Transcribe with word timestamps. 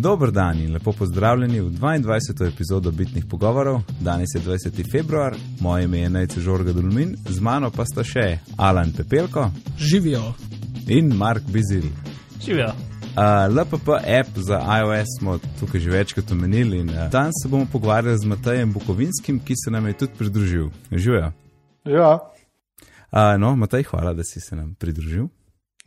Dober 0.00 0.30
dan 0.30 0.58
in 0.58 0.72
lepo 0.72 0.92
pozdravljeni 0.92 1.60
v 1.60 1.70
22. 1.70 2.48
epizodo 2.48 2.90
Bitnih 2.90 3.24
pogovorov. 3.30 3.80
Danes 4.00 4.28
je 4.34 4.40
20. 4.40 4.90
februar, 4.92 5.36
moje 5.60 5.84
ime 5.84 5.98
je 5.98 6.10
Najce 6.10 6.40
Žorga 6.40 6.72
Dulmin, 6.72 7.16
z 7.28 7.40
mano 7.40 7.70
pa 7.70 7.84
sta 7.84 8.04
še 8.04 8.38
Alan 8.56 8.92
Pepelko 8.96 9.50
Živijo. 9.78 10.34
in 10.88 11.16
Mark 11.16 11.42
Bizil. 11.52 11.82
Živijo. 12.46 12.66
Uh, 12.68 13.56
LPP 13.56 13.88
app 14.20 14.28
za 14.36 14.62
iOS 14.80 15.06
smo 15.18 15.38
tukaj 15.60 15.80
že 15.80 15.90
večkrat 15.90 16.32
omenili 16.32 16.78
in 16.78 16.88
uh, 16.88 17.10
danes 17.10 17.34
se 17.42 17.48
bomo 17.48 17.66
pogovarjali 17.72 18.18
z 18.18 18.24
Matajem 18.24 18.72
Bukovinskim, 18.72 19.40
ki 19.44 19.54
se 19.64 19.70
nam 19.70 19.86
je 19.86 19.92
tudi 19.92 20.12
pridružil. 20.18 20.68
Živijo. 20.92 21.32
Ja, 21.84 22.18
Uh, 23.12 23.40
no, 23.40 23.56
Mataj, 23.56 23.82
hvala, 23.82 24.14
da 24.14 24.22
si 24.24 24.40
se 24.40 24.56
nam 24.56 24.74
pridružil. 24.74 25.26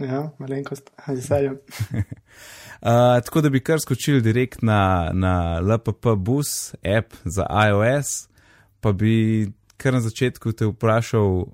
Ja 0.04 0.31
malenkost, 0.39 0.91
z 1.07 1.15
veseljem. 1.15 1.57
Uh, 2.84 2.89
tako 3.23 3.41
da 3.41 3.49
bi 3.49 3.61
kar 3.63 3.80
skočili 3.80 4.21
direkt 4.21 4.61
na, 4.61 5.11
na 5.13 5.61
LPP 5.63 6.05
Bus 6.17 6.73
app 6.98 7.13
za 7.23 7.45
iOS, 7.70 8.27
pa 8.80 8.91
bi 8.91 9.47
kar 9.77 9.94
na 9.94 10.02
začetku 10.03 10.52
te 10.52 10.67
vprašal, 10.67 11.45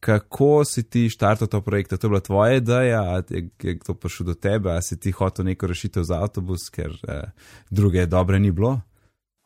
kako 0.00 0.64
si 0.64 0.84
ti 0.86 1.08
štartal 1.10 1.48
to 1.50 1.60
projekt. 1.60 1.90
To 1.90 2.06
je 2.06 2.08
bila 2.08 2.20
tvoja 2.20 2.60
ideja, 2.60 3.02
a 3.02 3.22
je, 3.30 3.48
je 3.62 3.78
to 3.78 3.94
prišlo 3.94 4.26
do 4.26 4.34
tebe, 4.34 4.70
ali 4.70 4.82
si 4.82 5.00
ti 5.00 5.10
hotel 5.10 5.44
neko 5.44 5.66
rešitev 5.66 6.02
za 6.02 6.20
avtobus, 6.22 6.68
ker 6.70 6.94
uh, 6.94 7.26
druge 7.70 8.06
dobre 8.06 8.38
ni 8.38 8.52
bilo. 8.52 8.80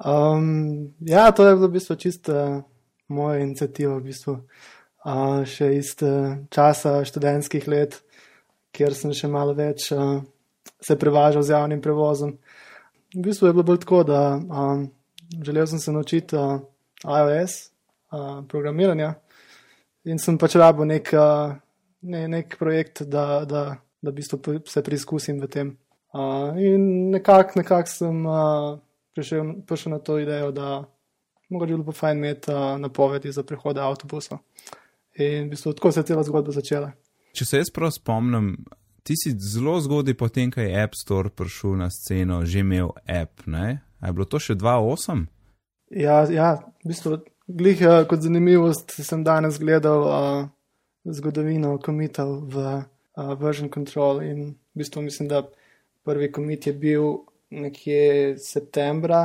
Um, 0.04 0.92
ja, 1.00 1.30
to 1.32 1.48
je 1.48 1.56
bilo 1.56 1.68
v 1.68 1.72
bistvu 1.72 1.96
čisto 1.96 2.62
moja 3.08 3.38
inicijativa, 3.40 3.96
v 3.96 4.04
bistvu. 4.10 4.38
Uh, 5.02 5.42
še 5.48 5.72
iz 5.80 5.96
uh, 6.04 6.36
časa 6.50 7.00
študentskih 7.04 7.64
let, 7.68 8.02
kjer 8.72 8.94
sem 8.96 9.12
še 9.16 9.28
malo 9.30 9.54
več 9.54 9.90
uh, 9.92 10.20
se 10.80 10.96
prevažal 10.98 11.42
z 11.42 11.54
javnim 11.54 11.80
prevozom. 11.80 12.36
V 13.14 13.24
bistvu 13.26 13.48
je 13.48 13.52
bilo 13.52 13.66
bolj 13.66 13.82
tako, 13.84 14.02
da 14.08 14.20
um, 14.36 14.86
želel 15.44 15.66
sem 15.66 15.78
se 15.78 15.92
naučiti 15.92 16.36
uh, 16.36 16.60
iOS, 17.04 17.58
uh, 18.12 18.40
programiranja 18.48 19.14
in 20.04 20.18
sem 20.18 20.38
pač 20.38 20.56
rabil 20.58 20.88
nek, 20.88 21.12
uh, 21.14 21.54
ne, 22.02 22.24
nek 22.28 22.56
projekt, 22.58 23.04
da, 23.06 23.44
da, 23.48 23.64
da 24.02 24.10
v 24.10 24.16
bistvu 24.16 24.58
se 24.66 24.82
preizkusim 24.82 25.40
v 25.42 25.50
tem. 25.50 25.76
Uh, 26.12 26.56
in 26.60 27.10
nekako 27.12 27.60
nekak 27.60 27.88
sem 27.88 28.24
uh, 28.26 28.78
prišel, 29.14 29.54
prišel 29.68 29.96
na 29.96 30.00
to 30.00 30.18
idejo, 30.20 30.50
da 30.52 30.82
mogoče 31.52 31.72
bi 31.72 31.76
bilo 31.76 31.92
pa 31.92 31.98
fajn 32.00 32.18
imeti 32.18 32.52
uh, 32.52 32.74
napovedi 32.80 33.32
za 33.32 33.44
prihode 33.44 33.80
avtobusov. 33.80 34.40
In 35.20 35.46
v 35.46 35.52
bistvu 35.52 35.72
tako 35.76 35.92
se 35.92 36.00
je 36.00 36.10
cela 36.12 36.24
zgodba 36.24 36.52
začela. 36.52 36.92
Če 37.32 37.46
se 37.48 37.60
jaz 37.62 37.70
prav 37.72 37.92
spomnim, 37.94 38.54
ti 39.02 39.16
si 39.16 39.32
zelo 39.40 39.78
zgodaj, 39.80 40.14
potem, 40.20 40.50
ko 40.52 40.60
je 40.60 40.74
App 40.82 40.96
Store 40.98 41.32
prišel 41.32 41.78
na 41.80 41.88
sceno, 41.90 42.42
že 42.44 42.60
imel 42.60 42.92
app. 43.08 43.46
Ne? 43.46 43.80
A 44.00 44.10
je 44.10 44.16
bilo 44.16 44.26
to 44.28 44.40
še 44.42 44.56
2.8? 44.60 45.24
Ja, 45.96 46.22
ja 46.28 46.50
v 46.84 46.92
bistvu, 46.92 47.18
glih 47.48 47.80
uh, 47.84 48.02
kot 48.08 48.24
zanimivost 48.24 48.92
sem 49.00 49.24
danes 49.24 49.58
gledal 49.60 50.04
uh, 50.04 50.44
zgodovino 51.08 51.76
komitov 51.82 52.38
v 52.52 52.66
uh, 52.82 53.32
version 53.40 53.72
control 53.72 54.22
in 54.24 54.52
v 54.52 54.84
bistvu 54.84 55.04
mislim, 55.04 55.32
da 55.32 55.42
prvi 56.04 56.30
komit 56.32 56.68
je 56.68 56.76
bil 56.76 57.24
nekje 57.52 58.36
septembra 58.40 59.24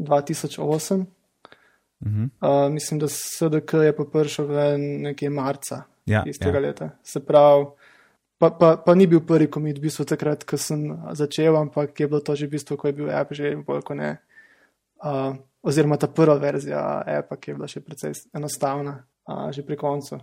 2008. 0.00 1.04
Mhm. 2.02 2.24
Uh, 2.40 2.66
mislim, 2.72 2.98
da 3.00 3.08
SDK 3.08 3.84
je 3.86 3.96
pa 3.96 4.04
prišel 4.08 4.48
v 4.48 4.68
nekje 5.08 5.30
marca 5.30 5.84
Ja, 6.06 6.24
istega 6.26 6.58
ja. 6.58 6.64
leta. 6.66 6.90
Se 7.06 7.22
pravi, 7.24 7.66
pa, 8.38 8.50
pa, 8.50 8.74
pa 8.82 8.94
ni 8.98 9.06
bil 9.06 9.22
prvi 9.26 9.46
komit, 9.50 9.78
v 9.78 9.86
bistvu 9.86 10.06
takrat, 10.08 10.44
ko 10.48 10.58
sem 10.58 10.88
začel, 11.18 11.56
ampak 11.56 11.94
je 12.00 12.08
bilo 12.10 12.20
to 12.20 12.34
že 12.34 12.48
v 12.50 12.56
bistvu, 12.56 12.76
ko 12.76 12.90
je 12.90 12.96
bil 12.98 13.10
app 13.14 13.34
že 13.34 13.54
bolj 13.56 13.86
kot 13.86 13.98
ne. 14.00 14.16
Uh, 15.02 15.34
oziroma 15.62 15.98
ta 15.98 16.06
prva 16.10 16.34
verzija 16.38 17.02
appa, 17.06 17.38
ki 17.38 17.50
je 17.50 17.54
bila 17.54 17.70
še 17.70 17.82
precej 17.82 18.14
enostavna, 18.34 19.00
uh, 19.30 19.48
že 19.54 19.62
pri 19.66 19.78
koncu. 19.78 20.18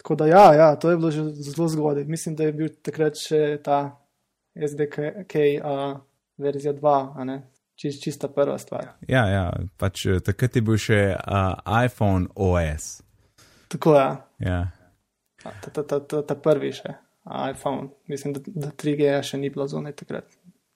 Tako 0.00 0.16
da 0.16 0.26
ja, 0.26 0.46
ja, 0.56 0.68
to 0.76 0.90
je 0.90 0.96
bilo 0.96 1.10
že 1.10 1.24
zelo 1.44 1.68
zgodaj. 1.68 2.04
Mislim, 2.04 2.36
da 2.36 2.48
je 2.48 2.52
bil 2.56 2.68
takrat 2.82 3.16
še 3.20 3.60
ta 3.64 4.00
SDK 4.56 5.36
uh, 5.60 6.00
verzija 6.40 6.72
2, 6.72 6.96
a 7.16 7.24
ne? 7.24 7.42
Čist, 7.76 8.02
čista 8.02 8.28
prva 8.28 8.58
stvar. 8.58 8.90
Ja, 9.08 9.24
ja, 9.28 9.44
pač 9.80 10.04
eh, 10.06 10.18
takrat 10.20 10.56
je 10.56 10.62
bil 10.64 10.76
še 10.76 11.00
uh, 11.16 11.60
iPhone 11.84 12.28
OS. 12.36 13.00
Tako 13.72 13.94
je. 13.96 14.08
Ja. 14.44 14.58
Ta, 15.42 15.50
ta, 15.62 15.82
ta, 15.82 16.00
ta, 16.00 16.22
ta 16.22 16.34
prvi 16.34 16.72
še, 16.72 16.94
iPhone. 17.50 17.88
Mislim, 18.06 18.32
da, 18.32 18.40
da 18.46 18.70
3G 18.72 19.22
še 19.22 19.38
ni 19.38 19.50
bilo 19.50 19.66
zunaj 19.68 19.92
takrat. 19.92 20.24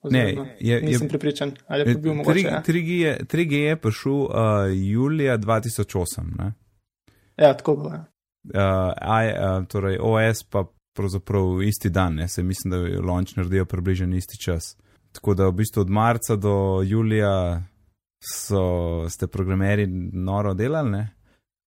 Oziroma, 0.02 0.46
je- 0.50 0.68
je- 0.68 0.80
nisem 0.82 1.08
prepričan, 1.08 1.52
ali 1.66 1.80
je 1.80 1.94
pa 1.94 2.00
bil 2.00 2.14
mogoče. 2.14 2.40
Ja. 2.40 2.62
3G 2.62 2.98
je, 2.98 3.18
3G 3.24 3.52
je 3.52 3.76
prišel 3.76 4.12
uh, 4.12 4.28
julija 4.74 5.38
2008. 5.38 6.36
Ne? 6.38 6.52
ja, 7.36 7.54
tako 7.54 7.76
bilo. 7.76 7.90
Ja. 7.90 8.04
Uh, 8.44 8.92
I, 9.18 9.30
uh, 9.30 9.66
torej 9.66 9.98
OS 10.00 10.42
pa 10.42 10.64
pravzaprav 10.92 11.62
isti 11.62 11.90
dan, 11.90 12.14
ne? 12.14 12.28
se 12.28 12.42
mislim, 12.42 12.70
da 12.70 12.76
je 12.76 13.00
launch 13.00 13.36
naredijo 13.36 13.64
približno 13.64 14.16
isti 14.16 14.38
čas. 14.38 14.76
Tako 15.12 15.34
da 15.34 15.46
v 15.46 15.52
bistvu 15.52 15.80
od 15.80 15.90
marca 15.90 16.36
do 16.36 16.54
julija 16.82 17.62
so, 18.20 18.62
ste 19.08 19.26
programeri 19.26 19.86
noro 20.12 20.54
delali. 20.54 20.90
Ne? 20.90 21.13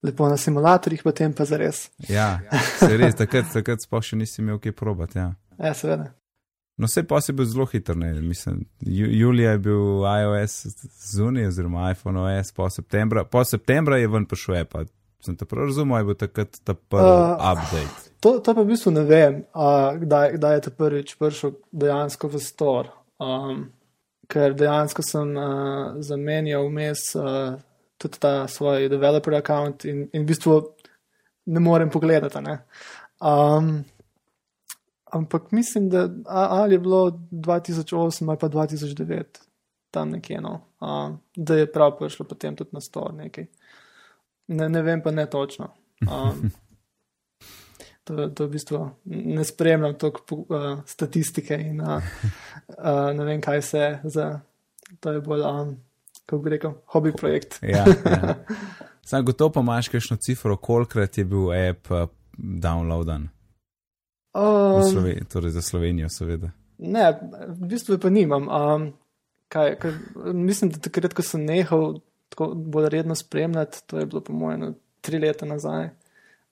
Lepo 0.06 0.28
na 0.30 0.38
simulatorjih, 0.38 1.02
potem 1.04 1.34
pa 1.34 1.46
zares. 1.50 1.88
Ja, 2.10 2.38
se 2.78 2.92
res, 2.98 3.18
takrat, 3.18 3.50
takrat 3.54 3.82
sploh 3.82 4.04
še 4.06 4.20
nisi 4.20 4.44
imel 4.44 4.62
kaj 4.62 4.76
probati. 4.78 5.18
Ja. 5.18 5.32
Ja, 5.58 5.74
seveda. 5.74 6.12
No, 6.78 6.86
vse 6.86 7.02
pa 7.10 7.18
si 7.22 7.34
bil 7.34 7.48
zelo 7.50 7.66
hiter, 7.66 7.98
ne, 7.98 8.12
mislim. 8.22 8.60
Ju, 8.86 9.08
julija 9.18 9.56
je 9.56 9.62
bil 9.66 10.06
iOS 10.06 10.68
zunaj, 11.12 11.48
oziroma 11.50 11.92
iPhone 11.92 12.22
OS, 12.22 12.52
po 12.54 12.70
septembra, 12.70 13.24
po 13.26 13.42
septembra 13.46 13.98
je 13.98 14.08
ven 14.08 14.30
prišel 14.30 14.62
a 14.62 14.86
Sem 15.26 15.36
te 15.36 15.46
prav 15.50 15.66
razumel, 15.66 15.98
je 15.98 16.06
bil 16.06 16.16
takrat 16.16 16.60
ta 16.64 16.76
prvi 16.78 17.10
uh, 17.10 17.42
update. 17.42 18.12
To, 18.22 18.36
to 18.40 18.54
pa 18.54 18.62
v 18.62 18.70
bistvu 18.70 18.94
ne 18.94 19.02
vem, 19.02 19.40
uh, 19.58 19.98
kdaj, 19.98 20.36
kdaj 20.38 20.54
je 20.56 20.62
to 20.68 20.72
prvič 20.78 21.16
prišel 21.18 21.56
dejansko 21.74 22.30
v 22.30 22.42
store. 22.42 22.94
Um, 23.18 23.64
ker 24.30 24.54
dejansko 24.54 25.02
sem 25.02 25.34
uh, 25.34 25.98
zamenjal 26.06 26.70
vmes 26.70 27.02
uh, 27.18 27.58
tudi 27.98 28.20
ta 28.20 28.48
svoj 28.48 28.90
developer 28.90 29.36
account 29.36 29.86
in, 29.86 30.08
in 30.14 30.24
v 30.24 30.28
bistvu 30.28 30.62
ne 31.46 31.60
morem 31.60 31.90
pogledati. 31.90 32.42
Ne? 32.42 32.60
Um, 33.20 33.84
ampak 35.06 35.52
mislim, 35.52 35.90
da 35.90 36.10
ali 36.26 36.76
je 36.76 36.80
bilo 36.80 37.12
2008 37.32 38.30
ali 38.30 38.38
pa 38.40 38.50
2009, 38.50 39.24
tam 39.92 40.10
nekje, 40.10 40.42
no, 40.42 40.62
um, 40.82 41.20
da 41.36 41.56
je 41.56 41.72
prav 41.72 41.98
prišlo 41.98 42.26
potem 42.26 42.56
tudi 42.56 42.70
na 42.74 42.82
store 42.82 43.14
nekaj. 43.14 43.46
Ne, 44.48 44.70
ne 44.70 44.82
vem 44.82 45.02
pa 45.02 45.12
ne 45.12 45.26
točno. 45.30 45.74
Um, 46.02 46.52
To, 48.08 48.30
to 48.32 48.46
v 48.48 48.50
bistvu 48.56 48.78
ne 49.06 49.44
spremljam 49.44 49.98
toliko 50.00 50.36
uh, 50.36 50.80
statistike 50.88 51.58
in 51.60 51.82
uh, 51.82 51.98
uh, 52.78 53.12
ne 53.14 53.26
vem, 53.26 53.42
kaj 53.42 53.62
se 53.62 54.00
za. 54.04 54.40
To 55.00 55.12
je 55.12 55.22
bolj, 55.22 55.42
um, 55.44 55.74
kako 56.28 56.44
bi 56.44 56.50
rekel, 56.54 56.74
hobi 56.92 57.14
projekt. 57.16 57.58
Ja, 57.64 57.86
ja. 57.88 58.36
Sam 59.08 59.26
gotovo 59.26 59.52
pa 59.56 59.64
imaš 59.64 59.88
kakšno 59.88 60.18
cifro, 60.20 60.58
kolikrat 60.60 61.18
je 61.18 61.24
bil 61.26 61.50
app 61.56 61.92
uh, 61.92 62.06
downloadan. 62.38 63.30
V 64.36 64.40
Um, 64.40 64.84
Sloveniji, 64.92 65.26
torej 65.32 65.56
za 65.56 65.62
Slovenijo, 65.66 66.10
seveda. 66.14 66.52
ne, 66.78 67.06
v 67.48 67.68
bistvu 67.72 67.98
pa 67.98 68.10
nimam. 68.14 68.46
Um, 68.46 68.92
kaj, 69.50 69.76
kaj, 69.82 69.94
mislim, 70.36 70.70
da 70.76 70.80
takrat, 70.84 71.16
ko 71.18 71.24
sem 71.26 71.42
nehal 71.48 71.96
tako 72.30 72.52
bolj 72.54 72.90
redno 72.94 73.16
spremljati, 73.16 73.82
to 73.88 73.98
je 73.98 74.06
bilo 74.06 74.22
po 74.22 74.34
mojem 74.34 74.76
tri 75.02 75.18
leta 75.20 75.48
nazaj, 75.48 75.90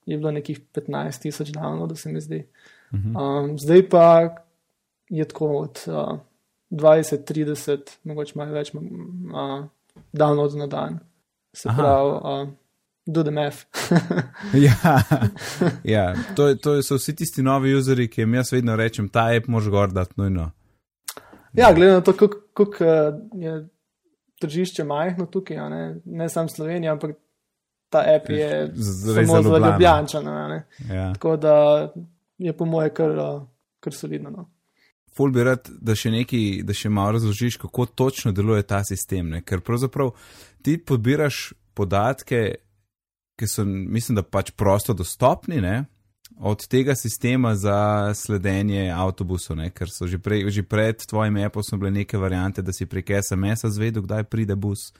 je 0.06 0.18
bilo 0.18 0.32
nekih 0.32 0.60
15 0.74 1.22
tisoč 1.22 1.52
downloadov, 1.54 2.00
se 2.00 2.10
mi 2.10 2.20
zdi. 2.20 2.46
Um, 2.90 3.58
zdaj 3.58 3.88
pa 3.92 4.06
je 5.08 5.28
tako 5.28 5.52
od 5.58 5.84
uh, 5.86 6.18
20, 6.70 7.24
30, 7.24 7.98
mogoče 8.04 8.32
malo 8.38 8.52
več 8.52 8.72
uh, 8.74 9.66
downloadov 10.12 10.58
na 10.58 10.66
dan. 10.66 10.98
Se 11.56 11.68
Aha. 11.68 11.82
pravi, 11.82 12.10
uh, 12.12 12.48
do 13.06 13.22
the 13.22 13.30
math. 13.30 13.64
Ja, 14.66 15.00
ja. 15.84 16.14
To, 16.36 16.54
to 16.54 16.82
so 16.82 16.98
vsi 16.98 17.14
tisti 17.16 17.42
novi 17.42 17.74
useri, 17.74 18.08
ki 18.10 18.20
jim 18.24 18.34
jaz 18.34 18.52
vedno 18.52 18.76
rečem, 18.76 19.08
ta 19.08 19.28
app 19.36 19.46
moraš 19.48 19.68
gor 19.70 19.92
dati 19.92 20.12
nujno. 20.16 20.50
ja, 21.54 21.72
glede 21.72 21.92
na 21.92 22.00
to, 22.00 22.12
kako 22.12 22.62
uh, 22.62 23.14
je 23.40 23.68
tržišče 24.40 24.84
majhno 24.84 25.26
tukaj, 25.26 25.56
ne, 25.70 26.00
ne 26.04 26.28
samo 26.28 26.48
Slovenija, 26.48 26.92
ampak 26.92 27.16
ta 27.88 28.02
app 28.16 28.28
je 28.30 28.70
Z- 28.74 29.14
res 29.16 29.28
samo 29.30 29.42
za. 29.42 29.58
Ljubljančana. 29.58 30.62
Ja. 30.90 31.12
Tako 31.12 31.36
da 31.36 31.54
je 32.38 32.52
po 32.52 32.64
moje 32.64 32.90
kar, 32.94 33.10
kar 33.80 33.94
solidno. 33.94 34.30
No. 34.30 34.50
Ful 35.16 35.32
bi 35.32 35.44
rad, 35.46 35.68
da 35.80 35.94
še 35.96 36.12
nekaj, 36.12 36.62
da 36.68 36.74
še 36.76 36.90
malo 36.92 37.16
razložiš, 37.16 37.56
kako 37.62 37.86
točno 37.86 38.34
deluje 38.36 38.66
ta 38.68 38.82
sistem. 38.84 39.30
Ne? 39.32 39.40
Ker 39.40 39.62
pravzaprav 39.64 40.12
ti 40.64 40.76
podbiraš 40.76 41.54
podatke, 41.76 42.42
ki 43.36 43.48
so, 43.48 43.64
mislim, 43.64 44.20
da 44.20 44.24
pač 44.24 44.52
prosto 44.56 44.96
dostopni, 44.96 45.60
ne? 45.64 45.84
od 46.36 46.66
tega 46.68 46.94
sistema 46.94 47.54
za 47.54 48.12
sledenje 48.14 48.90
avtobusu, 48.92 49.54
ne? 49.56 49.70
ker 49.70 49.88
so 49.88 50.04
že, 50.06 50.18
prej, 50.18 50.50
že 50.52 50.62
pred 50.62 51.00
tvojim 51.00 51.38
appom 51.46 51.80
bile 51.80 51.90
neke 52.02 52.18
variante, 52.20 52.62
da 52.62 52.72
si 52.76 52.86
prek 52.86 53.14
SMS-a 53.22 53.70
zvedel, 53.72 54.04
kdaj 54.04 54.28
pride 54.28 54.56
bus. 54.56 54.92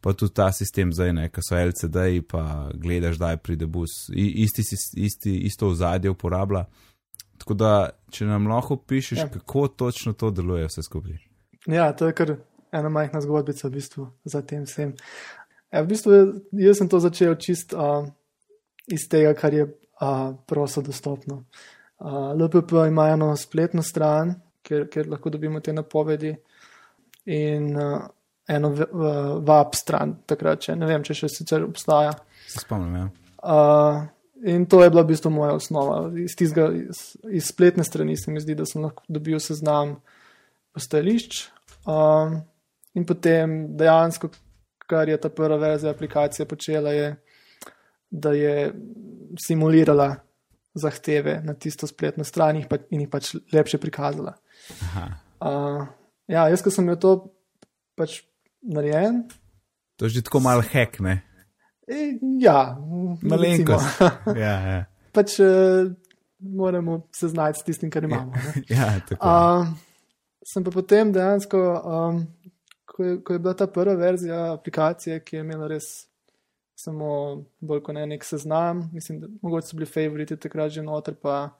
Pa 0.00 0.12
tudi 0.12 0.34
ta 0.36 0.52
sistem 0.52 0.92
zdaj, 0.92 1.10
ko 1.34 1.42
so 1.42 1.56
LCD, 1.56 2.20
pa 2.28 2.70
gledaš, 2.74 3.16
da 3.18 3.32
je 3.32 3.42
pride 3.42 3.66
bus, 3.66 4.10
I, 4.14 4.44
isti, 4.44 4.62
isti, 4.94 5.32
isto 5.48 5.72
ozadje 5.72 6.10
uporablja. 6.10 6.66
Tako 7.38 7.54
da, 7.54 7.72
če 8.10 8.26
nam 8.28 8.48
lahko 8.50 8.76
pišeš, 8.76 9.18
ja. 9.18 9.28
kako 9.32 9.68
točno 9.68 10.12
to 10.12 10.30
deluje, 10.30 10.66
vse 10.70 10.82
skupaj. 10.82 11.18
Ja, 11.66 11.90
to 11.96 12.06
je 12.06 12.14
kar 12.16 12.36
ena 12.72 12.88
majhna 12.92 13.20
zgodbica 13.20 13.68
v 13.68 13.76
bistvu 13.78 14.06
za 14.24 14.42
tem 14.42 14.64
vsem. 14.64 14.94
Ja, 15.72 15.82
v 15.82 15.90
bistvu 15.90 16.18
jaz 16.56 16.80
sem 16.80 16.88
to 16.88 17.00
začel 17.02 17.34
čist 17.42 17.74
uh, 17.74 18.06
iz 18.86 19.08
tega, 19.10 19.34
kar 19.38 19.54
je 19.54 19.66
uh, 19.66 20.34
prosto 20.46 20.82
dostopno. 20.86 21.44
Uh, 21.98 22.32
LPP 22.36 22.72
ima 22.88 23.08
eno 23.12 23.32
spletno 23.36 23.82
stran, 23.82 24.34
kjer, 24.62 24.86
kjer 24.92 25.08
lahko 25.10 25.32
dobimo 25.32 25.60
te 25.60 25.72
napovedi, 25.72 26.34
in 27.26 27.76
uh, 27.76 28.06
eno 28.48 28.70
VAP 29.42 29.74
stran, 29.74 30.14
takrat, 30.26 30.62
če 30.68 30.76
ne 30.78 30.86
vem, 30.86 31.02
če 31.02 31.16
še 31.18 31.30
sicer 31.32 31.64
obstaja. 31.66 32.12
Se 32.46 32.62
spomnim, 32.62 32.94
ja. 33.00 33.08
Uh, 33.42 34.04
in 34.44 34.66
to 34.66 34.82
je 34.84 34.90
bila 34.90 35.02
v 35.02 35.12
bistvu 35.12 35.30
moja 35.30 35.54
osnova. 35.56 36.10
Iz, 36.18 36.36
tizga, 36.36 36.68
iz, 36.74 37.16
iz 37.30 37.46
spletne 37.48 37.84
strani 37.84 38.16
se 38.16 38.30
mi 38.30 38.40
zdi, 38.40 38.54
da 38.54 38.66
sem 38.66 38.82
lahko 38.84 39.04
dobil 39.08 39.40
seznam 39.40 39.96
postajališč. 40.76 41.46
Um, 41.86 42.40
in 42.94 43.06
potem 43.06 43.56
dejansko, 43.76 44.30
kar 44.86 45.08
je 45.08 45.18
ta 45.20 45.30
prva 45.32 45.56
verzija 45.60 45.92
aplikacije 45.92 46.46
počela, 46.46 46.92
je, 46.92 47.14
da 48.10 48.32
je 48.32 48.72
simulirala 49.46 50.14
zahteve 50.76 51.40
na 51.44 51.54
tisto 51.54 51.86
spletno 51.86 52.24
stran 52.24 52.60
in 52.60 53.00
jih 53.00 53.08
pač 53.10 53.34
lepše 53.52 53.80
prikazala. 53.80 54.36
Uh, 55.40 55.86
ja, 56.28 56.48
jaz, 56.50 56.62
ko 56.62 56.72
sem 56.72 56.88
jo 56.92 56.96
to 57.00 57.12
pač 57.96 58.20
narejen. 58.60 59.24
To 59.96 60.08
je 60.08 60.18
že 60.18 60.26
tako 60.28 60.42
malo 60.44 60.60
hek, 60.60 61.00
ne? 61.00 61.22
E, 61.86 62.18
ja, 62.40 62.76
malenkost. 63.22 64.00
ja, 64.44 64.54
ja. 64.60 64.84
Pač 65.14 65.38
uh, 65.40 65.92
moramo 66.38 67.00
se 67.14 67.28
znati 67.28 67.60
s 67.60 67.64
tistim, 67.64 67.90
kar 67.90 68.04
imamo. 68.04 68.32
ja, 68.68 68.90
tako. 69.08 69.26
Uh, 69.26 69.66
sem 70.46 70.64
pa 70.64 70.70
potem 70.70 71.12
dejansko, 71.12 71.60
um, 71.60 72.20
ko, 72.84 73.04
je, 73.04 73.20
ko 73.22 73.32
je 73.32 73.38
bila 73.38 73.54
ta 73.54 73.66
prva 73.66 73.94
verzija 73.94 74.52
aplikacije, 74.52 75.20
ki 75.24 75.36
je 75.36 75.44
imela 75.46 75.70
res 75.70 75.88
samo 76.76 77.44
bolj 77.60 77.80
kot 77.86 77.96
ne 77.96 78.04
nek 78.06 78.24
seznam, 78.24 78.90
mislim, 78.92 79.20
da 79.22 79.30
mogoče 79.42 79.70
so 79.70 79.78
bili 79.78 79.88
favoriti 79.88 80.36
takrat 80.36 80.74
že 80.74 80.82
noter, 80.84 81.14
pa 81.14 81.54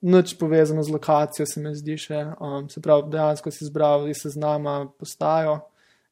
nič 0.00 0.34
povezano 0.38 0.82
z 0.82 0.90
lokacijo, 0.90 1.46
se 1.46 1.60
mi 1.60 1.74
zdi 1.76 1.96
še. 1.98 2.24
Um, 2.40 2.66
se 2.70 2.82
pravi, 2.82 3.10
dejansko 3.12 3.50
si 3.54 3.64
izbral 3.66 4.08
iz 4.08 4.24
seznama 4.24 4.80
postajo 4.98 5.60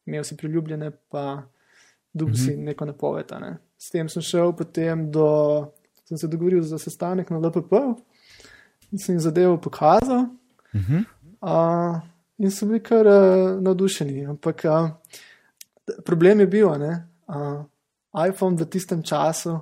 imel 0.07 0.25
si 0.25 0.37
priljubljene, 0.37 0.91
pa 1.11 1.43
dobil 2.17 2.35
mm 2.35 2.41
-hmm. 2.41 2.57
si 2.57 2.57
neko 2.57 2.85
napoved. 2.85 3.33
Ne. 3.41 3.59
S 3.79 3.91
tem 3.91 4.09
sem 4.09 4.23
šel 4.23 4.53
potem 4.53 5.11
do, 5.11 5.29
sem 6.05 6.19
se 6.19 6.29
dogovoril 6.29 6.63
za 6.63 6.79
sestanek 6.79 7.31
na 7.31 7.39
LPP 7.39 7.73
in 8.93 8.99
sem 8.99 9.15
jim 9.15 9.21
zadevo 9.21 9.61
pokazal. 9.61 10.27
Mm 10.75 10.81
-hmm. 10.81 11.05
uh, 11.41 12.01
in 12.39 12.51
so 12.51 12.67
bili 12.67 12.83
kar 12.83 13.07
uh, 13.07 13.63
navdušeni. 13.63 14.27
Ampak 14.27 14.65
uh, 14.65 14.91
problem 16.05 16.41
je 16.41 16.47
bil, 16.47 16.79
da 16.79 17.07
uh, 17.29 17.65
iPhone 18.29 18.57
v 18.57 18.65
tistem 18.65 19.03
času. 19.03 19.59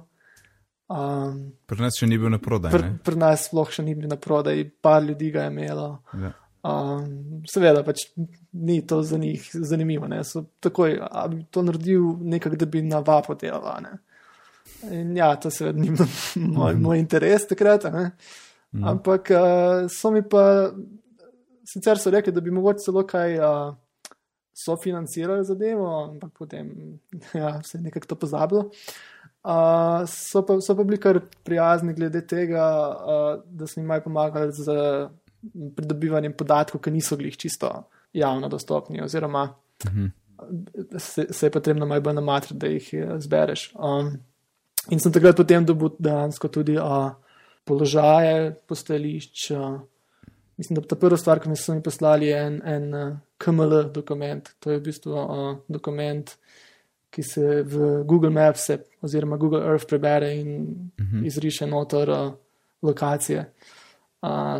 Um, 0.88 1.52
pri 1.66 1.80
nas 1.80 1.96
še 1.98 2.06
ni 2.06 2.18
bil 2.18 2.30
na 2.30 2.38
prodaj. 2.38 2.72
Pri, 2.72 2.90
pri 3.04 3.16
nas 3.16 3.46
sploh 3.48 3.70
še 3.70 3.82
ni 3.82 3.94
bil 3.94 4.08
na 4.08 4.16
prodaj, 4.16 4.70
par 4.82 5.02
ljudi 5.02 5.30
ga 5.30 5.42
je 5.42 5.50
imelo. 5.50 6.02
Ja. 6.12 6.32
Um, 6.64 7.42
seveda, 7.44 7.82
pač 7.84 8.06
ni 8.52 8.78
to 8.86 9.02
za 9.04 9.18
njih 9.18 9.50
zanimivo. 9.52 10.08
Takoj, 10.64 10.96
bi 11.30 11.42
to 11.52 11.62
naredil 11.62 12.14
nekaj, 12.20 12.56
da 12.56 12.66
bi 12.66 12.82
na 12.82 13.02
vapo 13.04 13.34
delal. 13.36 13.84
In 14.90 15.16
ja, 15.16 15.34
to 15.36 15.50
seveda 15.52 15.80
ni 15.80 15.90
moj, 15.92 16.72
mhm. 16.72 16.82
moj 16.82 16.98
interes 16.98 17.44
takrat. 17.48 17.84
Mm. 18.72 18.84
Ampak 18.84 19.30
uh, 19.30 19.84
so 19.92 20.10
mi 20.10 20.22
pa, 20.28 20.72
sicer 21.68 22.00
so 22.00 22.10
rekli, 22.10 22.32
da 22.32 22.40
bi 22.40 22.50
mogoče 22.50 22.82
celo 22.86 23.04
kaj 23.06 23.36
uh, 23.38 23.74
sofinancirali 24.54 25.44
zadevo, 25.44 25.90
ampak 26.08 26.32
potem 26.38 26.72
ja, 27.34 27.58
se 27.62 27.78
je 27.78 27.82
nekako 27.82 28.06
to 28.06 28.18
pozabilo. 28.24 28.64
Uh, 29.44 30.08
so, 30.08 30.40
pa, 30.46 30.56
so 30.64 30.74
pa 30.76 30.84
bili 30.88 30.96
kar 31.00 31.20
prijazni 31.44 31.92
glede 31.94 32.24
tega, 32.26 32.64
uh, 32.88 33.44
da 33.44 33.68
so 33.68 33.80
jim 33.80 33.86
maj 33.86 34.00
pomagali 34.00 34.52
z 34.52 34.72
pridobivanjem 35.52 36.32
podatkov, 36.32 36.80
ki 36.80 36.92
niso 36.94 37.16
glih 37.16 37.36
čisto 37.36 37.70
javno 38.12 38.48
dostopni, 38.48 39.02
oziroma 39.02 39.54
mhm. 39.86 40.06
se, 40.98 41.26
se 41.30 41.46
je 41.46 41.50
potrebno 41.50 41.86
malo 41.86 42.00
bolj 42.00 42.14
namatriti, 42.14 42.58
da 42.58 42.66
jih 42.66 42.90
eh, 42.94 43.16
zbereš. 43.18 43.72
Um, 43.74 44.14
in 44.90 45.00
sem 45.00 45.12
takrat 45.12 45.36
potem 45.36 45.66
dobil 45.66 45.94
dejansko 45.98 46.48
tudi 46.48 46.78
uh, 46.78 47.10
položaje, 47.64 48.54
postajališč. 48.68 49.50
Uh, 49.50 49.80
mislim, 50.56 50.80
da 50.80 50.88
ta 50.88 50.96
prva 51.00 51.16
stvar, 51.16 51.40
ki 51.40 51.50
mi 51.50 51.56
so 51.56 51.74
mi 51.74 51.82
poslali, 51.82 52.28
je 52.30 52.40
en, 52.46 52.60
en 52.64 52.94
uh, 52.94 53.16
KML 53.38 53.88
dokument. 53.94 54.50
To 54.60 54.70
je 54.70 54.78
v 54.78 54.84
bistvu 54.90 55.14
uh, 55.14 55.46
dokument. 55.68 56.36
Ki 57.14 57.22
se 57.22 57.62
v 57.62 58.02
Google 58.10 58.30
Maps 58.34 58.70
oziroma 59.02 59.36
Google 59.38 59.62
Earth 59.62 59.86
prebere 59.86 60.34
in 60.34 60.48
uh 60.50 61.04
mhm. 61.04 61.18
-huh. 61.18 61.26
izriše 61.26 61.66
notor 61.66 62.10
uh, 62.10 62.32
lokacije. 62.82 63.40
Uh, 63.40 63.83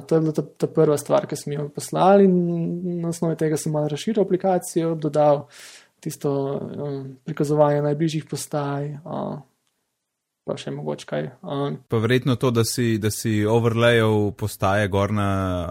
to 0.07 0.15
je 0.15 0.21
bila 0.21 0.33
ta, 0.33 0.43
ta 0.43 0.67
prva 0.67 0.99
stvar, 0.99 1.27
ki 1.27 1.37
smo 1.37 1.53
jo 1.53 1.69
poslali, 1.75 2.25
in 2.25 3.01
na 3.01 3.09
osnovi 3.09 3.37
tega 3.41 3.57
sem 3.57 3.73
malo 3.73 3.89
razširil 3.89 4.25
aplikacijo, 4.25 4.95
dodal 4.95 5.47
tisto 6.05 6.31
um, 6.61 7.17
prikazovanje 7.25 7.83
najbližjih 7.83 8.29
postaj. 8.31 8.93
Uh, 9.05 9.41
Pa 10.45 10.59
še 10.61 10.75
mogoče 10.77 11.07
kaj. 11.09 11.27
Um, 11.41 11.79
pa 11.89 11.99
verjetno 12.05 12.35
to, 12.37 12.51
da 12.53 12.67
si, 12.69 12.99
da 13.01 13.09
si 13.09 13.47
overlayal 13.49 14.29
postaje 14.37 14.91
gor 14.93 15.15
na 15.17 15.29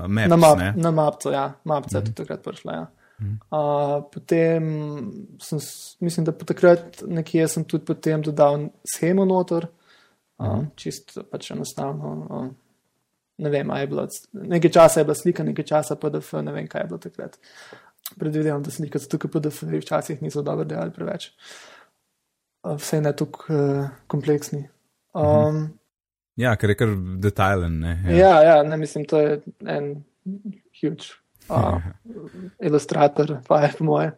Maps. 0.10 0.32
Na, 0.32 0.40
map, 0.42 0.64
na 0.82 0.92
mapco, 0.92 1.30
ja, 1.30 1.44
mapca 1.64 1.86
mm 1.86 1.92
-hmm. 1.92 1.96
je 1.96 2.00
mhm. 2.00 2.06
tudi 2.06 2.16
takrat 2.16 2.44
prišla. 2.44 2.74
Ja. 2.74 2.88
Mm 3.20 3.28
-hmm. 3.28 3.38
uh, 3.54 4.04
potem 4.14 4.64
sem, 5.40 5.60
mislim, 6.00 6.26
da 6.26 6.32
takrat 6.32 7.04
nekje 7.08 7.48
sem 7.48 7.64
tudi 7.64 7.86
potem 7.86 8.22
dodal 8.22 8.68
schemo 8.96 9.26
notor, 9.26 9.68
uh, 10.38 10.46
mm 10.48 10.52
-hmm. 10.52 10.68
čisto 10.76 11.24
pač 11.24 11.52
enostavno. 11.52 12.28
Uh, 12.30 12.48
ne 13.38 13.50
vem, 13.50 13.70
je 13.70 13.88
bilo, 13.88 14.08
nekaj 14.34 14.72
časa 14.72 15.00
je 15.00 15.04
bila 15.04 15.16
slika, 15.16 15.44
nekaj 15.44 15.66
časa 15.66 15.96
PDF, 15.96 16.34
ne 16.34 16.52
vem, 16.52 16.68
kaj 16.68 16.82
je 16.82 16.88
bilo 16.88 17.00
takrat. 17.02 17.38
Predvidevam, 18.20 18.64
da 18.64 18.72
slike 18.72 19.00
so 19.00 19.10
tukaj 19.10 19.32
PDF, 19.32 19.64
včasih 19.64 20.22
niso 20.22 20.42
dobro 20.42 20.66
delali 20.70 20.94
preveč. 20.94 21.32
Vse 22.64 23.02
ne 23.02 23.12
tako 23.16 23.48
uh, 23.50 23.88
kompleksni. 24.08 24.68
Um, 25.14 25.66
ja, 26.40 26.56
ker 26.58 26.72
je 26.72 26.78
kar 26.80 26.94
detajlen. 27.22 27.80
Ne? 27.80 27.98
Ja. 28.08 28.18
ja, 28.18 28.44
ja, 28.44 28.64
ne 28.64 28.78
mislim, 28.78 29.06
to 29.10 29.20
je 29.20 29.42
en 29.68 29.90
huge 30.80 31.12
uh, 31.50 31.82
ilustrator, 32.64 33.38
pa 33.48 33.64
je 33.66 33.74
po 33.78 33.88
moje. 33.90 34.14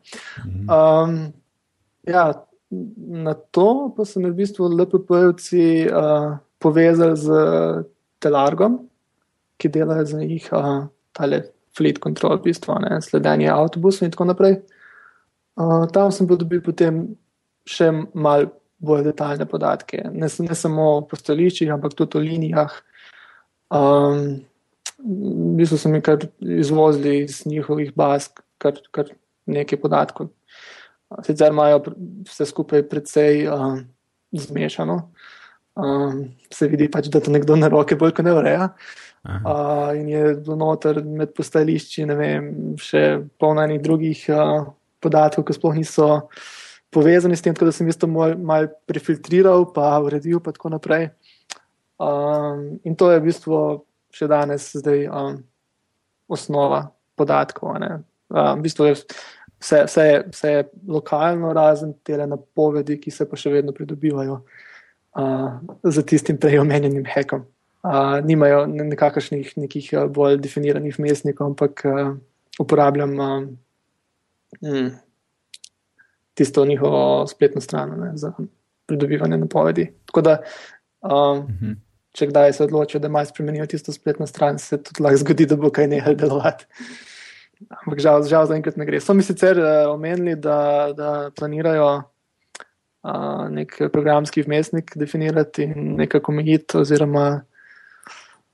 Um, 0.45 1.33
ja, 2.05 2.27
na 3.25 3.33
to 3.33 3.93
pa 3.97 4.05
so 4.05 4.19
me 4.19 4.29
v 4.33 4.41
bistvu 4.43 4.67
LPP-jevci 4.69 5.87
uh, 5.89 6.35
povezali 6.59 7.17
z 7.17 7.29
Telargom 8.19 8.83
ki 9.57 9.71
delajo 9.71 10.05
za 10.05 10.19
njih, 10.19 10.49
uh, 10.51 10.87
tale 11.15 11.41
fleet 11.75 11.99
control, 12.03 12.39
v 12.39 12.49
bistvu, 12.49 12.79
ne, 12.83 12.99
sledenje 13.03 13.51
avtobusov 13.51 14.07
in 14.07 14.13
tako 14.13 14.29
naprej. 14.31 14.59
Uh, 15.55 15.85
tam 15.91 16.11
sem 16.11 16.27
pa 16.27 16.37
dobil 16.39 16.61
potem 16.63 17.03
še 17.67 17.89
mal 18.13 18.49
bolj 18.85 19.05
detaljne 19.07 19.47
podatke, 19.49 20.03
ne, 20.11 20.27
ne 20.27 20.57
samo 20.57 20.89
po 21.09 21.17
stališčih, 21.19 21.71
ampak 21.73 21.95
tudi 21.97 22.19
o 22.19 22.23
linijah. 22.23 22.73
Um, 23.73 24.43
v 24.99 25.55
bistvu 25.59 25.79
so 25.79 25.91
mi 25.91 26.01
kar 26.03 26.27
izvozili 26.39 27.23
iz 27.25 27.43
njihovih 27.47 27.93
baz, 27.97 28.29
kar, 28.61 28.77
kar 28.95 29.11
nekaj 29.47 29.79
podatkov. 29.81 30.31
Sicer 31.25 31.53
imajo 31.53 31.81
vse 32.27 32.47
skupaj 32.49 32.83
precej 32.89 33.45
um, 33.51 33.81
zmešano, 34.35 34.97
um, 35.79 36.21
se 36.51 36.67
vidi 36.71 36.89
pač, 36.91 37.09
da 37.13 37.21
to 37.23 37.33
nekdo 37.33 37.57
na 37.59 37.69
roke 37.71 37.97
bolj 37.99 38.15
kot 38.17 38.27
ne 38.27 38.35
ureja. 38.35 38.69
Uh, 38.71 39.04
in 39.97 40.09
je 40.09 40.35
bilo 40.35 40.55
noter 40.55 41.01
med 41.03 41.33
postajališči, 41.33 42.05
ne 42.05 42.15
vem, 42.19 42.49
še 42.81 43.01
polno 43.41 43.63
enih 43.65 43.81
drugih 43.81 44.25
uh, 44.33 44.67
podatkov, 45.01 45.47
ki 45.47 45.55
sploh 45.57 45.77
niso 45.77 46.09
povezani 46.93 47.37
s 47.37 47.43
tem, 47.43 47.55
da 47.57 47.73
sem 47.73 47.87
jih 47.89 47.97
to 47.99 48.09
malo 48.11 48.37
mal 48.37 48.69
prefiltriral, 48.87 49.67
pa 49.73 49.95
uredil, 50.03 50.39
pa 50.43 50.53
tako 50.55 50.75
naprej. 50.75 51.09
Um, 51.97 52.77
in 52.83 52.95
to 52.95 53.11
je 53.11 53.21
v 53.21 53.25
bistvu 53.29 53.61
še 54.15 54.27
danes 54.31 54.67
zdaj 54.75 55.07
um, 55.07 55.39
osnova 56.31 56.85
podatkov. 57.19 57.75
Um, 57.79 58.05
v 58.29 58.61
bistvu 58.63 58.91
je 58.91 58.99
vse, 58.99 59.81
vse, 59.87 60.05
je, 60.05 60.21
vse 60.31 60.53
je 60.53 60.67
lokalno, 60.87 61.53
razen 61.55 61.95
te 62.03 62.19
napovedi, 62.19 62.99
ki 63.01 63.11
se 63.11 63.27
pa 63.29 63.39
še 63.39 63.53
vedno 63.53 63.75
pridobivajo 63.75 64.39
uh, 64.43 65.59
za 65.83 66.03
tistim 66.03 66.39
prej 66.41 66.61
omenjenim 66.63 67.07
hekom. 67.15 67.47
Uh, 67.85 68.25
nimajo 68.25 68.65
nekakšnih 68.67 69.53
nekih 69.57 69.93
bolj 70.09 70.39
definiranih 70.41 70.99
mestnikov, 70.99 71.53
ampak 71.53 71.85
uh, 71.85 72.15
uporabljam 72.59 73.19
uh, 73.19 73.43
mm, 74.61 74.91
tisto 76.33 76.65
njihovo 76.65 77.27
spletno 77.27 77.61
stran 77.61 77.99
ne, 77.99 78.11
za 78.17 78.33
pridobivanje 78.85 79.37
napovedi. 79.37 79.91
Tako 80.05 80.21
da, 80.21 80.41
um, 81.01 81.11
uh 81.11 81.45
-huh. 81.45 81.75
če 82.11 82.27
kdaj 82.27 82.53
se 82.53 82.63
odločijo, 82.63 82.99
da 82.99 83.07
imajo 83.07 83.25
spremenijo 83.25 83.65
tisto 83.65 83.91
spletno 83.91 84.27
stran, 84.27 84.59
se 84.59 84.83
tudi 84.83 85.03
lahko 85.03 85.17
zgodi, 85.17 85.45
da 85.45 85.55
bo 85.55 85.69
kaj 85.69 85.87
nehal 85.87 86.15
delovati. 86.15 86.65
Ampak 87.69 87.99
žal, 87.99 88.23
žal 88.23 88.45
zaenkrat 88.45 88.77
ne 88.77 88.85
gre. 88.85 88.99
So 88.99 89.13
mi 89.13 89.23
sicer 89.23 89.59
uh, 89.59 89.93
omenili, 89.93 90.35
da, 90.35 90.93
da 90.97 91.31
planirajo 91.35 92.03
uh, 93.03 93.49
nek 93.49 93.81
programski 93.91 94.41
vmesnik 94.41 94.91
definirati 94.95 95.63
in 95.63 95.95
nekako 95.95 96.31
omejiti, 96.31 96.77
oziroma 96.77 97.41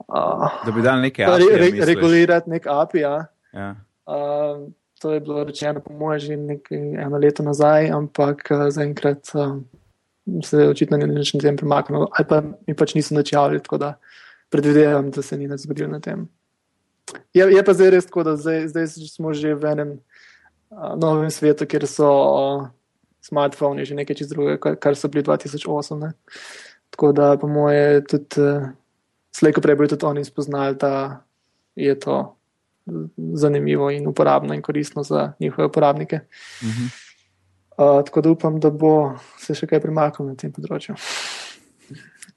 uh, 0.08 0.65
da 0.65 0.72
bi 0.72 0.81
dal 0.81 1.01
nekaj 1.01 1.38
re, 1.38 1.58
re, 1.58 1.72
regulirati 1.86 2.50
nek 2.50 2.67
API. 2.67 3.00
Ja. 3.00 3.25
Ja. 3.53 3.75
Uh, 4.05 4.70
to 5.01 5.13
je 5.13 5.20
bilo 5.20 5.43
rečeno, 5.43 5.79
po 5.79 5.93
mojem, 5.93 6.20
že 6.20 6.38
nekaj 6.38 6.77
eno 6.77 7.17
leto 7.17 7.43
nazaj, 7.43 7.89
ampak 7.89 8.46
uh, 8.51 8.67
zaenkrat 8.70 9.34
uh, 9.34 9.58
se 10.43 10.67
očitno 10.67 10.98
ni 10.98 11.08
nič 11.08 11.34
na 11.34 11.39
tem 11.39 11.58
premaknilo, 11.58 12.10
ali 12.12 12.27
pa 12.27 12.41
mi 12.41 12.75
pač 12.77 12.93
niso 12.96 13.15
načavili, 13.15 13.63
tako 13.63 13.77
da 13.77 13.93
predvidevam, 14.50 15.12
da 15.12 15.22
se 15.22 15.38
ni 15.38 15.48
nič 15.48 15.65
zgodilo 15.65 15.89
na 15.89 16.00
tem. 16.00 16.27
Je, 17.34 17.48
je 17.50 17.63
pa 17.65 17.74
zdaj 17.74 17.89
res 17.89 18.05
tako, 18.05 18.24
da 18.24 18.36
zdaj, 18.38 18.67
zdaj 18.67 18.88
smo 18.88 19.34
že 19.34 19.55
v 19.55 19.72
enem 19.74 19.91
uh, 20.70 20.93
novem 21.00 21.31
svetu, 21.31 21.65
kjer 21.65 21.88
so 21.89 22.10
uh, 22.12 22.67
smartphoni 23.25 23.86
že 23.86 23.98
nekaj 23.98 24.22
čez 24.22 24.29
druge, 24.29 24.58
kar, 24.62 24.77
kar 24.77 24.96
so 24.96 25.10
bili 25.10 25.25
2008. 25.25 25.98
Ne? 25.98 26.13
Tako 26.93 27.12
da, 27.15 27.34
po 27.41 27.48
moje, 27.48 28.03
tudi 28.05 28.43
uh, 28.43 28.70
slejko 29.32 29.62
prej 29.62 29.76
bodo 29.76 29.96
tudi 29.96 30.06
oni 30.06 30.26
spoznali, 30.26 30.76
da 30.76 31.24
je 31.76 32.00
to 32.00 32.38
zanimivo 33.34 33.90
in 33.92 34.08
uporabno 34.08 34.54
in 34.54 34.62
koristno 34.62 35.04
za 35.04 35.34
njihove 35.40 35.68
uporabnike. 35.68 36.20
Uh 36.62 36.68
-huh. 36.68 38.00
uh, 38.00 38.06
tako 38.06 38.22
da 38.22 38.30
upam, 38.30 38.60
da 38.60 38.70
bo 38.70 39.14
se 39.38 39.56
še 39.56 39.68
kaj 39.68 39.80
premaknilo 39.80 40.30
na 40.30 40.36
tem 40.36 40.52
področju. 40.52 40.96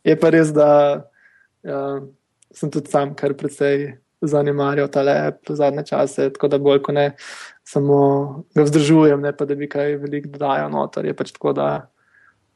je 0.05 0.21
pa 0.21 0.31
res, 0.31 0.53
da 0.53 1.03
uh, 1.63 2.09
sem 2.53 2.71
tudi 2.71 2.91
sam 2.91 3.15
kar 3.15 3.35
precej 3.35 3.99
zanemarjal 4.23 4.89
ta 4.89 5.03
lep 5.03 5.51
zadnje 5.51 5.85
čase, 5.87 6.31
tako 6.33 6.49
da 6.49 6.59
bolj 6.59 6.83
kot 6.83 6.95
ne 6.95 7.13
samo 7.65 7.99
ga 8.55 8.63
vzdržujem, 8.63 9.21
ne 9.21 9.33
pa 9.37 9.45
da 9.45 9.55
bi 9.55 9.69
kaj 9.69 9.97
veliko 9.97 10.29
dodajal 10.29 10.71
noter. 10.71 11.05
Je 11.05 11.15
pač 11.15 11.33
tako, 11.33 11.53
da 11.53 11.91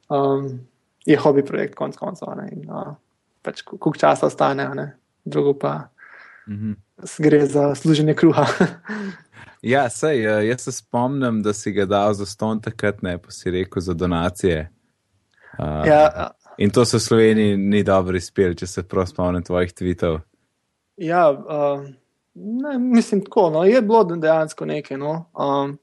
um, 0.09 0.61
je 1.07 1.17
hobi 1.17 1.45
projekt 1.45 1.75
konc 1.75 1.97
koncev 1.97 2.29
uh, 2.29 2.95
pač 3.49 3.65
koliko 3.65 3.97
časa 3.97 4.29
ostane, 4.29 4.69
drugo 5.25 5.57
pa. 5.59 5.89
Mm 6.49 6.61
-hmm 6.61 6.77
gre 7.19 7.47
za 7.47 7.75
služenje 7.75 8.15
kruha. 8.15 8.47
ja, 9.63 9.91
sej, 9.91 10.27
eh, 10.27 10.47
jaz 10.47 10.61
se 10.61 10.73
spomnim, 10.73 11.43
da 11.43 11.53
si 11.53 11.73
ga 11.73 11.87
dal 11.87 12.15
za 12.15 12.27
ston 12.27 12.61
takrat, 12.61 13.03
ne 13.03 13.19
pa 13.19 13.31
si 13.31 13.51
rekel 13.51 13.83
za 13.83 13.95
donacije. 13.95 14.71
Uh, 15.59 15.87
ja. 15.87 16.31
In 16.59 16.71
to 16.71 16.85
se 16.85 16.97
v 16.97 17.01
Sloveniji 17.01 17.57
ni 17.57 17.83
dobro 17.83 18.17
izpel, 18.17 18.55
če 18.55 18.67
se 18.67 18.83
prav 18.83 19.07
spomnim 19.07 19.43
tvojih 19.43 19.73
tvitev. 19.73 20.19
Ja, 20.97 21.31
uh, 21.31 21.87
ne, 22.35 22.79
mislim 22.79 23.25
tako. 23.25 23.51
No, 23.51 23.65
je 23.65 23.83
bilo 23.83 24.05
dejansko 24.05 24.67
nekaj. 24.67 24.99
No. 24.99 25.31
Um, 25.35 25.79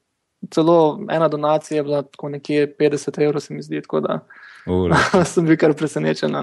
celo 0.51 0.99
ena 1.11 1.27
donacija 1.27 1.77
je 1.77 1.83
bila 1.83 2.01
tako 2.01 2.29
nekje 2.29 2.75
50 2.79 3.23
evrov, 3.23 3.41
se 3.41 3.53
mi 3.53 3.61
zdi. 3.61 3.81
Tako 3.81 3.99
da 3.99 4.19
sem 5.31 5.45
bil 5.45 5.57
kar 5.57 5.73
presenečen. 5.73 6.35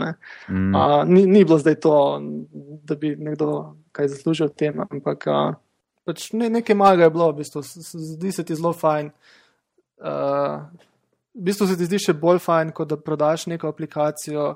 Mm. 0.49 0.75
Uh, 0.75 1.02
ni, 1.06 1.26
ni 1.26 1.44
bilo 1.44 1.59
zdaj 1.59 1.75
to, 1.75 2.23
da 2.85 2.94
bi 2.94 3.16
nekdo 3.16 3.75
kaj 3.92 4.09
zaslužil 4.09 4.47
od 4.47 4.54
tem, 4.56 4.80
ampak 4.80 5.26
uh, 5.26 5.54
pač 6.06 6.30
ne, 6.32 6.50
nekaj 6.50 6.76
malega 6.76 7.09
je 7.09 7.14
bilo, 7.14 7.30
v 7.32 7.42
bistvu, 7.42 7.62
zdi 7.62 8.32
se 8.32 8.44
ti 8.44 8.54
zelo 8.54 8.73
fajn. 8.73 9.11
Uh, 10.02 10.62
v 11.35 11.47
bistvu 11.49 11.66
se 11.66 11.78
ti 11.78 11.88
zdi 11.88 12.00
še 12.06 12.16
bolj 12.18 12.42
fajn, 12.44 12.73
kot 12.76 12.90
da 12.90 12.99
prodaš 13.00 13.47
neko 13.50 13.71
aplikacijo, 13.71 14.54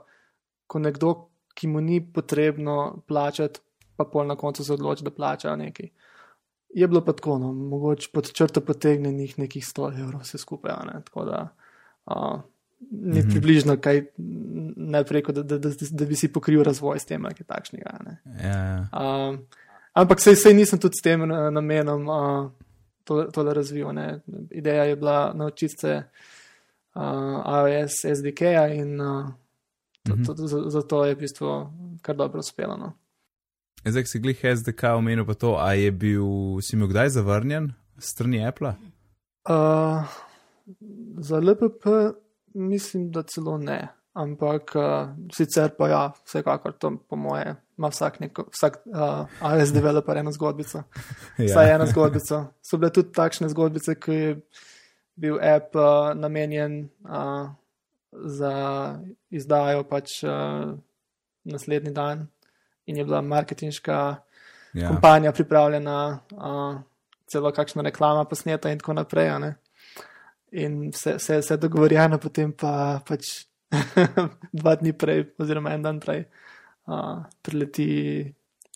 ko 0.66 0.82
nekdo, 0.82 1.14
ki 1.56 1.70
mu 1.72 1.80
ni 1.80 2.00
potrebno 2.00 3.02
plačati, 3.08 3.62
pa 3.96 4.04
pol 4.04 4.26
na 4.28 4.36
koncu 4.36 4.64
se 4.64 4.74
odloči, 4.74 5.06
da 5.06 5.14
plača 5.14 5.54
nekaj. 5.56 5.88
Je 6.74 6.88
bilo 6.88 7.04
pa 7.04 7.12
tako, 7.12 7.38
no, 7.38 7.52
mogoče 7.52 8.08
pod 8.12 8.32
črto 8.32 8.60
potegnjenih 8.60 9.38
nekih 9.38 9.64
100 9.64 10.02
evrov, 10.02 10.20
vse 10.22 10.38
skupaj. 10.38 10.72
Ne, 10.86 11.00
tako 11.04 11.24
da 11.24 11.48
uh, 12.06 12.40
ni 12.90 13.20
mm 13.20 13.22
-hmm. 13.22 13.30
približno 13.30 13.76
kaj 13.80 14.04
najprej, 14.76 15.22
da, 15.28 15.42
da, 15.42 15.58
da, 15.58 15.70
da 15.90 16.04
bi 16.04 16.16
si 16.16 16.32
pokril 16.32 16.62
razvoj 16.62 16.98
s 16.98 17.04
tem, 17.04 17.22
kaj 17.22 17.46
takšnega. 17.46 17.98
Ja, 18.42 18.48
ja. 18.50 18.88
Um, 18.92 19.46
ampak 19.92 20.20
sej, 20.20 20.36
sej 20.36 20.54
nisem 20.54 20.78
tudi 20.78 20.94
s 20.98 21.02
tem 21.02 21.28
namenom 21.52 22.08
uh, 22.08 22.50
to, 23.04 23.22
to 23.22 23.44
da 23.44 23.52
razvil. 23.52 23.92
Ne. 23.92 24.20
Ideja 24.50 24.84
je 24.84 24.96
bila 24.96 25.32
naučiti 25.34 25.74
se 25.78 26.02
uh, 26.94 27.02
iOS 27.70 28.18
SDK-ja 28.18 28.68
in 28.74 29.00
uh, 29.00 29.26
to, 30.02 30.16
to, 30.26 30.34
to, 30.34 30.70
zato 30.70 31.04
je 31.04 31.14
v 31.14 31.18
bistvu 31.18 31.66
kar 32.02 32.16
dobro 32.16 32.40
uspelo. 32.40 32.76
No. 32.76 32.92
Zdaj, 33.84 34.02
ki 34.02 34.10
si 34.10 34.20
glih 34.20 34.44
SDK 34.44 34.96
omenil, 34.96 35.26
pa 35.26 35.34
to, 35.34 35.56
a 35.60 35.72
je 35.78 35.90
bil, 35.92 36.26
si 36.64 36.76
imel 36.76 36.88
kdaj 36.90 37.12
zavrnjen 37.18 37.70
strani 37.98 38.40
Apple? 38.46 38.72
Uh, 39.48 40.02
za 41.18 41.38
LPP 41.38 41.84
mislim, 42.54 43.10
da 43.10 43.22
celo 43.22 43.58
ne. 43.58 43.88
Ampak 44.12 44.72
uh, 44.74 45.08
sicer 45.32 45.70
pa 45.78 45.88
ja, 45.88 46.12
vsekakor 46.24 46.72
to, 46.72 46.96
po 47.08 47.16
moje, 47.16 47.54
ima 47.78 47.88
vsak, 47.88 48.20
neko, 48.20 48.46
vsak 48.52 48.78
uh, 48.86 49.26
AS 49.40 49.72
developer 49.72 50.16
eno 50.16 50.32
zgodbico. 50.32 50.82
ja. 51.38 51.48
Saj 51.48 51.74
ena 51.74 51.86
zgodbica. 51.86 52.46
So 52.62 52.80
bile 52.80 52.90
tudi 52.92 53.12
takšne 53.12 53.48
zgodbice, 53.52 53.94
ki 54.00 54.12
je 54.12 54.32
bil 55.20 55.36
app 55.36 55.76
uh, 55.76 56.14
namenjen 56.16 56.88
uh, 57.04 57.52
za 58.12 58.54
izdajo 59.30 59.84
pač 59.84 60.22
uh, 60.24 60.72
naslednji 61.44 61.92
dan 61.92 62.26
in 62.86 62.96
je 62.96 63.04
bila 63.04 63.20
marketinška 63.20 64.16
ja. 64.72 64.88
kampanja 64.88 65.32
pripravljena, 65.32 66.18
uh, 66.32 66.80
celo 67.26 67.50
kakšna 67.52 67.82
reklama 67.82 68.24
posneta 68.24 68.70
in 68.70 68.78
tako 68.78 68.92
naprej 68.92 69.30
in 70.50 70.90
vse, 70.94 71.16
vse, 71.18 71.40
vse 71.42 71.56
dogovorjeno, 71.56 72.18
potem 72.22 72.52
pa 72.52 73.00
pač 73.06 73.46
dva 74.58 74.76
dni 74.78 74.92
prej, 74.92 75.24
oziroma 75.42 75.74
en 75.74 75.82
dan 75.82 76.00
prej, 76.00 76.24
uh, 76.86 77.24
prileti 77.42 77.88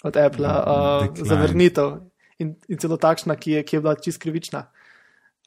od 0.05 0.17
Apple 0.17 0.49
uh, 0.49 1.07
zavrnitev 1.15 2.01
in, 2.43 2.55
in 2.69 2.79
celo 2.79 2.99
takšna, 2.99 3.37
ki 3.37 3.59
je, 3.59 3.65
ki 3.65 3.77
je 3.77 3.81
bila 3.81 3.95
čist 3.95 4.21
krivična. 4.21 4.67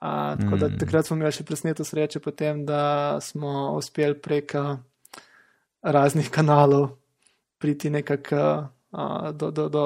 Uh, 0.04 0.34
tako 0.40 0.58
da 0.58 0.68
mm. 0.68 0.80
takrat 0.80 1.08
smo 1.08 1.18
imeli 1.18 1.36
še 1.36 1.46
presneto 1.48 1.84
srečo, 1.88 2.20
potem, 2.24 2.64
da 2.68 3.20
smo 3.24 3.74
uspeli 3.78 4.18
prek 4.20 4.56
raznih 5.84 6.30
kanalov 6.32 7.03
priti 7.64 7.90
nekako 7.90 8.68
uh, 8.92 9.32
do, 9.32 9.52
do, 9.52 9.70
do 9.70 9.84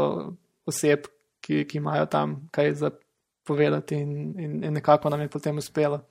oseb, 0.65 1.05
ki, 1.41 1.65
ki 1.69 1.77
imajo 1.77 2.05
tam 2.05 2.47
kaj 2.51 2.73
za 2.73 2.89
povedati, 3.47 3.95
in, 3.95 4.39
in, 4.39 4.63
in 4.63 4.73
nekako 4.73 5.09
nam 5.09 5.21
je 5.21 5.27
potem 5.27 5.57
uspelo. 5.57 6.01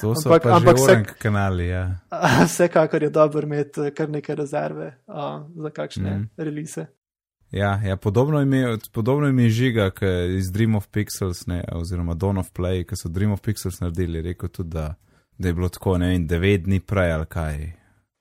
To 0.00 0.14
so 0.14 0.28
ampak, 0.28 0.42
pa 0.42 0.56
ampak 0.56 0.78
vse 0.78 0.94
kanali. 1.18 1.66
Ja. 1.66 1.98
Vsekakor 2.48 3.02
je 3.02 3.10
dobro 3.10 3.42
imeti 3.42 3.80
eh, 3.80 3.90
kar 3.90 4.10
nekaj 4.10 4.34
rezerve 4.34 4.86
uh, 5.06 5.42
za 5.56 5.70
kakšne 5.70 6.10
mm. 6.10 6.28
release. 6.36 6.86
Ja, 7.50 7.80
ja, 7.84 7.96
podobno 7.96 9.28
ime 9.28 9.42
je 9.42 9.50
žiga, 9.50 9.90
ki 9.90 10.04
je 10.04 10.38
iz 10.38 10.52
Dream 10.52 10.74
of 10.74 10.86
Pixels, 10.88 11.46
ne, 11.46 11.64
oziroma 11.72 12.14
Dawn 12.14 12.38
of 12.38 12.50
Play, 12.52 12.84
ki 12.86 12.96
so 12.96 13.08
Dream 13.08 13.32
of 13.32 13.40
Pixels 13.40 13.80
naredili. 13.80 14.22
Rekel 14.22 14.48
tudi, 14.48 14.70
da, 14.70 14.94
da 15.38 15.48
je 15.48 15.54
bilo 15.54 15.68
tako, 15.68 15.98
ne 15.98 16.08
vem, 16.08 16.26
devet 16.26 16.64
dni 16.64 16.80
prej 16.80 17.12
ali 17.12 17.26
kaj. 17.26 17.72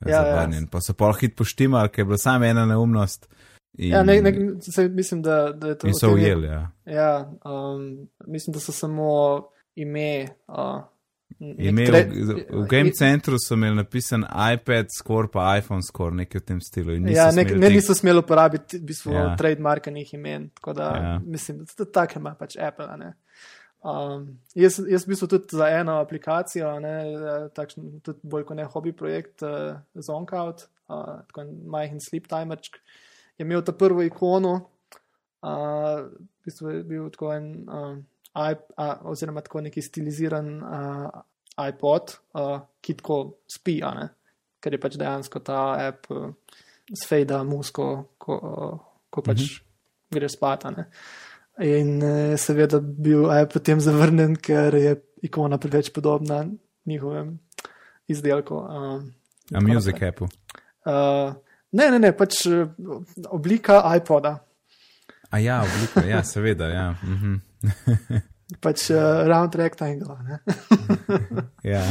Ja, 0.05 0.21
ja. 0.27 0.47
Pa 0.71 0.81
so 0.81 0.93
pa 0.93 1.11
hit 1.19 1.35
poštimali, 1.35 1.89
ker 1.89 2.03
je 2.03 2.05
bila 2.05 2.17
samo 2.17 2.45
ena 2.45 2.65
neumnost. 2.65 3.29
In, 3.77 3.91
ja, 3.91 4.03
ne, 4.03 4.21
ne, 4.21 4.33
se, 4.61 4.87
mislim, 4.89 5.21
da, 5.21 5.51
da 5.51 5.67
je 5.67 5.77
to. 5.77 5.87
In 5.87 5.93
so 5.93 6.13
ujeli, 6.13 6.47
ja. 6.47 6.71
ja 6.85 7.31
um, 7.45 8.07
mislim, 8.27 8.53
da 8.53 8.59
so 8.59 8.71
samo 8.71 9.11
ime. 9.75 10.27
Uh, 10.47 10.83
ime 11.39 11.85
tre, 11.85 12.03
v, 12.11 12.45
v 12.49 12.67
Game 12.69 12.91
Centru 12.91 13.35
so 13.39 13.53
imeli 13.53 13.75
napisan 13.75 14.23
iPad 14.53 14.87
score, 14.97 15.27
pa 15.31 15.57
iPhone 15.57 15.83
score, 15.83 16.15
nekaj 16.15 16.41
v 16.41 16.45
tem 16.45 16.61
stilu. 16.61 16.95
Ja, 17.11 17.31
ne, 17.35 17.43
ne 17.43 17.69
niso 17.69 17.95
smeli 17.95 18.23
uporabiti 18.23 18.79
v 18.79 18.87
bistvu 18.91 19.13
ja. 19.13 19.27
trademarkanih 19.39 20.13
imen. 20.13 20.49
Tako 20.55 20.73
da 20.73 20.89
ja. 20.95 21.19
mislim, 21.25 21.65
da 21.77 21.91
tako 21.91 22.19
ima 22.19 22.35
pač 22.39 22.55
Apple. 22.55 22.87
Um, 23.85 24.39
jaz, 24.57 24.79
jaz 24.89 25.03
v 25.05 25.11
bistvu 25.11 25.27
tudi 25.29 25.57
za 25.59 25.67
eno 25.69 25.99
aplikacijo, 26.01 26.71
ne, 26.81 26.95
takšen, 27.53 27.99
tudi 28.05 28.25
bolj 28.25 28.47
kot 28.49 28.57
ne 28.57 28.65
hobi 28.65 28.95
projekt, 28.97 29.43
uh, 29.45 29.77
Zonkout, 29.93 30.65
uh, 30.89 31.19
tako 31.27 31.43
en 31.43 31.51
majhen 31.69 32.01
sleep 32.01 32.25
timer 32.31 32.57
je 33.37 33.45
imel 33.45 33.61
ta 33.61 33.75
prvo 33.77 34.01
ikono, 34.01 34.55
uh, 35.45 36.01
v 36.09 36.49
bistvu 36.49 36.73
je 36.73 36.83
bil 36.89 37.09
tako 37.13 37.33
en, 37.35 37.47
uh, 37.69 37.93
iP, 38.49 38.65
uh, 38.73 38.95
oziroma 39.11 39.45
tako 39.45 39.61
neki 39.67 39.81
stiliziran 39.85 40.49
uh, 40.63 41.21
iPod, 41.67 42.17
uh, 42.33 42.57
ki 42.81 42.97
tako 43.03 43.19
spi, 43.47 43.79
ker 44.59 44.73
je 44.73 44.81
pač 44.81 44.97
dejansko 44.97 45.43
ta 45.45 45.59
app 45.91 46.09
uh, 46.09 46.31
sfejda 46.89 47.43
musko, 47.45 48.15
ko, 48.17 48.39
ko 49.09 49.21
pač 49.21 49.41
-hmm. 49.41 49.63
greš 50.17 50.41
spat. 50.41 50.65
In 51.63 52.01
uh, 52.03 52.35
seveda 52.39 52.81
bil 52.81 53.29
je 53.31 53.47
potem 53.47 53.79
zavrnen, 53.79 54.35
ker 54.35 54.75
je 54.75 54.95
ikona 55.23 55.57
preveč 55.57 55.89
podobna 55.95 56.45
njihovem 56.85 57.39
izdelku. 58.07 58.55
Uh, 58.55 59.03
A 59.53 59.61
Music 59.61 60.01
Apple. 60.01 60.27
Uh, 60.85 61.33
ne, 61.71 61.91
ne, 61.91 61.99
ne, 61.99 62.11
pač 62.17 62.43
oblika 63.29 63.81
iPoda. 63.97 64.37
A 65.29 65.39
ja, 65.39 65.63
oblika, 65.63 66.05
ja, 66.07 66.23
seveda, 66.23 66.67
ja. 66.67 66.95
-hmm. 67.03 67.39
pač 68.63 68.89
uh, 68.93 69.25
round 69.27 69.55
rectangle. 69.55 70.17
ja. 71.73 71.83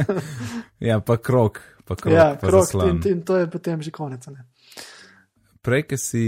ja, 0.88 1.00
pa 1.00 1.16
krok. 1.16 1.60
Pa 1.84 1.96
krok, 1.98 2.14
ja, 2.14 2.34
pa 2.40 2.46
krok 2.46 2.74
in, 2.86 3.02
in 3.10 3.22
to 3.26 3.36
je 3.36 3.50
potem 3.50 3.82
že 3.82 3.90
konec. 3.90 4.26
Ne? 4.30 4.46
Prej, 5.62 5.86
ki 5.90 5.98
si 5.98 6.24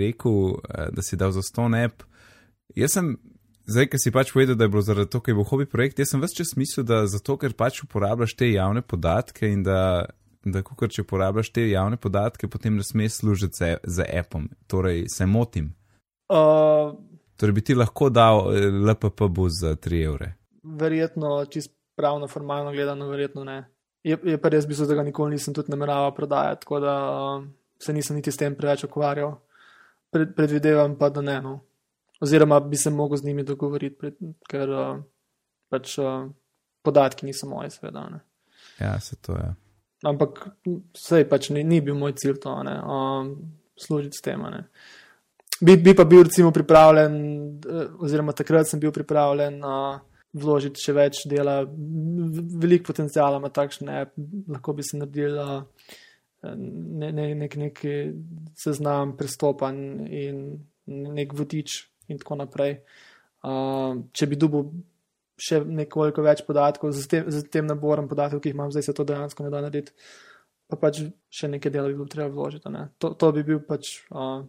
rekel, 0.00 0.60
eh, 0.64 0.88
da 0.92 1.04
si 1.04 1.16
dal 1.16 1.32
za 1.32 1.44
ston 1.44 1.76
app, 1.76 2.04
jaz 2.76 2.96
sem, 2.96 3.14
zdaj, 3.68 3.88
ki 3.92 4.00
si 4.02 4.12
pač 4.14 4.32
povedal, 4.32 4.58
da 4.58 4.66
je 4.66 4.72
bilo 4.74 4.82
zaradi 4.84 5.10
tega, 5.12 5.24
ker 5.24 5.34
je 5.34 5.38
bil 5.40 5.48
hobi 5.48 5.66
projekt, 5.70 5.98
jaz 5.98 6.12
sem 6.12 6.22
vse 6.22 6.40
čas 6.40 6.54
mislil, 6.60 6.86
da 6.88 7.02
zato, 7.06 7.38
ker 7.40 7.56
pač 7.56 7.82
uporabljaš 7.84 8.36
te 8.36 8.50
javne 8.50 8.82
podatke 8.82 9.48
in 9.48 9.64
da, 9.66 9.80
da 10.44 10.62
kukor, 10.66 10.90
če 10.92 11.06
uporabljaš 11.06 11.52
te 11.54 11.68
javne 11.68 12.00
podatke, 12.00 12.50
potem 12.50 12.78
ne 12.78 12.86
smeš 12.86 13.22
služiti 13.22 13.60
za, 13.60 13.74
za 13.84 14.08
appom. 14.20 14.48
Torej, 14.66 15.06
se 15.12 15.26
motim. 15.26 15.72
Uh, 16.28 16.92
Torej, 17.38 17.54
bi 17.54 17.62
ti 17.64 17.74
lahko 17.78 18.10
dal 18.10 18.50
eh, 18.50 18.66
LPP 18.66 19.28
bus 19.30 19.60
za 19.60 19.76
3 19.76 20.04
evre. 20.04 20.32
Verjetno, 20.62 21.44
čist 21.46 21.70
pravno, 21.96 22.28
formalno 22.28 22.72
gledano, 22.72 23.08
verjetno 23.08 23.44
ne. 23.44 23.62
Je, 24.02 24.18
je 24.24 24.38
pa 24.38 24.50
res 24.50 24.66
bil, 24.66 24.78
da 24.86 24.94
ga 24.98 25.04
nikoli 25.06 25.36
nisem 25.36 25.54
tudi 25.54 25.70
nameraval 25.70 26.12
prodajati, 26.14 26.60
tako 26.64 26.80
da 26.80 26.94
uh, 27.10 27.44
se 27.78 27.92
nisem 27.92 28.16
niti 28.16 28.32
s 28.32 28.38
tem 28.38 28.54
preveč 28.58 28.84
ukvarjal. 28.84 29.36
Pred, 30.10 30.34
predvidevam 30.34 30.96
pa, 30.98 31.10
da 31.14 31.22
ne. 31.22 31.40
No. 31.42 31.54
Oziroma, 32.20 32.60
bi 32.60 32.76
se 32.76 32.90
mogel 32.90 33.16
z 33.16 33.24
njimi 33.24 33.44
dogovoriti, 33.46 34.12
ker 34.50 34.70
uh, 34.74 35.00
pač 35.70 35.98
uh, 36.02 36.26
podatki 36.82 37.26
niso 37.26 37.46
moji, 37.48 37.70
seveda. 37.70 38.08
Ne. 38.10 38.20
Ja, 38.80 38.96
se 39.00 39.16
to 39.22 39.36
je. 39.38 39.52
Ampak 40.06 40.40
vse 40.94 41.24
pač 41.30 41.50
ni, 41.54 41.62
ni 41.66 41.80
bil 41.82 41.94
moj 41.98 42.16
cilj 42.18 42.40
to, 42.42 42.54
um, 42.54 43.30
služiti 43.78 44.18
s 44.18 44.24
tem. 44.24 44.42
Ne. 44.50 44.64
Bi, 45.60 45.76
bi 45.76 45.94
pa 45.94 46.06
bil, 46.06 46.24
recimo, 46.26 46.50
pripravljen, 46.54 47.14
oziroma 47.98 48.34
takrat 48.34 48.70
sem 48.70 48.82
bil 48.82 48.94
pripravljen 48.94 49.58
uh, 49.62 49.98
vložiti 50.38 50.82
še 50.82 50.94
več 50.94 51.22
dela, 51.30 51.60
veliko 51.66 52.90
potencijala 52.90 53.38
ima 53.40 53.50
takšne, 53.54 54.04
lahko 54.50 54.74
bi 54.74 54.86
se 54.86 54.98
naredil 54.98 55.38
uh, 55.42 55.62
ne, 56.42 57.12
ne, 57.12 57.28
nek, 57.34 57.56
nek 57.58 57.82
seznam 58.58 59.16
pristopanj 59.18 59.78
in 60.06 60.42
nek 60.86 61.34
vodič 61.36 61.87
in 62.08 62.20
tako 62.20 62.38
naprej. 62.40 62.78
Uh, 63.46 64.00
če 64.12 64.26
bi 64.26 64.38
dubil 64.40 64.70
še 65.38 65.60
nekoliko 65.62 66.24
več 66.26 66.42
podatkov 66.46 66.92
z 66.96 67.06
tem, 67.10 67.28
z 67.30 67.44
tem 67.46 67.66
naborom 67.66 68.08
podatkov, 68.10 68.42
ki 68.42 68.50
jih 68.50 68.56
imam 68.56 68.72
zdaj, 68.74 68.88
se 68.88 68.94
to 68.96 69.06
dejansko 69.06 69.46
ne 69.46 69.52
da 69.54 69.62
narediti, 69.62 69.94
pa 70.66 70.78
pač 70.80 71.04
še 71.30 71.50
nekaj 71.52 71.72
dela 71.72 71.90
bi 71.90 71.98
bilo 72.00 72.08
treba 72.10 72.32
vložiti. 72.32 72.72
To, 72.98 73.12
to 73.14 73.30
bi 73.36 73.46
bil 73.46 73.62
pač. 73.64 74.00
Uh, 74.10 74.42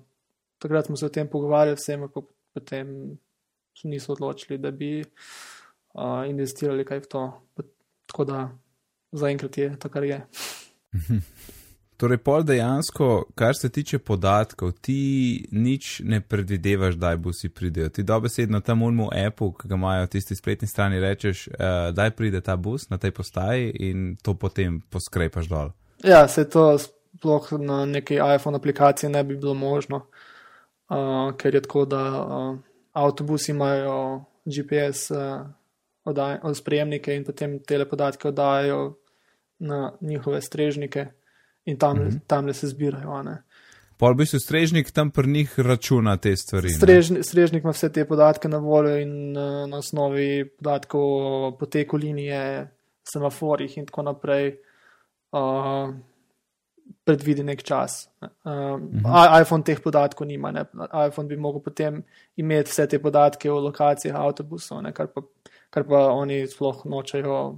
takrat 0.60 0.90
smo 0.90 0.98
se 1.00 1.06
o 1.06 1.14
tem 1.14 1.30
pogovarjali, 1.30 1.78
vsem 1.80 2.08
pa 2.10 2.24
potem 2.58 2.90
niso 3.88 4.12
odločili, 4.16 4.58
da 4.60 4.74
bi 4.76 4.98
uh, 5.00 6.26
investirali 6.28 6.88
kaj 6.88 7.06
v 7.06 7.14
to. 7.14 7.24
Tako 8.10 8.26
da 8.26 8.50
zaenkrat 9.14 9.62
je 9.62 9.70
to, 9.80 9.94
kar 9.94 10.04
je. 10.04 10.20
Torej, 12.00 12.18
pol 12.24 12.46
dejansko, 12.48 13.26
kar 13.36 13.56
se 13.60 13.70
tiče 13.70 13.98
podatkov, 14.00 14.72
ti 14.72 15.48
nič 15.52 15.98
ne 16.08 16.22
predvidevaš, 16.22 16.96
da 16.96 17.10
bo 17.20 17.34
si 17.36 17.50
pridel. 17.50 17.90
Ti 17.90 18.06
dobesedno 18.08 18.62
tam 18.64 18.86
unmu 18.88 19.10
Apple, 19.28 19.50
ki 19.60 19.68
ga 19.68 19.76
imajo 19.76 20.08
tisti 20.08 20.36
spletni 20.36 20.68
strani, 20.68 21.02
rečeš, 21.04 21.48
uh, 21.48 21.90
da 21.92 22.08
pride 22.16 22.40
ta 22.42 22.56
bus 22.56 22.88
na 22.90 22.98
tej 22.98 23.12
postaji 23.12 23.74
in 23.90 24.16
to 24.24 24.34
potem 24.34 24.80
poskrepaš 24.90 25.52
dol. 25.52 25.74
Ja, 26.04 26.24
se 26.28 26.48
to 26.50 26.78
sploh 26.80 27.52
na 27.60 27.84
neki 27.86 28.22
iPhone 28.36 28.56
aplikaciji 28.56 29.10
ne 29.10 29.24
bi 29.24 29.36
bilo 29.36 29.54
možno. 29.54 30.06
Uh, 30.88 31.36
ker 31.36 31.56
je 31.56 31.66
tako, 31.68 31.86
da 31.86 32.04
uh, 32.24 32.58
avtobusi 32.94 33.52
imajo 33.52 34.24
GPS 34.46 35.12
uh, 35.12 36.56
sprejemnike 36.56 37.16
in 37.16 37.28
potem 37.28 37.60
te 37.60 37.86
podatke 37.86 38.28
oddajo 38.28 38.96
na 39.60 39.98
njihove 40.02 40.42
strežnike 40.42 41.19
in 41.70 41.78
tam, 41.78 41.98
mm 41.98 42.10
-hmm. 42.10 42.20
tam 42.28 42.46
le 42.46 42.54
se 42.54 42.68
zbirajo. 42.68 43.24
Pol 44.00 44.14
bi 44.16 44.26
se 44.26 44.40
strežnik 44.40 44.92
tam 44.92 45.12
pri 45.12 45.28
njih 45.28 45.60
računa 45.60 46.18
te 46.18 46.36
stvari. 46.36 46.70
Strežni, 46.70 47.24
strežnik 47.24 47.64
ima 47.64 47.74
vse 47.76 47.92
te 47.92 48.06
podatke 48.08 48.48
na 48.48 48.58
voljo 48.58 48.96
in 48.98 49.38
uh, 49.38 49.68
na 49.70 49.78
osnovi 49.78 50.50
podatkov 50.58 51.02
o 51.02 51.58
poteku 51.60 51.98
linije, 51.98 52.70
semaforih 53.14 53.78
in 53.78 53.86
tako 53.86 54.04
naprej. 54.04 54.56
Uh, 55.32 55.92
predvidi 57.06 57.44
nek 57.44 57.64
čas. 57.64 58.10
Um, 58.22 58.32
uh 58.46 58.52
-huh. 59.04 59.42
iPhone 59.42 59.64
teh 59.64 59.80
podatkov 59.84 60.28
nima, 60.28 60.52
ne? 60.52 60.66
iPhone 61.08 61.28
bi 61.28 61.38
mogel 61.38 61.62
potem 61.62 62.04
imeti 62.36 62.70
vse 62.70 62.88
te 62.88 63.02
podatke 63.02 63.52
o 63.52 63.60
lokacijah 63.60 64.16
avtobusov, 64.16 64.84
kar, 64.94 65.08
kar 65.70 65.84
pa 65.88 65.98
oni 66.08 66.48
sploh 66.48 66.86
nočejo, 66.86 67.58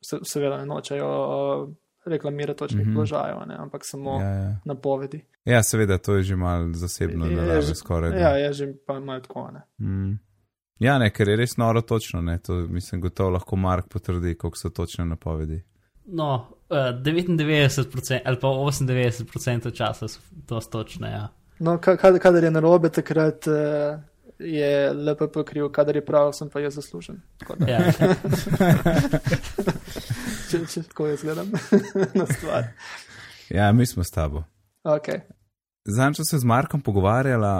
se, 0.00 0.18
seveda 0.22 0.56
ne 0.56 0.66
nočejo. 0.66 1.08
Uh, 1.08 1.74
Reklamirati 2.04 2.58
točnih 2.58 2.86
mm 2.86 2.90
-hmm. 2.90 2.94
položajev, 2.94 3.36
ampak 3.58 3.84
samo 3.84 4.20
ja, 4.20 4.28
ja. 4.28 4.56
napovedi. 4.64 5.24
Ja, 5.44 5.62
seveda, 5.62 5.98
to 5.98 6.14
je 6.14 6.22
že 6.22 6.36
malo 6.36 6.72
zasebno, 6.72 7.28
da 7.28 7.42
je 7.42 7.62
že 7.62 7.74
skoraj. 7.74 8.10
Da. 8.10 8.16
Ja, 8.16 8.28
je 8.28 8.52
že 8.52 8.72
pa 8.86 9.00
malo 9.00 9.20
tako. 9.20 9.50
Ne. 9.50 9.88
Mm. 9.88 10.18
Ja, 10.78 10.98
ne, 10.98 11.10
ker 11.10 11.28
je 11.28 11.36
res 11.36 11.56
noro 11.56 11.80
točno. 11.80 12.22
Ne, 12.22 12.38
to, 12.38 12.54
mislim, 12.54 13.00
gotovo 13.00 13.30
lahko 13.30 13.56
Mark 13.56 13.88
potrdi, 13.88 14.34
koliko 14.34 14.58
so 14.58 14.68
točne 14.68 15.04
napovedi. 15.04 15.62
No, 16.06 16.46
99% 16.70 18.14
eh, 18.14 18.20
ali 18.24 18.40
pa 18.40 18.48
98% 18.48 19.76
časa 19.76 20.08
so 20.08 20.20
to 20.46 20.60
točne. 20.60 21.10
Ja. 21.10 21.28
No, 21.58 21.78
kadar 21.78 22.44
je 22.44 22.50
narobe, 22.50 22.88
takrat 22.88 23.46
uh, 23.46 23.52
je 24.38 24.92
lepo 24.92 25.28
pokril, 25.28 25.68
kadar 25.68 25.96
je 25.96 26.04
prav, 26.04 26.32
sem 26.32 26.50
pa 26.50 26.60
jaz 26.60 26.74
zaslužen. 26.74 27.20
Ja. 27.68 27.78
če, 30.50 30.64
če 30.66 30.82
tako 30.90 31.10
jaz 31.10 31.22
gledam 31.24 31.52
na 32.20 32.26
stvar. 32.26 32.72
Ja, 33.50 33.72
mi 33.72 33.86
smo 33.86 34.04
s 34.04 34.10
tabo. 34.14 34.44
Okay. 34.84 35.22
Zanj, 35.84 36.20
če 36.20 36.26
se 36.28 36.38
z 36.40 36.48
Markom 36.48 36.82
pogovarjala 36.84 37.54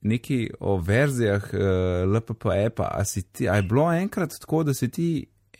nekaj 0.00 0.46
o 0.60 0.76
verzijah 0.80 1.50
uh, 1.52 1.60
LPP-a, 2.08 2.86
a, 2.86 3.02
a 3.04 3.56
je 3.56 3.62
bilo 3.68 3.90
enkrat 3.92 4.36
tako, 4.40 4.62
da 4.64 4.74
si 4.74 4.90
ti 4.90 5.08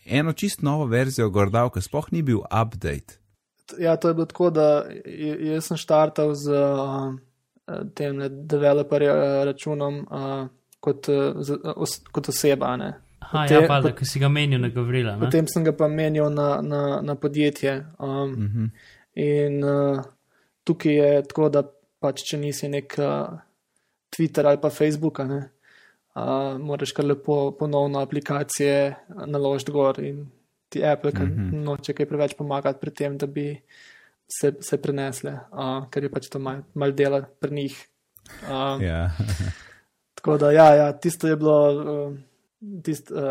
eno 0.07 0.33
čist 0.33 0.63
novo 0.63 0.87
verzijo 0.87 1.31
gordal, 1.31 1.71
ki 1.71 1.83
sploh 1.85 2.09
ni 2.13 2.23
bil 2.23 2.41
update. 2.45 3.21
Ja, 3.79 3.97
to 3.97 4.09
je 4.09 4.15
bilo 4.15 4.27
tako, 4.27 4.51
da 4.51 4.85
jaz 5.05 5.69
sem 5.71 5.79
štartal 5.79 6.35
z 6.35 6.57
uh, 6.57 7.13
tem 7.95 8.19
developer 8.49 9.05
uh, 9.07 9.45
računom 9.47 10.01
uh, 10.09 10.49
kot, 10.81 11.09
uh, 11.09 11.77
os, 11.77 12.01
kot 12.11 12.33
oseba. 12.33 12.75
Ne. 12.81 12.95
Aha, 13.31 13.45
Potem, 13.47 13.63
ja, 13.63 13.69
pa, 13.69 13.81
da 13.81 14.05
si 14.05 14.19
ga 14.19 14.29
menil 14.29 14.61
na 14.61 14.69
Gavrila. 14.75 15.17
Ne? 15.17 15.27
Potem 15.27 15.47
sem 15.47 15.65
ga 15.65 15.73
pa 15.73 15.89
menil 15.89 16.31
na, 16.35 16.49
na, 16.63 16.81
na 17.03 17.15
podjetje. 17.15 17.87
Um, 17.99 18.09
uh 18.09 18.27
mhm. 18.27 18.65
-huh. 18.65 18.71
In 19.15 19.65
uh, 19.65 20.03
tukaj 20.65 20.95
je 20.95 21.23
tako, 21.23 21.49
da 21.49 21.63
pač, 22.01 22.23
če 22.31 22.37
nisi 22.39 22.69
nek 22.69 22.95
uh, 22.99 23.39
Twitter 24.11 24.47
ali 24.47 24.59
pa 24.61 24.71
Facebook, 24.71 25.19
ne, 25.19 25.37
uh, 25.37 25.45
uh, 26.15 26.59
moraš 26.61 26.93
kar 26.93 27.05
lepo 27.05 27.57
ponovno 27.59 28.01
aplikacije 28.01 28.97
naložiti 29.27 29.73
gor 29.73 30.01
in 30.05 30.27
ti 30.69 30.85
Apple, 30.85 31.13
ki 31.13 31.23
mm 31.23 31.51
-hmm. 31.51 31.63
noče 31.65 31.93
kaj 31.93 32.07
preveč 32.07 32.35
pomagati 32.39 32.81
pri 32.81 32.91
tem, 32.91 33.19
da 33.19 33.27
bi 33.27 33.61
se, 34.41 34.53
se 34.61 34.83
prenesle, 34.83 35.33
uh, 35.33 35.91
ker 35.91 36.03
je 36.03 36.11
pač 36.11 36.29
to 36.29 36.39
mal, 36.39 36.63
mal 36.75 36.93
dela 36.93 37.23
pri 37.41 37.55
njih. 37.55 37.89
Uh, 38.43 38.51
yeah. 38.51 38.83
Ja. 38.83 39.11
tako 40.15 40.39
da, 40.39 40.53
ja, 40.53 40.75
ja 40.75 40.93
tisto 40.93 41.29
je 41.29 41.37
bilo, 41.37 41.73
uh, 41.73 42.17
tisto 42.85 43.15
uh, 43.15 43.23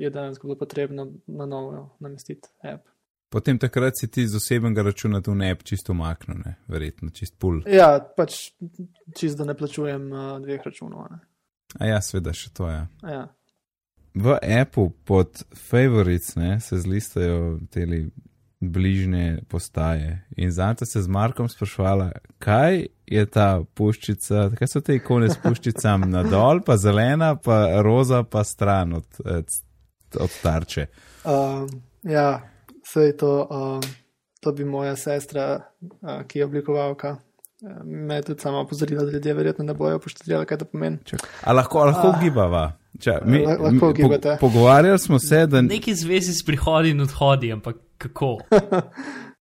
je 0.00 0.10
danes 0.10 0.38
bilo 0.42 0.56
potrebno 0.58 1.12
na 1.26 1.46
novo 1.46 1.96
namestiti 2.00 2.48
app. 2.62 2.88
Potem 3.28 3.58
takrat 3.58 3.98
si 3.98 4.10
ti 4.10 4.26
z 4.28 4.36
osebnega 4.36 4.82
računa 4.82 5.20
tu 5.22 5.34
ne 5.34 5.54
bi 5.54 5.64
čisto 5.66 5.92
umaknil, 5.92 6.42
verjetno 6.68 7.10
čist 7.10 7.34
pul. 7.38 7.62
Ja, 7.66 7.98
pač 8.16 8.52
čisto 9.18 9.42
da 9.42 9.48
ne 9.50 9.56
plačujem 9.58 10.12
uh, 10.12 10.36
dveh 10.42 10.60
računov. 10.64 11.08
Ne. 11.10 11.18
A 11.78 11.86
ja, 11.86 12.02
sveda 12.02 12.32
še 12.32 12.52
to 12.54 12.68
je. 12.70 12.84
Ja. 13.02 13.24
V 14.14 14.36
Apple 14.38 14.92
pod 15.04 15.42
favorites 15.58 16.36
ne, 16.38 16.60
se 16.60 16.78
zlistajo 16.78 17.58
te 17.70 17.86
bližnje 18.64 19.38
postaje. 19.48 20.26
In 20.36 20.50
zato 20.50 20.86
se 20.86 21.02
z 21.02 21.08
Markom 21.08 21.48
sprašvala, 21.48 22.10
kaj 22.38 22.86
je 23.06 23.26
ta 23.26 23.60
puščica, 23.74 24.50
kaj 24.58 24.68
so 24.68 24.80
te 24.80 24.94
ikone 24.94 25.28
s 25.30 25.36
puščicami 25.36 26.06
na 26.16 26.22
dol, 26.22 26.60
pa 26.60 26.76
zelena, 26.76 27.34
pa 27.36 27.82
roza, 27.82 28.22
pa 28.22 28.44
stran 28.44 28.92
od, 28.92 29.06
od 30.14 30.30
tarče. 30.42 30.86
Um, 31.24 31.68
ja, 32.02 32.42
vse 32.84 33.00
je 33.02 33.16
to. 33.16 33.34
Um, 33.44 33.80
to 34.40 34.52
bi 34.52 34.64
moja 34.64 34.96
sestra, 34.96 35.60
uh, 35.80 36.22
ki 36.22 36.38
je 36.38 36.44
oblikovalka, 36.44 37.16
uh, 37.16 37.70
me 37.84 38.22
tudi 38.22 38.40
sama 38.40 38.58
opozorila, 38.58 39.04
da 39.04 39.10
ljudje 39.10 39.34
verjetno 39.34 39.64
ne 39.64 39.74
bojo 39.74 39.98
poštudirali, 39.98 40.46
kaj 40.46 40.58
to 40.58 40.64
pomeni. 40.64 40.98
A 41.42 41.52
lahko, 41.52 41.78
a 41.78 41.84
lahko 41.84 42.08
Ah. 42.08 42.18
gibava? 42.20 42.64
Če, 43.00 43.10
mi, 43.24 43.40
La- 43.40 43.56
lahko 43.56 43.86
mi, 43.86 43.94
gibate. 43.94 44.36
pogovarjali 44.40 44.98
smo 44.98 45.18
se, 45.18 45.46
da 45.46 45.62
Neki 45.62 45.94
zvezi 45.94 46.34
s 46.34 46.44
prihodi 46.44 46.90
in 46.90 47.00
odhodi, 47.00 47.52
ampak 47.52 47.76
kako? 47.98 48.38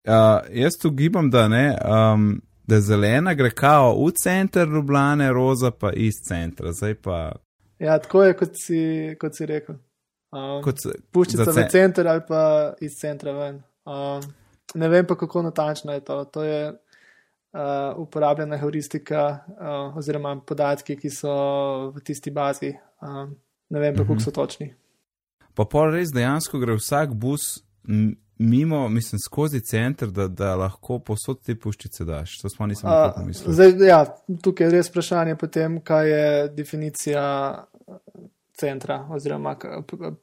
Uh, 0.01 0.13
jaz 0.51 0.73
tu 0.81 0.89
gibam, 0.89 1.29
da 1.29 1.47
ne. 1.47 1.77
Um, 1.83 2.41
da 2.63 2.79
zelena 2.81 3.33
gre 3.33 3.49
kao 3.51 3.91
v 3.97 4.11
center 4.13 4.67
Ljubljane, 4.67 5.33
roza 5.33 5.71
pa 5.71 5.91
iz 5.91 6.13
centra. 6.23 6.71
Zdaj 6.71 6.95
pa 6.95 7.31
Ja, 7.79 7.99
tako 7.99 8.23
je, 8.23 8.33
kot 8.33 8.49
si, 8.55 8.79
kot 9.19 9.35
si 9.35 9.45
rekel. 9.45 9.75
Um, 10.31 10.63
kot 10.63 10.75
se- 10.77 10.95
Puščica 11.11 11.43
za 11.43 11.51
v 11.51 11.55
ce- 11.55 11.69
center 11.69 12.07
ali 12.07 12.21
pa 12.27 12.41
iz 12.81 12.91
centra 12.93 13.31
ven. 13.31 13.59
Um, 13.85 14.21
ne 14.75 14.87
vem 14.87 15.05
pa, 15.05 15.15
kako 15.15 15.41
natančno 15.41 15.93
je 15.93 15.99
to. 15.99 16.23
To 16.25 16.43
je 16.43 16.69
uh, 16.69 17.59
uporabljena 17.97 18.57
heuristika 18.57 19.39
uh, 19.49 19.97
oziroma 19.97 20.39
podatki, 20.39 20.95
ki 20.95 21.09
so 21.11 21.33
v 21.91 22.01
tisti 22.01 22.31
bazi. 22.31 22.71
Um, 23.01 23.35
ne 23.69 23.79
vem 23.79 23.93
pa, 23.93 24.01
Mhm. 24.01 24.07
koliko 24.07 24.23
so 24.23 24.31
točni. 24.31 24.73
Pa 25.53 25.65
pol 25.65 25.91
res 25.91 26.09
dejansko 26.11 26.59
gre 26.59 26.73
vsak 26.73 27.13
bus 27.13 27.59
mimo, 28.39 28.89
mislim, 28.89 29.19
skozi 29.19 29.61
center, 29.61 30.07
da, 30.07 30.27
da 30.27 30.55
lahko 30.55 30.99
posod 30.99 31.41
te 31.43 31.55
puščice 31.55 32.05
daš. 32.05 32.37
To 32.41 32.49
smo 32.49 32.67
nisem 32.67 32.89
Uh, 32.89 33.11
pomislil. 33.15 33.53
zdaj, 33.53 33.73
ja, 33.87 33.99
tukaj 34.41 34.67
je 34.67 34.71
res 34.71 34.89
vprašanje 34.89 35.35
potem, 35.35 35.81
kaj 35.83 36.09
je 36.09 36.47
definicija 36.55 37.23
uh, 37.87 37.97
centra 38.59 39.07
oziroma 39.11 39.55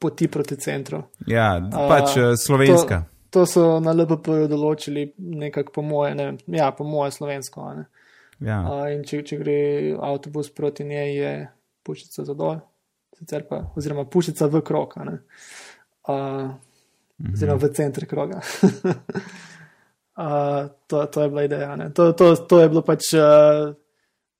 poti 0.00 0.28
proti 0.28 0.56
centru. 0.56 1.02
Ja, 1.26 1.54
A, 1.56 1.88
pač 1.88 2.16
uh, 2.16 2.32
slovenska. 2.46 3.04
To 3.30 3.44
so 3.46 3.80
na 3.84 3.92
LPP 3.92 4.46
določili 4.48 5.10
nekako 5.18 5.74
po 5.74 5.84
moje, 5.84 6.14
ne 6.16 6.30
vem, 6.30 6.38
ja, 6.56 6.70
po 6.72 6.84
moje 6.88 7.12
slovensko. 7.18 7.68
a 7.68 7.74
Ne? 7.74 7.86
Ja. 8.40 8.62
Uh, 8.64 8.86
in 8.94 9.04
če, 9.04 9.22
če 9.28 9.40
gre 9.40 9.58
avtobus 10.00 10.48
proti 10.56 10.84
njej, 10.88 11.16
je 11.16 11.34
puščica 11.84 12.24
za 12.24 12.34
dol, 12.36 12.62
sicer 13.18 13.44
pa, 13.48 13.66
oziroma 13.76 14.08
puščica 14.08 14.48
v 14.48 14.62
a 16.06 16.14
uh, 16.14 16.50
oziroma 17.32 17.58
v 17.62 17.72
center 17.74 18.06
kroga. 18.06 18.40
uh, 20.22 20.68
to, 20.86 21.06
to 21.06 21.22
je 21.22 21.28
bila 21.28 21.44
ideja. 21.44 21.76
ne. 21.76 21.90
To, 21.94 22.12
to, 22.12 22.34
to 22.36 22.60
je 22.60 22.68
bilo 22.68 22.82
pač 22.82 23.12
uh, 23.14 23.72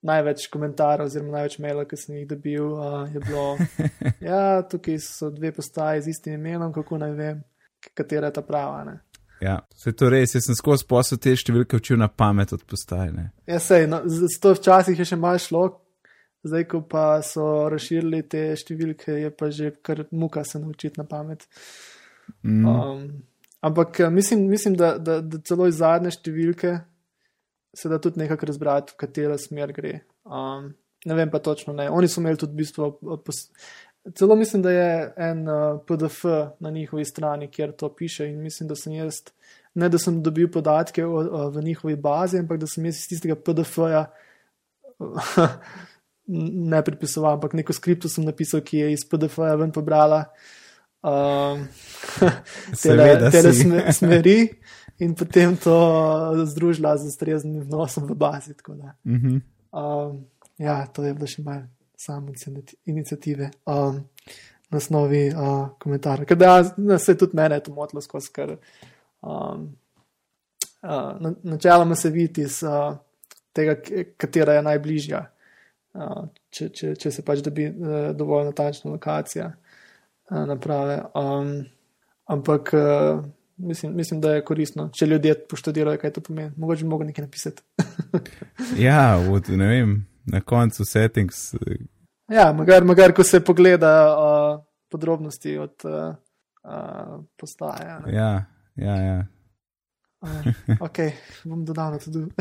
največ 0.07 0.47
komentarjev, 0.53 1.09
oziroma 1.09 1.39
največ 1.39 1.57
mailov, 1.63 1.87
ki 1.89 1.99
sem 1.99 2.21
jih 2.21 2.27
dobil. 2.29 2.69
Uh, 2.73 3.07
je 3.13 3.23
bilo, 3.25 3.57
ja, 4.29 4.61
tukaj 4.69 4.99
so 5.03 5.31
dve 5.33 5.51
postaji 5.55 6.05
z 6.05 6.13
istim 6.13 6.37
imenom, 6.37 6.73
kako 6.73 7.01
naj 7.01 7.17
vem, 7.17 7.43
katera 7.93 8.31
je 8.31 8.37
ta 8.37 8.45
prava. 8.45 8.83
Ne. 8.87 8.99
Ja, 9.41 9.59
se 9.75 9.93
to 9.93 10.09
res, 10.09 10.33
jaz 10.33 10.47
sem 10.49 10.57
skozi 10.57 10.87
posel 10.89 11.19
te 11.21 11.35
številke 11.37 11.77
učil 11.77 11.99
na 12.01 12.07
pamet 12.09 12.53
od 12.55 12.63
postajne. 12.65 13.31
Ja, 13.49 13.59
sej, 13.61 13.85
no, 13.89 14.01
to 14.41 14.53
včasih 14.57 14.97
je 14.97 15.05
še 15.05 15.19
malo 15.21 15.41
šlo, 15.41 15.65
zdaj 16.47 16.65
ko 16.71 16.81
pa 16.89 17.19
so 17.25 17.67
razširili 17.69 18.23
te 18.29 18.47
številke, 18.57 19.19
je 19.21 19.29
pa 19.33 19.51
že 19.53 19.75
kar 19.85 20.07
muka 20.11 20.41
se 20.47 20.61
naučiti 20.61 20.97
na 20.97 21.05
pamet. 21.05 21.45
Mm. 22.43 22.65
Um, 22.65 23.23
ampak 23.61 23.99
eh, 23.99 24.09
mislim, 24.09 24.47
mislim 24.47 24.75
da, 24.75 24.97
da, 24.97 25.21
da 25.21 25.39
celo 25.45 25.67
iz 25.67 25.77
zadnje 25.81 26.11
številke 26.11 26.77
se 27.77 27.89
da 27.89 27.99
tudi 28.01 28.19
nekako 28.19 28.45
razbrati, 28.49 28.93
v 28.95 28.97
katero 28.97 29.37
smer 29.37 29.73
gre. 29.73 29.99
Um, 30.25 30.71
ne 31.05 31.15
vem 31.15 31.29
pa 31.29 31.39
točno, 31.39 31.73
ne. 31.73 31.89
Oni 31.89 32.07
so 32.09 32.21
imeli 32.21 32.39
tudi 32.41 32.55
v 32.55 32.63
bistvu. 32.63 32.87
eh, 32.87 33.19
pos- 33.25 33.49
Celo 34.15 34.35
mislim, 34.39 34.61
da 34.63 34.71
je 34.71 35.13
en 35.17 35.41
uh, 35.51 35.81
PDF 35.83 36.23
na 36.63 36.69
njihovi 36.71 37.03
strani, 37.05 37.49
kjer 37.51 37.73
to 37.75 37.89
piše, 37.95 38.29
in 38.29 38.39
mislim, 38.41 38.69
da 38.69 38.75
sem 38.75 38.93
jaz, 38.93 39.17
ne 39.75 39.89
da 39.89 39.99
sem 39.99 40.21
dobil 40.23 40.47
podatke 40.51 41.03
o, 41.05 41.17
o, 41.19 41.49
v 41.51 41.63
njihovi 41.63 41.95
bazi, 41.95 42.39
ampak 42.39 42.57
da 42.61 42.67
sem 42.71 42.85
jaz 42.87 43.01
iz 43.01 43.09
tistega 43.11 43.35
PDF-ja 43.35 44.05
ne 46.71 46.81
pripisoval, 46.83 47.33
ampak 47.37 47.53
neko 47.53 47.73
skripto 47.73 48.09
sem 48.09 48.25
napisal, 48.25 48.61
ki 48.63 48.77
je 48.77 48.93
iz 48.95 49.03
PDF-ja 49.09 49.55
ven 49.59 49.71
pobrala. 49.71 50.23
Um, 51.07 51.67
tele 53.31 53.53
si. 53.53 53.63
sme, 53.63 53.93
smeri 53.93 54.39
in 54.99 55.13
potem 55.15 55.55
to 55.57 55.75
združila 56.45 56.97
z 56.97 57.07
ustreznim 57.07 57.63
vnosom 57.63 58.07
v 58.07 58.15
bazi. 58.15 58.53
da. 58.67 58.95
Mhm. 59.05 59.41
Um, 59.71 60.25
ja, 60.57 60.87
to 60.87 61.03
je 61.03 61.13
bilo 61.13 61.27
še 61.27 61.43
malo 61.43 61.67
samo 61.97 62.33
inicijative 62.85 63.51
um, 63.65 64.03
na 64.69 64.77
osnovi 64.77 65.29
uh, 65.31 65.69
komentarja. 65.79 66.25
Ker 66.25 66.37
da 66.37 66.45
ja, 66.45 66.97
se 66.99 67.17
tudi 67.17 67.37
mene 67.37 67.55
je 67.55 67.63
to 67.63 67.73
motilo 67.73 68.01
skozi, 68.01 68.31
ker 68.33 68.57
um, 69.21 69.77
uh, 70.83 71.13
na- 71.21 71.35
načeloma 71.43 71.95
se 71.95 72.09
vidi 72.09 72.41
iz 72.41 72.59
uh, 72.63 72.97
tega, 73.53 73.77
katera 74.17 74.57
je 74.57 74.65
najbližja, 74.65 75.23
uh, 75.93 76.27
če, 76.49 76.69
če, 76.69 76.93
če 76.95 77.11
se 77.11 77.25
pač 77.25 77.41
dobi 77.45 77.69
uh, 77.69 78.11
dovolj 78.17 78.51
natančna 78.51 78.91
lokacija 78.91 79.47
uh, 79.47 79.66
naprave. 80.29 81.03
Um, 81.15 81.65
ampak 82.25 82.73
uh, 82.73 83.25
mislim, 83.57 83.95
mislim, 83.95 84.21
da 84.21 84.31
je 84.31 84.45
koristno, 84.45 84.89
če 84.93 85.05
ljudje 85.05 85.35
poštudirajo, 85.49 85.97
kaj 85.97 86.13
to 86.13 86.21
pomeni. 86.21 86.51
Mogoče 86.57 86.83
bi 86.83 86.89
mogel 86.89 87.07
nekaj 87.07 87.25
napisati. 87.25 87.63
Ja, 88.77 89.17
od, 89.31 89.49
ne 89.49 89.67
vem, 89.67 90.07
na 90.25 90.41
koncu 90.41 90.85
settings. 90.85 91.53
eh, 91.53 91.59
Ja, 92.29 92.53
magar, 92.53 92.83
magar 92.83 93.13
ko 93.13 93.23
se 93.23 93.39
pogleda 93.39 93.91
uh, 94.11 94.63
podrobnosti 94.91 95.57
od 95.57 95.73
uh, 95.83 96.15
uh, 96.63 97.23
postaje. 97.39 97.99
ne. 98.05 98.13
Ja, 98.15 98.45
ja, 98.75 98.95
ja. 98.95 99.25
Uh, 100.17 100.49
ok, 100.81 100.97
bom 101.45 101.65
dodal 101.65 101.91
na 101.93 101.99
tudi. 102.01 102.25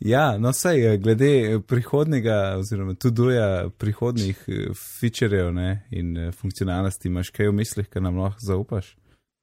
Ja, 0.00 0.36
no, 0.38 0.52
sej, 0.52 0.82
eh, 0.84 0.96
glede 1.00 1.60
prihodnega, 1.64 2.58
oziroma 2.60 2.94
tuduja 3.00 3.70
prihodnih 3.80 4.42
eh, 4.48 4.66
featurejev 4.76 5.54
ne, 5.56 5.70
in 5.90 6.10
eh, 6.16 6.32
funkcionalnosti, 6.36 7.08
imaš 7.08 7.30
kaj 7.32 7.48
v 7.48 7.54
mislih, 7.56 7.88
kar 7.88 8.04
nam 8.04 8.18
lahko 8.20 8.44
zaupaš? 8.44 8.92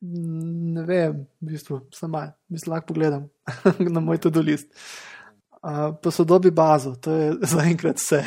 ne 0.03 0.83
vem, 0.83 1.23
v 1.41 1.53
bistvu, 1.53 1.79
samo 1.95 2.25
mislim, 2.51 2.73
lahko 2.73 2.91
pogledam 2.91 3.29
na 3.95 3.99
moj 3.99 4.17
tudi 4.17 4.41
list. 4.43 4.67
Uh, 5.63 5.95
posodobi 6.03 6.51
bazo, 6.51 6.95
to 6.95 7.11
je 7.11 7.33
zaenkrat 7.53 7.95
vse, 7.95 8.19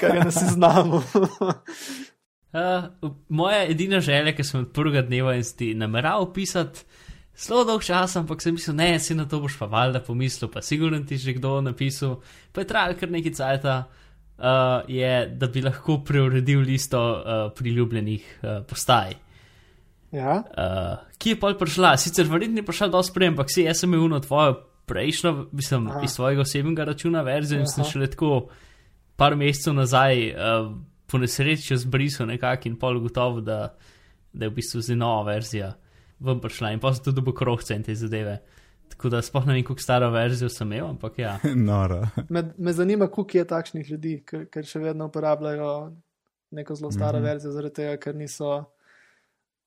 kar 0.00 0.14
je 0.14 0.24
na 0.24 0.30
seznamu. 0.30 1.02
Uh, 2.54 3.10
moja 3.28 3.64
edina 3.66 4.00
želja, 4.00 4.32
ki 4.36 4.46
sem 4.46 4.60
od 4.60 4.70
prvega 4.72 5.02
dneva 5.02 5.34
in 5.34 5.42
ti 5.58 5.72
nameraval 5.74 6.30
pisati, 6.32 6.86
zelo 7.38 7.64
dolg 7.64 7.84
čas, 7.86 8.16
ampak 8.18 8.42
sem 8.42 8.56
mislil, 8.56 8.76
ne, 8.76 8.90
si 8.98 9.14
na 9.14 9.26
to 9.28 9.40
boš 9.42 9.58
pa 9.60 9.68
valjda 9.70 10.02
pomislil, 10.04 10.50
pa 10.50 10.62
sigurno 10.62 10.98
ti 11.06 11.16
že 11.16 11.36
kdo 11.38 11.60
napisal, 11.62 12.18
pa 12.52 12.62
je 12.62 12.70
trajal 12.70 12.98
kar 12.98 13.10
nekaj 13.14 13.34
cajta, 13.38 13.76
uh, 14.38 14.82
je, 14.90 15.12
da 15.38 15.46
bi 15.46 15.62
lahko 15.62 16.00
preuredil 16.04 16.64
listo 16.66 16.98
uh, 16.98 17.48
priljubljenih 17.54 18.38
uh, 18.42 18.64
postaj. 18.66 19.14
ja, 20.12 20.42
Uh, 20.56 20.98
ki 21.18 21.36
je 21.36 21.40
pol 21.40 21.54
prišla, 21.58 21.96
sicer 22.00 22.26
verjetno 22.26 22.62
je 22.62 22.66
prišla 22.66 22.88
dosti 22.88 23.14
prej, 23.14 23.32
ampak 23.34 23.52
si 23.52 23.66
jaz 23.66 23.84
sem 23.84 23.92
imel 23.92 24.08
na 24.08 24.20
tvojo 24.24 24.56
prejšnjo, 24.88 25.48
mislim, 25.52 25.90
Aha. 25.92 26.00
iz 26.04 26.16
svojega 26.16 26.40
osebnega 26.42 26.84
računa 26.84 27.22
verzijo 27.22 27.60
in 27.60 27.68
sem 27.68 27.84
šele 27.84 28.06
tako 28.08 28.48
par 29.20 29.36
mesecev 29.36 29.74
nazaj 29.76 30.30
uh, 30.32 30.70
po 31.06 31.18
nesreči 31.18 31.76
zbrisal 31.76 32.26
nekako 32.26 32.68
in 32.68 32.78
pol 32.78 33.00
gotovo, 33.00 33.40
da, 33.40 33.74
da 34.32 34.46
je 34.46 34.50
v 34.50 34.54
bistvu 34.54 34.80
zdaj 34.80 34.96
nova 34.96 35.22
verzija 35.28 35.74
ven 36.20 36.40
prišla 36.40 36.72
in 36.74 36.80
pa 36.80 36.92
sem 36.94 37.04
tudi 37.04 37.20
dobil 37.20 37.34
krohce 37.36 37.76
in 37.76 37.82
te 37.82 37.94
zadeve. 37.94 38.38
Tako 38.88 39.08
da 39.12 39.20
sploh 39.22 39.46
ne 39.46 39.54
vem, 39.54 39.64
kako 39.64 39.82
staro 39.84 40.10
verzijo 40.10 40.48
sem 40.48 40.72
imel, 40.72 40.86
ampak 40.94 41.18
ja. 41.18 41.38
Noro. 41.70 42.06
me, 42.28 42.44
me 42.58 42.72
zanima, 42.72 43.06
koliko 43.06 43.38
je 43.38 43.44
takšnih 43.44 43.90
ljudi, 43.90 44.14
ker, 44.26 44.46
ker 44.50 44.66
še 44.66 44.80
vedno 44.82 45.10
uporabljajo 45.10 45.72
neko 46.56 46.74
zelo 46.74 46.90
staro 46.90 47.18
mm. 47.18 47.22
-hmm. 47.22 47.28
verzijo, 47.28 47.52
zaradi 47.52 47.74
tega, 47.74 47.96
ker 47.96 48.16
niso, 48.16 48.64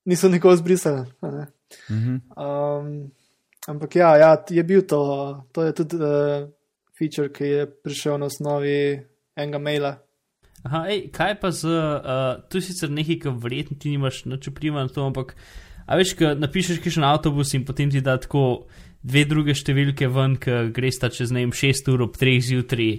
niso 0.05 0.29
nikoli 0.29 0.57
zbrisali. 0.57 1.05
a 1.21 1.31
ne. 1.31 1.47
Mhm. 1.89 2.15
Um, 2.37 3.11
ampak 3.67 3.95
ja, 3.95 4.17
ja, 4.17 4.43
je 4.49 4.63
bil 4.63 4.81
to, 4.87 5.43
to 5.51 5.63
je 5.63 5.73
tudi 5.73 5.95
uh, 5.95 6.49
feature, 6.97 7.31
ki 7.33 7.43
je 7.43 7.65
prišel 7.83 8.17
na 8.17 8.25
osnovi 8.25 9.05
enega 9.35 9.59
maila. 9.59 9.97
Aha, 10.63 10.85
ej, 10.89 11.07
kaj 11.11 11.39
pa 11.41 11.51
z, 11.51 11.65
uh, 11.65 12.41
tu 12.49 12.61
sicer 12.61 12.89
nekaj, 12.89 13.19
kar 13.19 13.33
verjetno 13.33 13.77
ti 13.79 13.89
nimaš 13.89 14.25
nič 14.25 14.49
vpliva 14.51 14.83
na 14.85 14.89
to, 14.89 15.05
ampak 15.05 15.35
a 15.91 15.97
veš, 15.99 16.13
ko 16.19 16.31
napišeš 16.39 16.79
kišen 16.83 17.03
avtobus 17.03 17.51
in 17.57 17.65
potem 17.67 17.91
ti 17.91 17.99
da 18.03 18.15
tako 18.21 18.67
dve 19.03 19.25
druge 19.27 19.55
številke 19.57 20.07
ven, 20.13 20.37
ki 20.39 20.69
greš 20.75 21.01
ta 21.03 21.09
čez 21.11 21.33
ne 21.35 21.43
vem 21.43 21.51
6 21.55 21.91
ur 21.91 22.05
ob 22.07 22.15
3 22.19 22.37
zjutraj, 22.47 22.93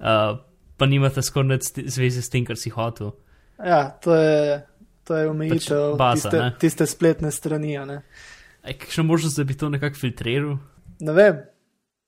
uh, 0.00 0.38
pa 0.80 0.88
nimate 0.88 1.24
skoraj 1.26 1.50
nič 1.50 1.70
zveze 1.92 2.24
s 2.24 2.32
tem, 2.32 2.46
kar 2.48 2.56
si 2.60 2.72
hotel. 2.72 3.12
Ja, 3.60 3.90
to 4.00 4.16
je, 4.16 4.62
to 5.04 5.18
je 5.18 5.28
omejitev 5.28 5.84
Pač 5.92 6.00
baza, 6.00 6.16
tiste, 6.16 6.38
ne? 6.40 6.50
tiste 6.62 6.88
spletne 6.88 7.34
strani. 7.34 7.76
Ej, 7.76 8.78
kakšna 8.80 9.04
možnost, 9.04 9.36
da 9.36 9.44
bi 9.44 9.58
to 9.58 9.68
nekako 9.68 10.00
filtriral? 10.00 10.56
ne 11.00 11.12
vem. 11.16 11.44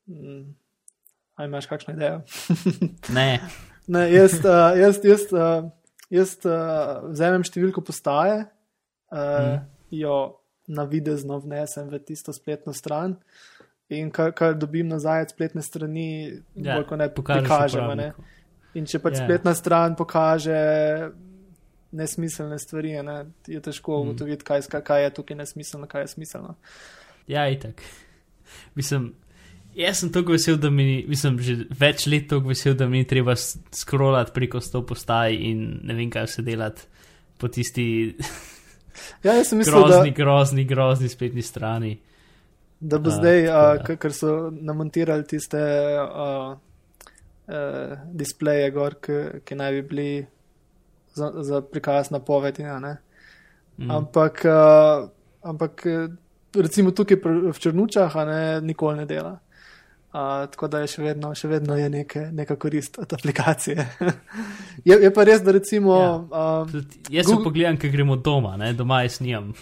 Mm, 0.08 0.42
A 1.36 1.44
imaš 1.48 1.66
kakšno 1.66 1.94
idejo? 1.96 2.22
Ne, 3.16 3.40
Ne, 3.86 4.06
jaz, 4.12 4.38
uh, 4.44 4.78
jaz, 4.78 5.00
jaz, 5.04 5.24
uh, 5.34 5.64
jaz 6.12 6.36
uh, 6.46 7.02
vzamem 7.10 7.42
številko 7.46 7.82
postaje, 7.82 8.44
uh, 9.10 9.18
mm. 9.18 9.56
Jo 9.92 10.16
navidezno 10.66 11.36
vnesem 11.38 11.88
v 11.88 11.98
tisto 12.00 12.32
spletno 12.32 12.72
stran. 12.72 13.16
In 13.90 14.08
kar, 14.08 14.32
kar 14.32 14.54
dobim 14.54 14.88
nazaj 14.88 15.22
od 15.22 15.30
spletne 15.30 15.62
strani, 15.62 16.06
Ja, 16.54 16.74
bolj 16.74 16.86
kot 16.86 16.98
ne 16.98 17.04
a 17.04 17.10
Ne? 17.96 18.12
In 18.74 18.86
če 18.86 18.98
pač 18.98 19.12
Ja. 19.12 19.18
yeah. 19.18 19.26
spletna 19.26 19.52
stran 19.54 19.96
pokaže 19.96 20.56
nesmiselne 21.92 22.56
stvari, 22.58 22.94
a 22.94 23.02
ne, 23.02 23.16
je 23.46 23.60
težko 23.60 23.92
Mm. 23.94 24.00
ugotoviti, 24.02 24.44
kaj, 24.44 24.60
kaj- 24.62 24.82
kaj 24.82 25.04
je 25.04 25.10
tukaj 25.10 25.36
nesmiselno, 25.36 25.86
kaj 25.86 26.02
je 26.02 26.08
smiselno. 26.08 26.54
Ja, 27.26 27.48
itak. 27.48 27.82
Mislim, 28.74 29.12
jaz 29.74 29.98
sem 29.98 30.12
tako 30.12 30.32
vesel, 30.32 30.56
da 30.56 30.70
mi, 30.70 30.84
ni- 30.84 31.04
mislim, 31.08 31.38
že 31.38 31.56
več 31.70 32.06
let 32.06 32.28
tako 32.28 32.48
vesel, 32.48 32.74
da 32.74 32.86
mi 32.86 32.98
ni 32.98 33.06
treba 33.06 33.34
scrollati 33.36 34.32
preko 34.32 34.60
sto 34.60 34.80
postaj 34.82 35.34
in 35.34 35.80
ne 35.82 35.94
vem, 35.94 36.10
kaj 36.10 36.26
se 36.28 36.42
delati 36.42 36.82
po 37.38 37.48
tisti 37.48 38.16
Ja, 39.24 39.34
jaz 39.34 39.48
sem 39.48 39.58
mislil, 39.58 39.84
grozni, 39.84 40.10
da, 40.10 40.16
grozni, 40.16 40.64
grozni 40.64 41.08
spletni 41.08 41.42
strani. 41.42 41.98
da 42.80 42.98
bo 42.98 43.10
A, 43.10 43.12
zdaj, 43.12 43.46
k- 43.86 43.96
ker 43.96 44.12
so 44.12 44.50
namontirali 44.50 45.24
tiste 45.26 45.58
a, 45.58 46.56
a, 47.46 47.56
displeje, 48.12 48.70
gor, 48.70 48.98
ki, 49.00 49.44
ki 49.44 49.54
naj 49.54 49.72
bi 49.72 49.82
bili 49.82 50.26
za, 51.14 51.32
za 51.42 51.60
prikaz 51.62 52.10
napovedi. 52.10 52.64
a 52.64 52.78
ne. 52.78 52.96
Mm. 53.78 53.90
Ampak, 53.90 54.42
uh, 54.44 55.08
ampak 55.42 55.86
eh, 55.86 56.08
recimo 56.54 56.90
tukaj 56.90 57.16
v 57.24 57.58
Črnučah 57.58 58.14
ne, 58.26 58.60
nikoli 58.60 58.96
ne 58.98 59.06
dela. 59.06 59.38
Uh, 60.12 60.50
tako 60.50 60.68
da 60.68 60.82
je 60.82 60.90
še 60.92 61.02
vedno, 61.02 61.30
še 61.32 61.48
vedno 61.48 61.76
je 61.78 61.86
neke, 61.88 62.26
neka 62.36 62.58
korist 62.60 62.98
od 63.00 63.12
aplikacije. 63.16 63.86
je, 64.88 64.98
je 65.06 65.10
pa 65.14 65.24
res, 65.24 65.40
da 65.40 65.54
recimo. 65.56 65.94
Ja. 65.96 66.10
Uh, 66.20 66.74
Jaz 67.08 67.30
Google- 67.30 67.46
pogledam, 67.46 67.78
ker 67.80 67.88
gremo 67.94 68.18
doma, 68.20 68.58
ne? 68.60 68.74
doma 68.76 69.00
jaz 69.06 69.22
nimam. 69.24 69.54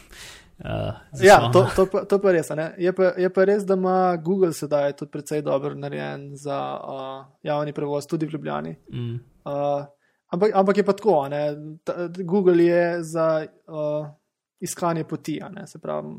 Uh, 0.58 0.98
ja, 1.22 1.38
to, 1.54 1.62
to, 1.76 1.86
pa, 1.86 2.02
to 2.04 2.18
pa 2.18 2.32
res. 2.34 2.50
Je 2.82 2.92
pa, 2.92 3.12
je 3.14 3.30
pa 3.30 3.44
res, 3.46 3.62
da 3.64 3.76
ima 3.78 4.16
Google 4.18 4.50
sedaj 4.52 4.96
tudi 4.98 5.14
precej 5.14 5.44
dobro 5.46 5.70
narejen 5.78 6.32
za 6.36 6.58
uh, 6.82 7.14
javni 7.46 7.72
prevoz, 7.72 8.10
tudi 8.10 8.26
v 8.26 8.34
Ljubljani. 8.34 8.74
Mm. 8.90 9.14
Uh, 9.46 9.86
ampak, 10.34 10.50
ampak 10.50 10.82
je 10.82 10.86
pa 10.90 10.96
tako, 10.98 11.14
ne. 11.30 11.44
Ta, 11.86 12.10
Google 12.18 12.58
je 12.66 12.82
za 13.06 13.28
uh, 13.46 14.10
iskanje 14.60 15.06
poti, 15.06 15.38
ne. 15.54 15.66
se 15.70 15.78
pravi, 15.78 16.10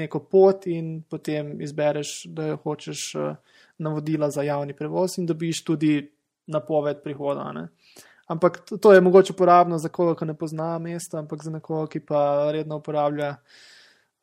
neko 0.00 0.24
pot 0.32 0.66
in 0.66 1.02
potem 1.04 1.60
izbereš, 1.60 2.22
da 2.32 2.54
hočeš 2.56 3.04
uh, 3.20 3.55
navodila 3.78 4.30
za 4.30 4.42
javni 4.42 4.76
prevoz 4.76 5.18
in 5.18 5.26
dobiš 5.26 5.64
tudi 5.64 6.12
napoved 6.46 7.02
prihoda. 7.04 7.52
Ne. 7.52 7.68
Ampak 8.26 8.58
to, 8.68 8.76
to 8.76 8.92
je 8.92 9.00
mogoče 9.00 9.32
uporabno 9.32 9.78
za 9.78 9.88
koga, 9.88 10.14
ki 10.18 10.26
ne 10.26 10.34
pozna 10.34 10.78
mesta, 10.78 11.18
ampak 11.18 11.44
za 11.44 11.50
nekoga, 11.50 11.86
ki 11.90 12.00
pa 12.06 12.50
redno 12.52 12.76
uporablja 12.82 13.36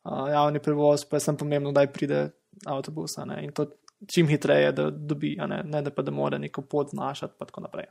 uh, 0.04 0.28
javni 0.32 0.60
prevoz, 0.60 1.04
pa 1.08 1.16
je 1.16 1.20
sem 1.20 1.36
pomembno, 1.36 1.72
da 1.72 1.86
pride 1.86 2.30
avtobus 2.66 3.16
ne. 3.26 3.44
in 3.44 3.52
to 3.52 3.70
čim 4.10 4.28
hitreje, 4.28 4.72
da 4.72 4.90
dobi, 4.90 5.36
ne, 5.48 5.62
ne 5.64 5.82
da 5.82 5.90
pa 5.90 6.02
da 6.02 6.10
mora 6.12 6.38
neko 6.38 6.62
pot 6.62 6.90
znašati, 6.90 7.34
pa 7.38 7.44
tako 7.44 7.60
naprej. 7.60 7.86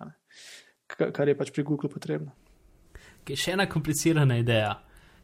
Kar 0.87 1.27
je 1.27 1.37
pač 1.37 1.51
pri 1.51 1.63
Google 1.63 1.89
potrebno. 1.89 2.31
Okay, 3.23 3.37
še 3.39 3.55
ena 3.55 3.69
komplicirana 3.69 4.37
ideja, 4.37 4.75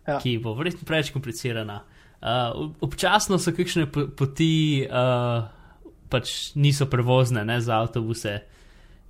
Ja. 0.07 0.15
ki 0.17 0.39
bo 0.41 0.55
verjetno 0.57 0.87
preveč 0.87 1.11
komplicirana. 1.13 1.83
Uh, 2.19 2.71
občasno 2.81 3.37
so 3.37 3.51
kakšne 3.53 3.85
po- 3.91 4.07
poti, 4.17 4.81
uh, 4.87 5.43
pač 6.09 6.55
niso 6.55 6.89
prevozne 6.89 7.45
ne, 7.45 7.59
za 7.61 7.79
avtobuse. 7.81 8.39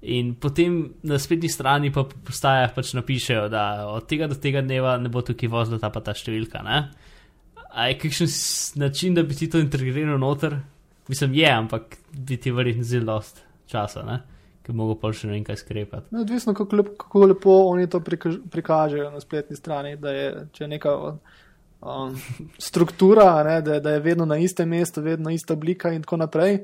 In 0.01 0.33
potem 0.39 0.93
na 1.03 1.19
spletni 1.19 1.49
strani 1.51 1.91
pa 1.91 2.05
po 2.07 2.15
postajah 2.29 2.71
pač 2.75 2.93
napišejo, 2.95 3.49
da 3.51 3.89
od 3.91 4.07
tega 4.07 4.29
do 4.31 4.37
tega 4.39 4.63
dneva 4.63 4.95
ne 4.97 5.11
bo 5.11 5.23
tukaj 5.25 5.51
vozila 5.51 5.79
ta 5.79 5.91
pa 5.91 5.99
ta 5.99 6.15
številka. 6.15 6.63
Ne? 6.63 6.79
A 7.69 7.89
je 7.91 7.99
kakšen 7.99 8.31
način, 8.79 9.13
da 9.15 9.23
bi 9.23 9.35
ti 9.35 9.49
to 9.51 9.59
integriral 9.59 10.19
noter? 10.19 10.55
Mislim, 11.09 11.33
je, 11.33 11.49
ampak 11.51 11.97
bi 12.13 12.37
ti 12.37 12.51
verjetno 12.51 12.83
zelo 12.83 13.17
dost 13.17 13.43
časa, 13.67 14.05
ne? 14.07 14.21
ki 14.63 14.73
bi 14.73 14.77
mogel 14.77 14.99
pa 15.01 15.11
še 15.15 15.27
ne 15.27 15.33
vem 15.33 15.43
kaj 15.43 15.63
skrepati. 15.63 16.13
No, 16.13 16.23
odvisno, 16.23 16.53
kako, 16.53 16.77
lep, 16.77 16.89
kako 17.01 17.27
lepo 17.31 17.53
oni 17.71 17.87
to 17.89 17.99
prikaž, 18.05 18.39
prikažejo 18.53 19.09
na 19.11 19.21
spletni 19.23 19.57
strani. 19.57 19.95
Da 19.97 20.13
je, 20.13 20.27
če 20.53 20.63
je 20.63 20.71
neka 20.75 20.95
um, 21.81 22.13
struktura, 22.61 23.31
ne, 23.43 23.59
da, 23.65 23.79
da 23.83 23.95
je 23.95 24.03
vedno 24.05 24.27
na 24.29 24.37
istem 24.37 24.69
mestu, 24.69 25.01
vedno 25.01 25.33
ista 25.33 25.57
oblika 25.57 25.91
in 25.91 26.05
tako 26.05 26.21
naprej. 26.21 26.61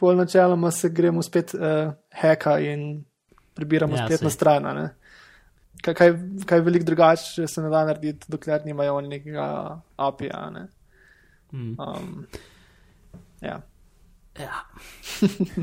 Pol 0.00 0.16
načeloma 0.16 0.70
se 0.70 0.88
gremo 0.88 1.20
spet 1.22 1.52
uh, 1.54 1.92
heka 2.12 2.54
in 2.60 3.04
prebiramo 3.54 3.96
Ja, 3.96 4.06
spletno 4.06 4.30
stran. 4.30 4.66
a 4.66 4.72
ne. 4.74 4.86
Kaj, 5.82 5.94
kaj, 5.94 6.12
kaj 6.46 6.60
veliko 6.60 6.84
drugače 6.84 7.46
se 7.46 7.62
ne 7.62 7.68
da 7.68 7.84
narediti, 7.84 8.26
dokler 8.28 8.64
nimajo 8.64 8.94
oni 8.96 9.08
nekega 9.08 9.44
API-ja. 9.96 10.50
Ne. 10.50 10.66
Mm. 11.52 11.76
Um, 11.76 12.26
ja. 13.40 13.60
Ja. 14.38 14.64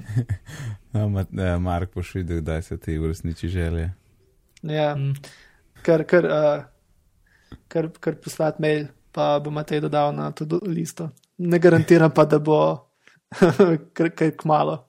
No, 0.94 1.10
ma, 1.10 1.22
eh, 1.22 1.58
Mark, 1.60 1.94
boš 1.94 2.16
videl, 2.16 2.42
kdaj 2.42 2.62
se 2.62 2.78
ti 2.78 2.98
uresniči 2.98 3.48
želje. 3.48 3.92
Ja, 4.64 4.96
Mm. 4.96 5.14
kar, 5.82 6.04
kar, 6.04 6.26
uh, 6.26 6.64
kar, 7.68 7.90
kar 8.00 8.16
poslati 8.16 8.62
mail, 8.62 8.86
pa 9.12 9.40
bo 9.40 9.52
Matej 9.52 9.82
dodal 9.82 10.16
na 10.16 10.32
to 10.32 10.60
listo. 10.62 11.10
Ne 11.38 11.60
garantiram 11.60 12.12
pa, 12.12 12.26
da 12.26 12.40
bo 12.40 12.87
kar, 13.96 14.10
kar 14.10 14.32
kmalo. 14.38 14.88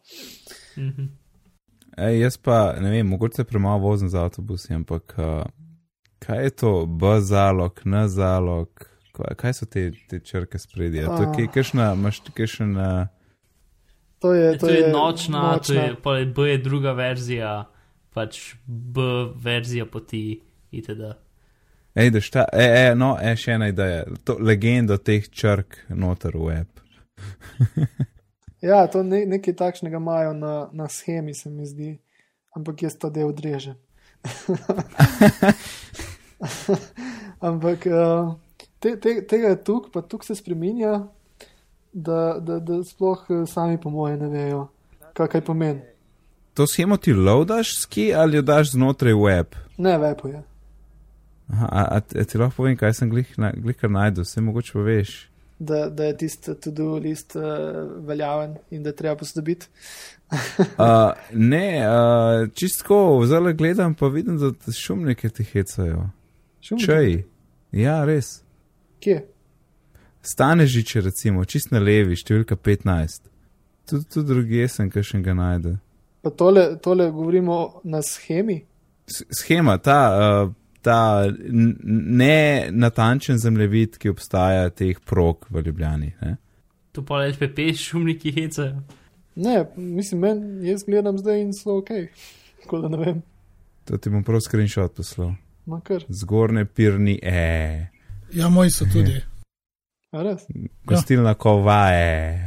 Mhm. 0.79 1.09
Ej, 1.99 2.21
jaz 2.21 2.37
pa 2.39 2.77
ne 2.81 2.91
vem, 2.91 3.07
mogoče 3.07 3.45
premalo 3.45 3.79
vozim 3.79 4.09
z 4.09 4.15
avtobusi, 4.15 4.75
ampak 4.75 5.15
uh, 5.19 5.43
kaj 6.19 6.45
je 6.45 6.51
to, 6.51 6.87
B 6.87 7.21
zalog, 7.21 7.81
N 7.85 8.09
zalog, 8.09 8.71
kaj, 9.13 9.35
kaj 9.35 9.53
so 9.53 9.67
te, 9.67 9.89
te 10.09 10.21
črke 10.21 10.59
spredje? 10.59 11.05
To 11.05 11.17
je 11.17 11.27
Ah. 11.27 11.35
kaj, 11.35 11.49
kakšna, 11.49 11.93
imaš 11.93 12.21
ti 12.21 12.33
kakšen. 12.33 12.77
Uh, 12.77 13.07
To 14.19 14.33
je, 14.35 14.53
Ja, 14.53 14.59
To 14.59 14.69
je 14.69 14.93
nočna, 14.93 15.59
to 15.59 15.73
je, 15.73 15.95
pol 16.03 16.17
je 16.17 16.27
B 16.27 16.49
je 16.49 16.59
druga 16.59 16.93
verzija, 16.93 17.65
pač 18.15 18.55
B 18.67 19.01
verzija 19.35 19.87
poti 19.87 20.41
itd. 20.71 21.03
ej, 21.95 22.11
da 22.11 22.21
šta, 22.21 22.45
e, 22.53 22.63
e, 22.63 22.95
no, 22.95 23.17
e, 23.23 23.37
še 23.37 23.53
ena 23.53 23.69
ideja, 23.69 24.05
to 24.25 24.37
legendo 24.41 24.97
teh 24.99 25.29
črk 25.31 25.77
noter 25.89 26.35
v 26.37 26.61
app. 26.61 26.81
Ja, 28.61 28.87
to 28.87 29.03
ne, 29.03 29.27
nekaj 29.27 29.55
takšnega 29.55 29.97
imajo 29.97 30.33
na, 30.35 30.69
na 30.73 30.89
schemi, 30.89 31.35
se 31.35 31.51
mi 31.51 31.67
zdi, 31.67 31.99
ampak 32.57 32.83
jaz 32.83 32.99
to 32.99 33.11
del 33.11 33.29
odrežem. 33.31 33.75
ampak 37.49 37.87
uh, 37.87 38.35
te, 38.79 38.97
te, 39.01 39.27
tega 39.27 39.49
je 39.55 39.63
tukaj, 39.65 39.93
pa 39.95 40.03
tukaj 40.03 40.27
se 40.27 40.35
spremenja, 40.43 41.07
da, 41.93 42.39
da, 42.41 42.59
da 42.59 42.83
sploh 42.85 43.25
eh, 43.31 43.47
sami, 43.47 43.79
po 43.81 43.91
moje, 43.91 44.17
ne 44.17 44.29
vejo, 44.29 44.69
kaj, 45.15 45.27
kaj 45.27 45.41
pomeni. 45.47 45.81
To 46.55 46.67
schemo 46.67 46.97
ti 46.97 47.13
loadaš 47.15 47.77
ski 47.83 48.15
ali 48.15 48.37
jo 48.37 48.43
daš 48.43 48.73
znotraj 48.73 49.15
web? 49.15 49.55
Ne, 49.79 49.99
vepo 49.99 50.29
je. 50.29 50.43
Aha, 51.49 51.69
a, 51.71 51.83
a, 51.97 52.25
ti 52.25 52.39
lahko 52.39 52.57
povem, 52.57 52.77
kaj 52.77 52.93
sem 52.99 53.11
glih, 53.11 53.31
na, 53.39 53.53
glih 53.57 53.77
kar 53.79 53.91
najdel, 53.91 54.27
vse 54.27 54.43
mogoče 54.43 54.83
veš. 54.83 55.28
Da, 55.59 55.89
da 55.91 56.05
je 56.05 56.17
tisti 56.17 56.55
to-do 56.55 56.97
list 57.03 57.35
uh, 57.37 57.43
veljaven 58.07 58.57
in 58.71 58.83
da 58.83 58.93
treba 58.93 59.17
posodobiti. 59.17 59.67
Uh, 60.79 61.13
ne, 61.33 61.81
uh, 61.89 62.49
čistko, 62.55 63.23
zdaj 63.25 63.53
gledam, 63.57 63.95
pa 63.95 64.07
vidim, 64.13 64.37
da 64.39 64.73
šumnike 64.73 65.29
ti 65.29 65.45
hecajo. 65.45 66.11
Šumniki? 66.61 66.87
Čej. 66.87 67.25
Ja, 67.73 68.05
res. 68.05 68.43
Kje? 69.01 69.23
Stanežiče, 70.23 71.01
recimo, 71.01 71.45
čist 71.45 71.71
na 71.73 71.81
levi, 71.81 72.17
številka 72.17 72.57
15. 72.57 73.25
Tudi 73.89 74.05
tu 74.13 74.23
drugi 74.23 74.67
sem, 74.69 74.91
kaj 74.93 75.03
še 75.03 75.23
ga 75.25 75.35
najde. 75.35 75.79
Pa 76.23 76.31
tole, 76.31 76.75
tole 76.85 77.09
govorimo 77.15 77.81
na 77.89 78.03
schemi. 78.05 78.59
S- 79.09 79.25
Schema, 79.41 79.79
ta, 79.79 79.99
uh, 80.13 80.53
ta 80.83 81.27
ne 81.85 82.69
natančen 82.71 83.39
zemljevid, 83.39 83.99
ki 83.99 84.09
obstaja 84.09 84.71
teh 84.71 85.01
prog 85.07 85.47
v 85.51 85.63
Ljubljani. 85.67 86.13
Ne? 86.21 86.37
Tu 86.93 87.05
pa 87.05 87.25
LPP 87.27 87.73
šumniki 87.77 88.33
hecajo. 88.33 88.83
Ne, 89.39 89.65
mislim, 89.77 90.21
men, 90.21 90.39
jaz 90.67 90.85
gledam 90.87 91.19
zdaj 91.19 91.41
in 91.41 91.53
so 91.55 91.79
ok. 91.79 91.91
Tako 92.63 92.81
da 92.83 92.89
ne 92.89 92.99
vem, 92.99 93.23
To 93.89 93.97
ti 93.97 94.11
bom 94.11 94.25
prav 94.25 94.41
screenshot 94.41 94.95
poslal. 94.97 95.33
Zgornje 96.09 96.65
pirni, 96.65 97.21
e, 97.23 97.87
Ja, 98.33 98.49
moji 98.49 98.71
so 98.71 98.85
tudi. 98.93 99.21
A 100.13 100.23
res? 100.23 100.45
gostilna 100.85 101.35
kova, 101.35 101.89
e. 101.93 102.39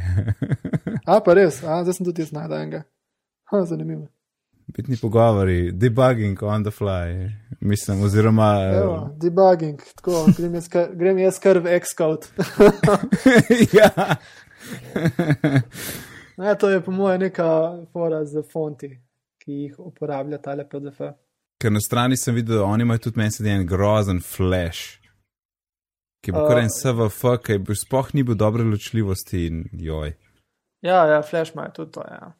A 1.06 1.20
pa 1.24 1.34
res, 1.34 1.62
a 1.62 1.80
zdaj 1.82 1.94
sem 1.94 2.06
tudi 2.06 2.22
jaz 2.22 2.30
najdel 2.34 2.58
enega. 2.60 2.82
Ha, 3.50 3.64
zanimivo. 3.66 4.06
Bitni 4.72 4.96
pogovori, 4.96 5.72
debugging 5.72 6.42
on 6.42 6.64
the 6.64 6.70
fly, 6.70 7.28
mislim, 7.60 8.02
oziroma. 8.02 8.52
Evo, 8.74 9.10
debugging, 9.20 9.82
tako, 9.96 10.26
grem 10.36 10.54
jaz, 10.54 10.68
kar, 10.68 10.88
grem 10.96 11.18
jaz 11.18 11.38
kar 11.38 11.60
v 11.60 11.76
Xcode. 11.80 12.26
ja. 13.78 14.16
Ne, 16.36 16.54
to 16.58 16.70
je 16.70 16.80
po 16.80 16.90
moje 16.90 17.18
neka 17.18 17.50
fora 17.92 18.24
za 18.24 18.42
fonti, 18.52 18.88
ki 19.44 19.52
jih 19.52 19.76
uporablja 19.78 20.40
tale 20.40 20.64
PDF. 20.64 21.12
Ker 21.60 21.72
na 21.72 21.80
strani 21.80 22.16
sem 22.16 22.34
videl, 22.34 22.62
da 22.62 22.64
oni 22.64 22.88
imajo 22.88 23.06
tudi 23.08 23.20
meni 23.20 23.36
sedaj 23.36 23.58
en 23.60 23.68
grozen 23.68 24.24
flash. 24.24 25.02
ki 26.22 26.32
bo 26.32 26.44
kar 26.46 26.60
en 26.62 26.70
SVF, 26.70 27.22
ki 27.42 27.58
bo 27.66 27.74
sploh 27.74 28.12
ni 28.14 28.22
bil 28.26 28.38
dobre 28.38 28.64
ločljivosti 28.66 29.46
in 29.48 29.64
joj. 29.72 30.14
Ja, 30.82 31.02
ja, 31.10 31.22
Flash 31.22 31.54
ima 31.54 31.68
tudi 31.74 31.92
to. 31.98 32.04
Ja. 32.10 32.32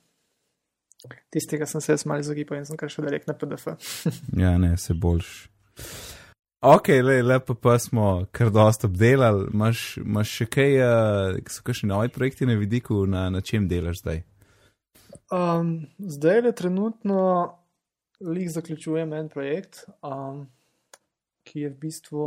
Tistega 1.31 1.67
sem 1.67 1.81
se 1.81 1.93
jaz 1.93 2.07
malo 2.07 2.21
izogibal 2.21 2.59
in 2.59 2.67
sem 2.69 2.79
kar 2.79 2.91
še 2.93 3.05
direkt 3.05 3.31
na 3.31 3.35
PDF. 3.39 3.75
ja, 4.45 4.57
ne, 4.59 4.77
se 4.79 4.95
boljš. 4.95 5.31
Ok, 6.63 6.93
le, 7.03 7.17
lepo 7.27 7.57
pa 7.59 7.75
smo 7.83 8.27
kar 8.31 8.53
dosta 8.55 8.87
obdelali. 8.87 9.49
Imaš, 9.51 9.97
imaš 9.99 10.35
še 10.39 10.47
kaj, 10.47 10.77
uh, 10.79 11.41
so 11.51 11.65
kakšni 11.67 11.91
novi 11.91 12.13
projekti 12.15 12.47
na 12.47 12.55
vidiku, 12.59 13.03
na, 13.11 13.27
na 13.35 13.41
čem 13.43 13.67
delaš 13.71 14.05
zdaj? 14.05 14.23
Um, 15.33 15.89
zdaj 15.99 16.43
le 16.47 16.53
trenutno 16.55 17.23
lik 18.23 18.51
zaključujem 18.55 19.13
en 19.13 19.29
projekt, 19.29 19.85
um, 20.07 20.45
ki 21.43 21.65
je 21.65 21.71
v 21.73 21.79
bistvu 21.83 22.27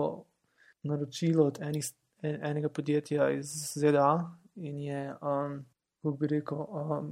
naročilo 0.84 1.48
od 1.48 1.62
enih, 1.64 1.88
en, 2.22 2.36
enega 2.52 2.70
podjetja 2.70 3.30
iz 3.38 3.54
ZDA 3.72 4.12
in 4.56 4.80
je 4.84 5.02
um, 5.22 5.62
kako 6.06 6.18
bi 6.18 6.28
rekel, 6.28 6.58
um, 6.58 7.08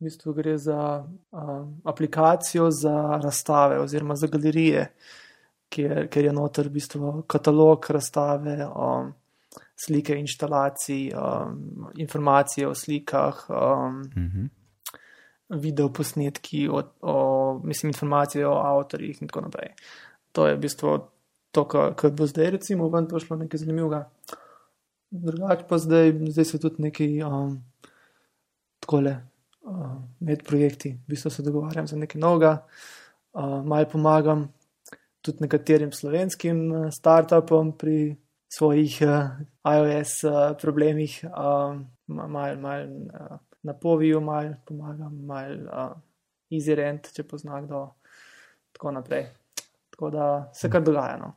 v 0.00 0.04
bistvu 0.04 0.32
gre 0.32 0.56
za 0.58 1.04
um, 1.30 1.80
aplikacijo 1.84 2.70
za 2.70 3.20
razstave 3.22 3.80
oziroma 3.80 4.14
za 4.16 4.26
galerije, 4.26 4.86
kjer, 5.68 6.08
kjer 6.08 6.24
je 6.24 6.32
noter 6.32 6.68
v 6.68 6.72
bistvu 6.72 7.22
katalog 7.28 7.86
razstave, 7.90 8.56
um, 8.66 9.12
slike 9.84 10.16
inštalacij, 10.16 11.12
um, 11.12 11.90
informacije 11.96 12.68
o 12.68 12.74
slikah, 12.74 13.44
um, 13.50 14.00
mm 14.00 14.30
-hmm. 14.30 14.48
video 15.60 15.92
posnetki, 15.92 16.68
o, 16.68 16.82
o, 17.00 17.60
mislim, 17.64 17.90
informacije 17.90 18.46
o 18.48 18.54
avtorjih 18.54 19.22
in 19.22 19.28
tako 19.28 19.40
naprej. 19.40 19.74
To 20.32 20.46
je 20.46 20.54
v 20.56 20.58
bistvu 20.58 20.98
to, 21.50 21.68
kar 21.68 22.10
bo 22.10 22.26
zdaj, 22.26 22.50
recimo, 22.50 22.88
ven 22.88 23.06
to 23.06 23.20
šlo 23.20 23.36
nekaj 23.36 23.58
zanimivega. 23.58 24.10
Drugače 25.10 25.64
pa 25.68 25.78
zdaj, 25.78 26.12
zdaj 26.28 26.44
se 26.44 26.60
tudi 26.60 26.82
nekaj. 26.82 27.22
Um, 27.22 27.72
takole, 28.82 29.14
uh, 29.68 29.94
med 30.20 30.42
projekti, 30.46 30.96
v 30.96 31.14
bistvu 31.14 31.30
se 31.30 31.44
dogovarjam 31.46 31.86
za 31.86 31.96
nekaj 31.96 32.20
novega, 32.20 32.52
uh, 33.32 33.60
malo 33.64 33.88
pomagam 33.92 34.48
tudi 35.22 35.44
nekaterim 35.44 35.92
slovenskim 35.94 36.64
uh, 36.72 36.88
startupom 36.90 37.76
pri 37.78 38.16
svojih 38.52 38.98
uh, 39.06 39.38
iOS 39.62 40.24
uh, 40.24 40.32
problemih, 40.60 41.20
uh, 41.30 41.78
malo 42.06 42.56
mal, 42.60 42.88
uh, 43.06 43.38
napovijo, 43.62 44.20
malo 44.20 44.56
pomagam, 44.66 45.14
malo 45.26 45.70
uh, 45.70 45.94
easy 46.50 46.74
rent, 46.76 47.12
če 47.14 47.24
pozna 47.24 47.62
kdo, 47.62 47.86
tako 48.74 48.92
naprej. 48.98 49.30
Tako 49.92 50.10
da 50.10 50.26
se 50.56 50.70
kar 50.70 50.82
dogaja. 50.82 51.16
No. 51.20 51.34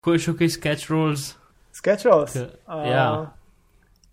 Ko 0.00 0.14
je 0.14 0.24
šel 0.24 0.36
kaj 0.38 0.54
sketch 0.54 0.90
rolls? 0.90 1.34
Sketch 1.76 2.06
rolls. 2.06 2.36
Uh, 2.36 2.86
ja. 2.88 3.06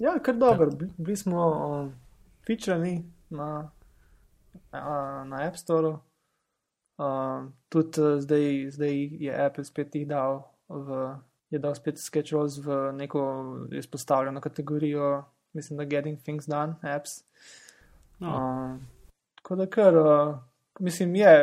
Ja, 0.02 0.18
kar 0.20 0.36
dobro. 0.36 0.72
Bili 0.98 1.16
smo. 1.18 1.48
Uh, 1.48 2.03
featureni 2.48 3.04
na, 3.30 3.72
na 4.72 5.44
App 5.48 5.58
Store. 5.58 5.98
Uh, 6.98 7.50
tudi 7.70 8.02
uh, 8.02 8.20
zdaj, 8.22 8.72
zdaj 8.72 9.10
je 9.20 9.46
Apple 9.46 9.64
spet 9.66 9.96
jih 9.96 10.08
dal, 10.08 10.44
v, 10.70 11.00
je 11.50 11.60
dal 11.60 11.74
spet 11.76 11.98
Sketchrows 11.98 12.60
v 12.62 12.92
neko 12.94 13.24
izpostavljeno 13.74 14.42
kategorijo, 14.42 15.24
mislim, 15.54 15.78
da 15.78 15.86
Getting 15.90 16.22
Things 16.22 16.46
Done 16.48 16.76
apps. 16.82 17.24
No. 18.20 18.30
Uh, 18.30 18.78
tako 19.36 19.56
da 19.56 19.66
kar, 19.66 19.98
uh, 19.98 20.36
mislim, 20.80 21.16
je 21.16 21.34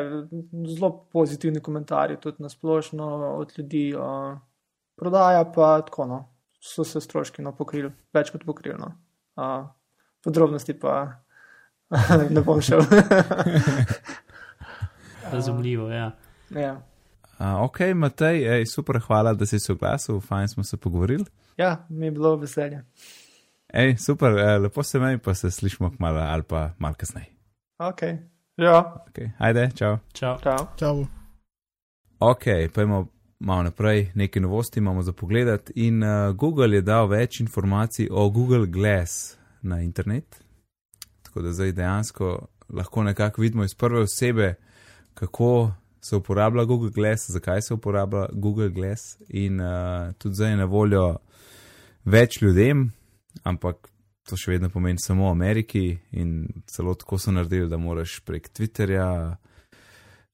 zelo 0.77 0.93
pozitivni 1.13 1.61
komentarji 1.61 2.21
tudi 2.21 2.43
na 2.43 2.49
splošno 2.49 3.35
od 3.37 3.53
ljudi. 3.59 3.95
Uh, 3.95 4.39
prodaja 4.97 5.45
pa 5.55 5.81
tako, 5.83 6.07
no, 6.07 6.25
so 6.61 6.85
se 6.85 7.01
stroški 7.01 7.43
no 7.43 7.53
pokrili, 7.57 7.91
več 8.13 8.31
kot 8.31 8.45
pokrili. 8.47 8.79
No. 8.79 8.93
Uh, 9.37 9.67
podrobnosti 10.25 10.79
pa 10.79 11.23
ne 12.31 12.41
bom 12.41 12.61
šel. 12.61 12.81
Razumljivo, 15.33 15.91
ja. 15.91 16.11
ja. 16.51 16.81
Uh, 17.39 17.63
ok, 17.65 17.81
Matej, 17.95 18.45
ej, 18.57 18.67
super, 18.67 19.01
hvala, 19.01 19.35
da 19.35 19.47
si 19.47 19.59
se 19.59 19.73
oglasil, 19.73 20.21
fajn 20.21 20.49
smo 20.49 20.65
se 20.65 20.77
pogovorili. 20.77 21.25
Ja, 21.57 21.87
mi 21.89 22.07
je 22.07 22.11
bilo 22.11 22.37
veselje. 22.37 22.85
Ej, 23.73 23.97
super, 23.97 24.39
eh, 24.39 24.59
lepo 24.59 24.83
se 24.83 24.99
meni, 24.99 25.19
pa 25.19 25.35
se 25.35 25.51
slišmo 25.51 25.91
kmalo 25.97 26.21
ali 26.21 26.43
pa 26.43 26.71
malo 26.79 26.95
kasneje. 26.95 27.27
Ok, 27.79 28.03
ja. 28.57 29.05
Okay. 29.09 29.31
Ajde, 29.39 29.71
čau. 29.75 29.99
Čau. 30.13 30.39
čau. 30.43 30.67
čau. 30.77 31.07
Ok, 32.19 32.45
pojmo 32.75 33.07
malo 33.39 33.63
naprej, 33.63 34.11
nekaj 34.15 34.43
novosti 34.43 34.79
imamo 34.79 35.03
za 35.03 35.13
pogled. 35.13 35.71
In 35.75 36.03
uh, 36.03 36.37
Google 36.37 36.77
je 36.77 36.83
dal 36.83 37.07
več 37.09 37.41
informacij 37.41 38.09
o 38.11 38.31
Google 38.31 38.67
Glass, 38.67 39.37
na 39.63 39.81
internet. 39.83 40.45
Tako 41.23 41.43
da 41.43 41.53
zdaj 41.53 41.73
dejansko 41.73 42.47
lahko 42.69 43.03
nekako 43.03 43.43
vidimo 43.43 43.65
iz 43.65 43.75
prve 43.75 44.01
osebe, 44.01 44.55
kako 45.15 45.73
se 46.01 46.17
uporablja 46.17 46.65
Google 46.65 46.91
Glass, 46.91 47.31
zakaj 47.31 47.63
se 47.63 47.75
uporablja 47.75 48.27
Google 48.33 48.69
Glass, 48.69 49.17
in 49.29 49.61
uh, 49.61 50.13
tudi 50.19 50.35
zdaj 50.35 50.51
je 50.51 50.57
na 50.57 50.65
voljo 50.65 51.17
več 52.05 52.43
ljudem, 52.43 52.91
ampak 53.43 53.91
to 54.29 54.37
še 54.37 54.55
vedno 54.55 54.71
pomeni 54.71 54.99
samo 55.03 55.29
v 55.29 55.35
Ameriki 55.35 55.85
in 56.13 56.47
celo 56.67 56.95
tako 56.95 57.19
so 57.19 57.33
naredili, 57.33 57.69
da 57.69 57.77
moraš 57.77 58.21
prek 58.25 58.51
Twitterja 58.55 59.37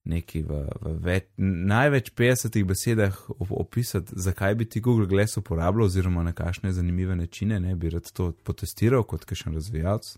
nekaj 0.06 0.42
v, 0.46 0.60
v 0.82 0.92
več, 1.04 1.26
največ 1.38 2.12
50 2.16 2.62
besedah 2.68 3.18
opisati, 3.50 4.14
zakaj 4.16 4.54
bi 4.54 4.68
ti 4.70 4.80
Google 4.80 5.08
Glass 5.10 5.36
uporabljal, 5.40 5.86
oziroma 5.86 6.22
na 6.22 6.32
kakšne 6.36 6.72
zanimive 6.72 7.16
načine 7.16 7.60
ne 7.60 7.74
bi 7.74 7.90
rad 7.90 8.08
to 8.12 8.30
potestiral 8.46 9.04
kot 9.04 9.26
kakšen 9.28 9.54
razvijalec. 9.54 10.14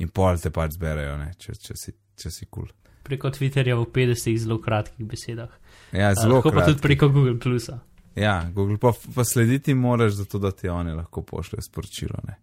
In 0.00 0.08
pol 0.08 0.38
te 0.40 0.48
pač 0.52 0.78
zberajo, 0.78 1.18
ne, 1.20 1.32
če, 1.36 1.52
če 1.60 2.30
si 2.30 2.46
kul. 2.46 2.68
Cool. 2.68 2.70
Preko 3.02 3.32
Twitterja 3.34 3.74
v 3.76 3.88
50 3.90 4.38
zelo 4.38 4.60
kratkih 4.62 5.06
besedah. 5.08 5.50
Ja, 5.92 6.14
zelo 6.14 6.40
kratki. 6.40 6.56
pa 6.56 6.66
tudi 6.70 6.84
preko 6.84 7.08
Google 7.12 7.38
Plusa. 7.42 7.80
Ja, 8.14 8.50
Google 8.54 8.78
pa, 8.78 8.92
pa 9.14 9.24
slediti 9.24 9.74
moraš, 9.74 10.12
zato 10.20 10.38
da 10.38 10.52
ti 10.52 10.68
oni 10.68 10.92
lahko 10.92 11.22
pošljejo 11.22 11.62
sporočilo. 11.62 12.20
Ne. 12.28 12.38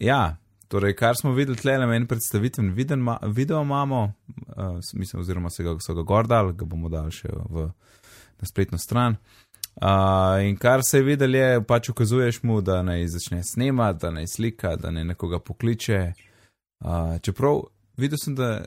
Ja, 0.00 0.36
Torej, 0.72 0.94
kar 0.96 1.16
smo 1.20 1.34
videli 1.36 1.56
tle 1.56 1.74
na 1.78 1.86
meni 1.86 2.06
predstavitven 2.08 2.72
video 3.26 3.62
imamo, 3.62 4.12
uh, 4.56 4.78
mislim, 4.94 5.20
oziroma 5.20 5.50
se 5.50 5.62
ga, 5.62 5.76
so 5.80 5.94
ga 5.94 6.02
gor 6.02 6.26
dal, 6.26 6.52
ga 6.52 6.64
bomo 6.64 6.88
dal 6.88 7.10
še 7.12 7.28
v, 7.28 7.66
na 8.40 8.48
spletno 8.48 8.78
stran. 8.80 9.18
Uh, 9.76 10.40
in 10.48 10.56
kar 10.56 10.80
se 10.80 11.02
je 11.02 11.04
videl, 11.04 11.36
je 11.36 11.60
pač 11.68 11.90
ukazuješ 11.92 12.40
mu, 12.48 12.62
da 12.64 12.80
naj 12.82 13.04
začne 13.18 13.42
snemati, 13.44 14.00
da 14.00 14.14
naj 14.16 14.30
slika, 14.32 14.72
da 14.80 14.90
naj 14.90 15.10
nekoga 15.12 15.42
pokliče. 15.44 16.00
Uh, 16.80 17.18
čeprav 17.20 17.66
videl 18.00 18.20
sem, 18.24 18.34
da, 18.40 18.64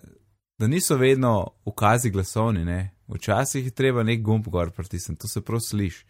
da 0.62 0.70
niso 0.70 1.02
vedno 1.02 1.34
ukazi 1.66 2.14
glasovni, 2.14 2.66
ne? 2.66 2.92
včasih 3.08 3.66
je 3.66 3.74
treba 3.74 4.06
nek 4.06 4.22
gumb 4.22 4.46
gor 4.54 4.70
pritisniti, 4.78 5.24
to 5.26 5.28
se 5.28 5.42
prav 5.42 5.66
sliši. 5.66 6.06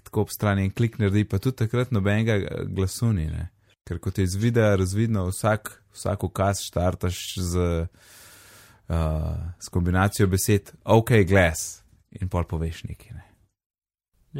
Tako 0.00 0.24
ob 0.24 0.32
strani 0.32 0.64
en 0.64 0.72
klik 0.72 0.96
naredi, 0.98 1.28
pa 1.28 1.38
tudi 1.38 1.60
takrat 1.60 1.92
nobenega 1.92 2.64
glasuni. 2.72 3.28
Ne? 3.28 3.50
Ker 3.84 3.98
kot 4.00 4.18
je 4.18 4.24
iz 4.24 4.34
videa 4.40 4.76
razvidno, 4.80 5.26
vsak, 5.28 5.82
vsak 5.92 6.24
ukaz 6.24 6.62
štartaš 6.64 7.34
z, 7.36 7.64
uh, 8.88 8.96
z 9.60 9.68
kombinacijo 9.68 10.26
besed 10.26 10.72
OK, 10.84 11.10
glass 11.28 11.82
in 12.10 12.30
pol 12.32 12.46
poveš 12.48 12.84
nekaj. 12.88 13.12
Ne. 13.12 13.24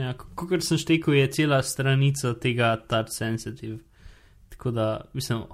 Ja, 0.01 0.15
kot 0.17 0.65
sem 0.65 0.81
štekel, 0.81 1.19
je 1.19 1.27
cela 1.37 1.61
stranica 1.63 2.33
tega 2.41 2.73
touch 2.89 3.13
sensitive. 3.13 3.83
Tako 4.49 4.73
da, 4.73 4.87
mislim. 5.13 5.45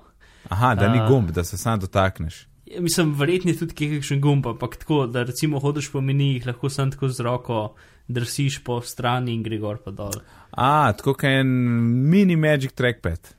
Aha, 0.49 0.75
da 0.79 0.93
ni 0.93 1.03
gumb, 1.09 1.35
da 1.35 1.45
se 1.45 1.59
sam 1.59 1.81
dotakneš. 1.81 2.47
Ja, 2.71 2.81
mislim, 2.81 3.11
verjetno 3.19 3.51
je 3.51 3.59
tudi 3.59 3.75
kakšen 3.75 4.23
gumb, 4.23 4.47
ampak 4.47 4.79
tako, 4.85 5.03
da 5.11 5.27
recimo 5.27 5.59
hodiš 5.59 5.91
po 5.93 6.01
menijih, 6.01 6.47
lahko 6.47 6.71
sem 6.71 6.95
tako 6.95 7.09
z 7.09 7.27
roko 7.27 7.59
drsiš 8.09 8.63
po 8.65 8.79
strani 8.87 9.35
in 9.35 9.43
gre 9.43 9.59
gor 9.59 9.83
pa 9.83 9.91
dol. 9.91 10.15
A, 10.51 10.93
tako 10.95 11.17
kot 11.19 11.27
en 11.27 11.51
mini 12.07 12.39
magic 12.39 12.73
trackpad 12.79 13.35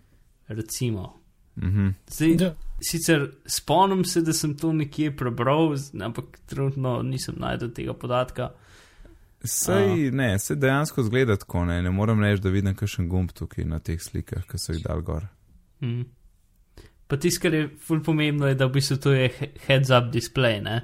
recimo. 0.53 1.21
Mm 1.55 1.69
-hmm. 1.69 1.93
Zdaj. 2.07 2.51
Sicer 2.81 3.31
spomnim 3.45 4.05
se, 4.05 4.21
da 4.21 4.33
sem 4.33 4.57
to 4.57 4.73
nekje 4.73 5.17
prebral, 5.17 5.75
ampak 6.01 6.39
trenutno 6.45 7.01
nisem 7.01 7.35
najdel 7.37 7.69
tega 7.69 7.93
podatka. 7.93 8.49
Sej, 9.43 10.07
uh. 10.07 10.13
ne, 10.13 10.39
se 10.39 10.55
dejansko 10.55 11.03
zgleda 11.03 11.35
tako, 11.35 11.65
ne, 11.65 11.81
ne 11.81 11.89
morem 11.89 12.23
reči, 12.23 12.41
da 12.41 12.49
vidim 12.49 12.75
kakšen 12.75 13.09
gumb 13.09 13.31
tukaj 13.31 13.65
na 13.65 13.79
teh 13.79 14.01
slikah, 14.01 14.43
ki 14.47 14.57
so 14.57 14.73
jih 14.73 14.83
dal 14.83 15.01
gor. 15.01 15.27
Mm. 15.81 16.01
Pa 17.07 17.17
tisto, 17.17 17.41
kar 17.41 17.53
je 17.53 17.69
fulj 17.87 18.03
pomembno, 18.03 18.47
je, 18.47 18.55
da 18.55 18.65
v 18.65 18.71
bistvu 18.71 18.97
to 18.97 19.11
je 19.11 19.29
heads-up 19.67 20.11
display, 20.11 20.61
ne? 20.61 20.81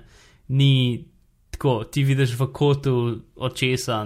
ni 0.48 1.06
tako, 1.52 1.84
ti 1.84 2.04
vidiš 2.04 2.40
v 2.40 2.48
kotu 2.54 3.22
očesa. 3.36 4.06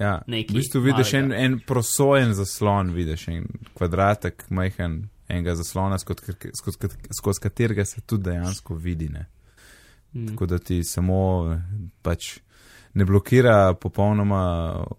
Ja, 0.00 0.22
v 0.26 0.54
bistvu 0.54 0.80
vidiš 0.80 1.14
en, 1.14 1.32
en 1.32 1.58
prosojen 1.66 2.32
zaslon, 2.34 2.94
vidiš 2.96 3.26
en 3.28 3.44
kvadratek, 3.76 4.46
majhen 4.48 5.02
enega 5.28 5.54
zaslona, 5.54 5.98
skozi, 5.98 6.32
skozi, 6.56 6.88
skozi 7.16 7.40
katerega 7.40 7.84
se 7.84 8.00
tudi 8.00 8.30
dejansko 8.30 8.74
vidi. 8.74 9.10
Mm. 10.12 10.26
Tako 10.28 10.46
da 10.46 10.58
ti 10.58 10.84
samo 10.84 11.20
pač 12.02 12.38
ne 12.94 13.04
blokira 13.04 13.74
popolnoma 13.74 14.42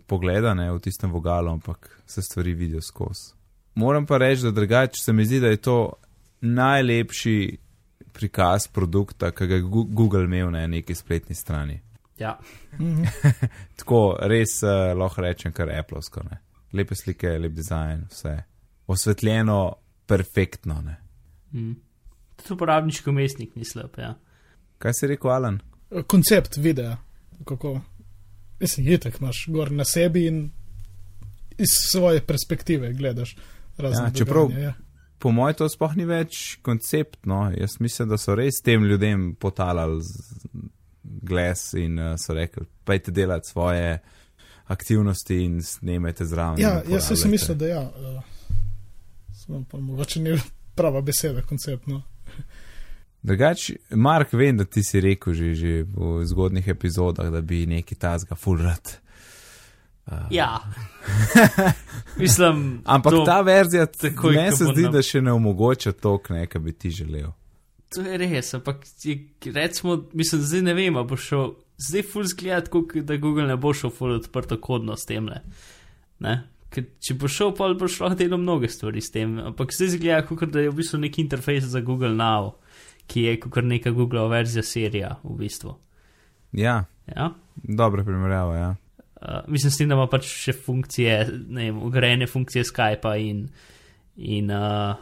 pogleda 0.07 0.53
ne, 0.53 0.71
v 0.71 0.79
tistem 0.79 1.11
vogalu, 1.11 1.51
ampak 1.51 1.89
se 2.05 2.21
stvari 2.21 2.53
vidijo 2.53 2.81
skozi. 2.81 3.33
Moram 3.75 4.05
pa 4.05 4.17
reči, 4.17 4.43
da 4.43 4.51
drugače 4.51 5.01
se 5.01 5.13
mi 5.13 5.25
zdi, 5.25 5.39
da 5.39 5.47
je 5.47 5.57
to 5.57 5.93
najlepši 6.41 7.57
prikaz 8.13 8.67
produkta, 8.67 9.31
ki 9.31 9.47
ga 9.47 9.55
je 9.55 9.61
Google 9.71 10.23
imel 10.23 10.51
na 10.51 10.67
neki 10.67 10.95
spletni 10.95 11.35
strani. 11.35 11.79
Ja. 12.19 12.39
Tako 13.79 14.17
res 14.21 14.57
uh, 14.63 14.91
lahko 14.97 15.21
rečem, 15.21 15.53
kar 15.53 15.69
Appleovsko. 15.69 16.23
Ne. 16.29 16.39
Lepe 16.73 16.95
slike, 16.95 17.37
lep 17.39 17.53
dizajn, 17.57 18.05
vse. 18.11 18.35
Osvetljeno, 18.87 19.75
perfektno. 20.07 20.81
Ne. 20.81 20.97
Mm. 21.53 21.73
Tudi 22.35 22.53
uporabniški 22.53 23.09
umestnik 23.09 23.55
ni 23.55 23.65
slab. 23.65 23.97
Ja. 23.99 24.13
Kaj 24.81 24.93
si 24.93 25.07
rekel, 25.07 25.31
Alan? 25.31 25.59
Koncept 26.07 26.57
videa, 26.57 26.97
kako. 27.47 27.81
Mislim, 28.59 28.87
je 28.87 28.97
tako, 28.97 29.17
imaš 29.21 29.45
gor 29.47 29.71
na 29.71 29.85
sebi 29.85 30.27
in 30.27 30.51
iz 31.57 31.73
svoje 31.91 32.21
perspektive 32.25 32.93
gledaš. 32.93 33.35
razne 33.77 34.03
Ja, 34.05 34.11
čeprav- 34.11 34.47
dogajanja, 34.47 34.65
ja. 34.67 34.73
Po 35.19 35.31
mojem, 35.31 35.55
to 35.55 35.69
sploh 35.69 35.95
ni 35.95 36.05
več 36.05 36.57
koncept. 36.61 37.25
No. 37.25 37.51
Jaz 37.57 37.79
mislim, 37.79 38.09
da 38.09 38.17
so 38.17 38.35
res 38.35 38.61
tem 38.63 38.83
ljudem 38.83 39.35
potalali 39.35 40.01
glas 41.03 41.73
in 41.73 41.99
uh, 41.99 42.15
so 42.17 42.33
rekli: 42.33 42.65
Pejte 42.83 43.11
delati 43.11 43.49
svoje 43.49 43.99
aktivnosti 44.67 45.43
in 45.43 45.63
snemajte 45.63 46.25
zraven. 46.25 46.59
Ja, 46.59 46.81
jaz 46.89 47.07
sem 47.07 47.15
si 47.15 47.27
uporabljajte." 47.27 47.29
mislil, 47.29 47.57
da 47.57 47.67
ja. 47.67 47.81
Uh, 47.81 49.63
pa 49.71 49.77
mogoče 49.77 50.19
ni 50.19 50.39
prava 50.75 51.01
beseda, 51.01 51.41
koncept. 51.41 51.87
No. 51.87 52.01
Drugač, 53.21 53.71
Mark, 53.89 54.33
vem, 54.33 54.57
da 54.57 54.65
ti 54.65 54.83
si 54.83 55.01
rekel 55.01 55.33
že, 55.33 55.53
že 55.53 55.83
v 55.83 56.25
zgodnih 56.25 56.67
epizodah, 56.67 57.29
da 57.29 57.41
bi 57.41 57.65
neki 57.65 57.95
tazga 57.95 58.35
fulrat. 58.35 58.97
Uh, 60.05 60.17
ja. 60.31 60.59
Mislim, 62.17 62.81
Ampak 62.85 63.13
to, 63.13 63.23
ta 63.25 63.41
verzija, 63.41 63.85
meni 64.03 64.15
ko 64.15 64.31
se 64.57 64.65
zdi, 64.73 64.81
na- 64.81 64.89
da 64.89 65.01
še 65.01 65.21
ne 65.21 65.31
omogoča 65.31 65.91
to, 65.91 66.17
kar 66.17 66.59
bi 66.59 66.73
ti 66.73 66.89
želel. 66.89 67.29
To 67.91 68.05
je 68.05 68.17
res. 68.21 68.53
Ampak 68.57 68.85
recimo, 69.53 69.97
mislim, 70.13 70.41
zdaj 70.41 70.63
ne 70.69 70.77
vem, 70.77 70.99
bo 71.07 71.17
šel. 71.17 71.53
Zdaj 71.81 72.03
ful 72.11 72.27
zgleda, 72.29 72.81
da 73.01 73.17
Google 73.17 73.47
ne 73.49 73.57
bo 73.57 73.73
šel 73.73 73.89
ful 73.89 74.15
odprto 74.19 74.59
kodno 74.61 74.95
s 74.97 75.07
tem. 75.09 75.25
Ne? 75.25 75.41
Ne? 76.21 76.35
Ker 76.71 76.85
če 77.01 77.17
bo 77.19 77.29
šel, 77.31 77.55
pa 77.57 77.71
bo 77.73 77.89
šlo 77.89 78.11
delo 78.15 78.37
mnoge 78.37 78.69
stvari 78.69 79.01
s 79.01 79.11
tem. 79.11 79.39
Ampak 79.51 79.73
zdaj 79.73 79.95
zgleda, 79.97 80.21
kot 80.29 80.53
da 80.53 80.61
je 80.61 80.71
v 80.71 80.77
bistvu 80.77 81.01
neki 81.01 81.25
interfejs 81.25 81.71
za 81.73 81.81
Google 81.81 82.13
Now, 82.15 82.53
ki 83.09 83.25
je 83.25 83.39
kot 83.43 83.65
neka 83.65 83.91
Google 83.97 84.27
verzija 84.31 84.63
serija 84.63 85.15
v 85.23 85.35
bistvu. 85.41 85.75
Ja, 86.55 86.83
Ja? 87.15 87.31
dobra 87.55 88.03
primerjava. 88.03 88.55
Ja. 88.55 88.75
Uh, 89.21 89.27
mislim, 89.47 89.71
s 89.71 89.77
tem, 89.77 89.89
da 89.89 89.95
ima 89.95 90.07
pač 90.09 90.25
še 90.29 90.53
funkcije, 90.57 91.15
ne 91.49 91.67
vem, 91.67 91.81
ugrajene 91.85 92.27
funkcije 92.29 92.63
Skypa 92.65 93.15
in, 93.21 93.43
in 94.17 94.49
uh, 94.49 94.97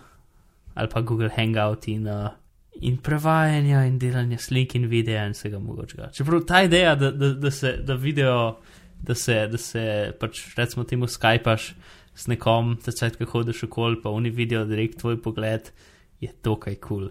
ali 0.76 0.92
pa 0.92 1.02
Google 1.02 1.32
Hangout 1.36 1.88
in, 1.88 2.08
uh, 2.08 2.34
in 2.82 2.98
prevajanja 2.98 3.84
in 3.86 4.00
delanja 4.00 4.38
slik 4.38 4.76
in 4.76 4.88
videa 4.88 5.26
in 5.28 5.34
vsega 5.34 5.60
mogočega. 5.60 6.12
Čeprav 6.16 6.44
ta 6.48 6.64
ideja, 6.64 6.96
da, 6.96 7.12
da, 7.12 7.34
da 7.34 7.52
se 7.52 7.78
da 7.84 7.96
video, 7.96 8.60
da 9.02 9.16
se, 9.16 9.48
da 9.48 9.58
se 9.58 10.14
pač 10.20 10.42
recimo 10.58 10.84
temu 10.84 11.08
Skypaš 11.08 11.74
s 12.16 12.28
nekom, 12.28 12.78
da 12.86 12.92
se 12.92 13.10
kaj 13.10 13.28
hodiš 13.28 13.64
okoli, 13.64 14.02
pa 14.04 14.10
oni 14.10 14.30
vidijo 14.30 14.66
direkt 14.66 15.00
tvoj 15.00 15.22
pogled, 15.22 15.72
je 16.20 16.32
to 16.42 16.56
kaj 16.60 16.76
kul. 16.76 17.08
Cool. 17.08 17.10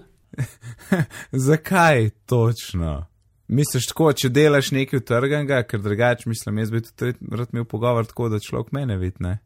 Zakaj 1.48 2.10
točno? 2.26 3.06
Misliš 3.48 3.86
tako, 3.88 4.12
če 4.12 4.28
delaš 4.28 4.70
nekaj 4.76 5.00
utrganga, 5.00 5.62
ker 5.64 5.80
drugače 5.80 6.28
mislim, 6.28 6.58
jaz 6.58 6.70
bi 6.70 6.82
tudi 6.84 7.14
rad 7.32 7.48
imel 7.52 7.64
pogovor 7.64 8.06
tako, 8.06 8.28
da 8.28 8.40
človek 8.44 8.72
mene 8.76 8.98
vidi, 9.00 9.24
ne? 9.24 9.38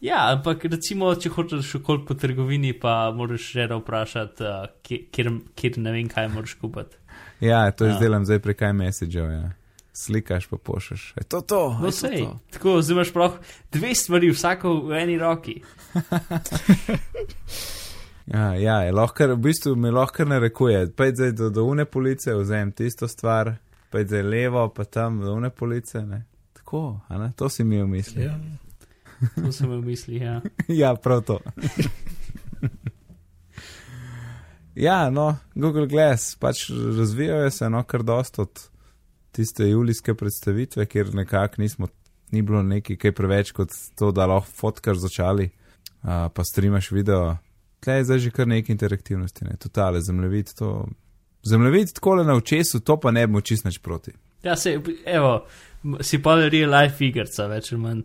Ja, 0.00 0.32
ampak 0.32 0.64
recimo, 0.64 1.10
če 1.14 1.28
hočeš 1.28 1.74
okoli 1.76 2.04
po 2.08 2.14
trgovini, 2.14 2.72
pa 2.72 3.10
moraš 3.12 3.50
že 3.52 3.66
vprašati, 3.68 4.42
uh, 4.42 4.68
kjer, 4.82 5.28
kjer, 5.54 5.78
ne 5.78 5.92
vem, 5.92 6.08
kaj 6.08 6.28
moraš 6.28 6.54
kupiti. 6.56 6.96
Ja, 7.40 7.70
to 7.70 7.84
Ja. 7.84 7.92
izdelam 7.92 8.24
zdaj 8.24 8.38
prek 8.38 8.60
iMessageov, 8.62 9.30
ja. 9.30 9.50
Slikaš 9.92 10.46
pa 10.46 10.56
pošleš. 10.56 11.12
Je 11.16 11.24
to 11.24 11.40
to? 11.40 11.60
No, 11.74 11.86
Je 11.86 11.92
to 11.92 11.96
sej, 11.98 12.18
to? 12.18 12.38
tako 12.50 12.82
zdaj 12.82 12.94
imaš 12.94 13.12
prav 13.12 13.36
dve 13.72 13.94
stvari, 13.94 14.30
vsako 14.30 14.74
v 14.80 14.92
eni 14.94 15.18
roki. 15.18 15.60
Ja, 18.26 18.54
ja 18.54 18.76
je 18.82 18.92
lahko, 18.92 19.26
v 19.26 19.36
bistvu 19.36 19.72
mi 19.76 19.90
lahko 19.90 20.24
narekuje, 20.24 20.84
pej 20.94 21.12
zdaj 21.12 21.32
do, 21.32 21.50
do 21.50 21.64
une 21.64 21.84
police, 21.84 22.30
vzem 22.30 22.70
tisto 22.72 23.08
stvar, 23.08 23.56
pej 23.90 24.04
zdaj 24.06 24.22
levo, 24.22 24.68
pa 24.68 24.84
tam 24.84 25.18
do 25.20 25.34
une 25.34 25.50
police, 25.50 25.98
ne. 25.98 26.22
Tako, 26.54 27.00
a 27.08 27.18
ne, 27.18 27.32
to 27.36 27.48
si 27.48 27.64
mi 27.64 27.82
v 27.82 27.88
misli. 27.88 28.22
Ja. 28.24 28.36
To 29.34 29.52
sem 29.52 29.70
v 29.70 29.82
misli. 29.84 30.22
Ja. 30.22 30.40
ja, 30.82 30.94
prav 30.94 31.22
to. 31.28 31.38
ja, 34.86 35.10
no, 35.10 35.36
Google 35.54 35.86
Glass, 35.86 36.36
pač 36.40 36.70
razvijajo 36.70 37.50
se, 37.50 37.70
no, 37.70 37.82
kar 37.84 38.02
dost 38.02 38.38
od 38.38 38.64
tiste 39.32 39.68
julijske 39.68 40.14
predstavitve, 40.14 40.86
kjer 40.86 41.14
nekako 41.14 41.62
nismo, 41.62 41.88
ni 42.30 42.42
bilo 42.42 42.62
neki 42.62 42.96
kaj 42.96 43.12
preveč 43.12 43.52
kot 43.52 43.74
to, 43.98 44.10
da 44.12 44.26
lahko 44.26 44.50
fotkaš 44.56 45.04
začali, 45.04 45.50
uh, 46.02 46.26
pa 46.34 46.44
streamaš 46.44 46.90
video. 46.90 47.36
Tle 47.80 48.00
je 48.00 48.04
zdaj 48.04 48.18
že 48.18 48.30
kar 48.30 48.48
nekaj 48.48 48.72
interaktivnosti, 48.72 49.44
ne, 49.44 49.56
totale 49.56 50.00
zemljevid, 50.00 50.54
to. 50.58 50.88
Zemljevid 51.42 51.94
tako 51.96 52.18
na 52.20 52.34
očesu, 52.36 52.80
to 52.80 52.98
pa 53.00 53.10
ne 53.10 53.26
bi 53.26 53.32
mu 53.32 53.40
čist 53.40 53.64
nič 53.64 53.78
proti. 53.78 54.12
ja, 54.42 54.56
se, 54.56 54.80
evo, 55.06 55.46
si 56.00 56.22
pa 56.22 56.34
real 56.34 56.70
life 56.70 57.04
igrica, 57.04 57.46
več 57.46 57.72
ali 57.72 57.80
manj. 57.80 58.02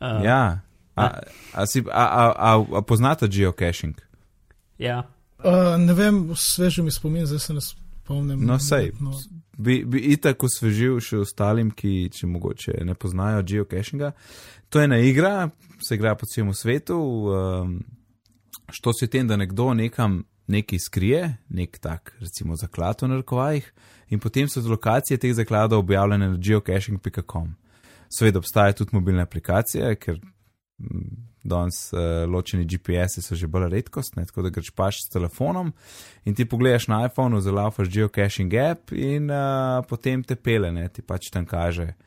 Uh, 0.00 0.24
Ja, 0.24 0.60
a, 0.96 1.20
a, 1.52 1.66
si, 1.66 1.84
a, 1.90 2.04
a, 2.06 2.24
a, 2.32 2.78
a 2.78 2.82
poznate 2.82 3.28
geocaching? 3.28 3.94
ja. 4.78 5.04
Uh, 5.38 5.76
ne 5.78 5.92
vem, 5.94 6.32
sveže 6.34 6.82
mi 6.82 6.90
spomin, 6.90 7.26
zdaj 7.26 7.38
se 7.38 7.54
ne 7.54 7.60
spomnim. 7.60 8.40
No, 8.40 8.58
sej. 8.58 8.90
No, 9.00 9.12
bi, 9.58 9.82
bi 9.84 10.00
itak 10.16 10.42
osvežil 10.42 10.96
še 11.04 11.20
ostalim, 11.26 11.70
ki 11.76 12.08
če 12.08 12.26
mogoče 12.26 12.78
ne 12.88 12.94
poznajo 12.96 13.42
geocachinga. 13.44 14.14
To 14.72 14.80
je 14.80 14.88
ena 14.88 14.98
igra, 14.98 15.50
se 15.84 15.94
igra 15.94 16.14
po 16.16 16.26
celem 16.26 16.54
svetu. 16.54 16.96
Um, 16.96 17.76
što 18.72 18.92
se 18.92 19.06
tem, 19.06 19.28
da 19.28 19.36
nekdo 19.36 19.74
nekam 19.74 20.24
nekaj 20.46 20.78
skrije, 20.78 21.36
nek 21.48 21.78
tak, 21.78 22.16
recimo, 22.20 22.56
zaklad 22.56 23.02
v 23.02 23.08
narekovajih, 23.08 23.72
in 24.08 24.20
potem 24.20 24.48
so 24.48 24.62
lokacije 24.62 25.18
teh 25.18 25.34
zakladov 25.34 25.78
objavljene 25.78 26.28
na 26.28 26.36
geocaching.com. 26.36 27.54
Seveda 28.12 28.38
obstaja 28.42 28.76
tudi 28.76 28.96
mobilna 28.96 29.26
aplikacija, 29.26 29.94
ker 30.00 30.18
mm, 30.18 31.10
danes 31.46 31.92
uh, 31.92 32.24
ločeni 32.30 32.66
GPS-i 32.66 33.22
so 33.22 33.38
že 33.38 33.46
bolj 33.50 33.68
redkost, 33.72 34.16
ne, 34.16 34.26
tako 34.26 34.46
da 34.46 34.50
greš 34.54 34.72
paš 34.74 35.04
s 35.04 35.12
telefonom 35.12 35.72
in 36.24 36.34
ti 36.34 36.48
pogledaš 36.48 36.88
na 36.90 37.04
iPhonu, 37.06 37.40
zalafaš 37.40 37.90
geocaching 37.92 38.54
app 38.54 38.92
in 38.92 39.30
uh, 39.30 39.84
potem 39.88 40.24
te 40.26 40.36
pele, 40.36 40.72
ne, 40.74 40.88
ti 40.88 41.02
pač 41.06 41.30
tam 41.30 41.46
kaže 41.46 41.92
uh, 41.92 42.05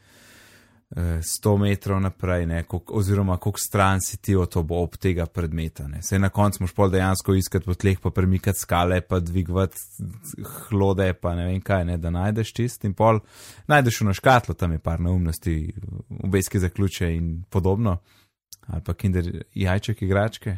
100 0.96 1.58
metrov 1.58 2.00
naprej, 2.02 2.46
ne, 2.46 2.64
kolik, 2.64 2.92
oziroma 2.92 3.38
koliko 3.38 3.60
stran 3.60 4.02
si 4.02 4.18
ti 4.18 4.36
od 4.36 4.58
ob, 4.58 4.72
ob 4.72 4.96
tega 4.98 5.26
predmeta. 5.26 5.88
Ne. 5.88 6.02
Sej 6.02 6.20
na 6.20 6.30
koncu 6.34 6.64
moš 6.64 6.74
pol 6.74 6.90
dejansko 6.90 7.36
iskati 7.38 7.66
po 7.66 7.76
tleh, 7.78 8.00
pa 8.02 8.10
premikati 8.10 8.60
skale, 8.60 9.02
pa 9.02 9.20
dvigovati 9.20 9.78
hlode, 10.44 11.14
pa 11.14 11.36
ne 11.36 11.46
vem 11.46 11.62
kaj, 11.62 11.86
ne, 11.86 11.98
da 11.98 12.10
najdeš 12.10 12.54
čist 12.58 12.90
in 12.90 12.98
pol 12.98 13.22
najdeš 13.70 14.02
v 14.02 14.18
škatlo, 14.18 14.58
tam 14.58 14.74
je 14.74 14.80
par 14.80 15.00
neumnosti, 15.00 15.74
obeski 16.24 16.60
zaključe 16.60 17.14
in 17.14 17.44
podobno, 17.50 18.00
ali 18.68 18.82
pa 18.82 18.94
kinder 18.94 19.30
jajček 19.54 20.02
igračke. 20.02 20.58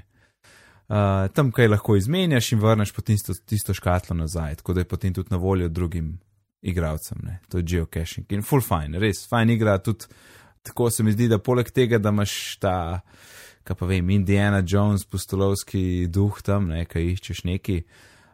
Uh, 0.92 1.28
tam 1.34 1.52
kaj 1.52 1.68
lahko 1.68 1.96
izmenjaš 1.96 2.52
in 2.52 2.60
vrneš 2.60 2.92
potem 2.92 3.16
tisto, 3.16 3.34
tisto 3.48 3.74
škatlo 3.74 4.16
nazaj, 4.16 4.56
tako 4.56 4.74
da 4.74 4.82
je 4.82 4.88
potem 4.88 5.14
tudi 5.14 5.32
na 5.32 5.38
voljo 5.38 5.70
drugim 5.70 6.20
igralcem. 6.62 7.18
Ne? 7.24 7.40
To 7.50 7.58
je 7.58 7.64
geocaching 7.64 8.32
in 8.32 8.46
full 8.46 8.62
fine, 8.62 9.00
res 9.00 9.26
fine 9.30 9.54
igra. 9.54 9.78
Tudi 9.78 10.06
tako 10.62 10.90
se 10.90 11.04
mi 11.04 11.12
zdi, 11.12 11.28
da 11.28 11.40
poleg 11.42 11.72
tega, 11.74 11.98
da 11.98 12.14
imaš 12.14 12.58
ta, 12.62 13.02
kaj 13.66 13.78
pa 13.80 13.90
vem, 13.90 14.10
Indiana 14.10 14.64
Jones, 14.68 15.06
pustolovski 15.10 16.08
duh 16.08 16.42
tam, 16.46 16.70
ne, 16.74 16.86
kaj 16.86 17.14
iščeš 17.16 17.44
neki. 17.50 17.82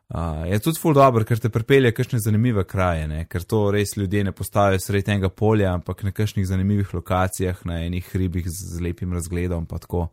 Uh, 0.08 0.46
je 0.48 0.60
tudi 0.64 0.80
full 0.80 0.96
dobro, 0.96 1.26
ker 1.28 1.40
te 1.44 1.50
pripelje 1.52 1.92
kakšne 1.92 2.22
zanimive 2.24 2.64
kraje, 2.64 3.10
ne? 3.12 3.26
ker 3.28 3.44
to 3.44 3.66
res 3.76 3.98
ljudje 3.98 4.24
ne 4.24 4.32
postavijo 4.32 4.80
sredi 4.80 5.12
enega 5.12 5.28
polja, 5.28 5.74
ampak 5.76 6.06
na 6.08 6.14
kakšnih 6.16 6.48
zanimivih 6.48 6.94
lokacijah, 6.96 7.60
na 7.68 7.82
enih 7.84 8.08
hribih 8.14 8.48
z, 8.48 8.78
z 8.78 8.86
lepim 8.86 9.12
razgledom, 9.12 9.66
pa 9.68 9.82
tako, 9.84 10.06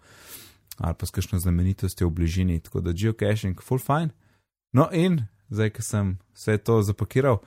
ali 0.78 0.98
pa 0.98 1.06
s 1.06 1.14
kakšno 1.14 1.38
znamenitostjo 1.38 2.08
v 2.08 2.16
bližini. 2.16 2.58
Tako 2.60 2.82
da 2.82 2.90
geocaching, 2.90 3.62
full 3.62 3.78
fine. 3.78 4.10
No 4.74 4.88
in 4.90 5.20
zdaj, 5.54 5.70
ko 5.76 5.86
sem 5.86 6.16
vse 6.34 6.58
to 6.58 6.80
zapakiral, 6.82 7.38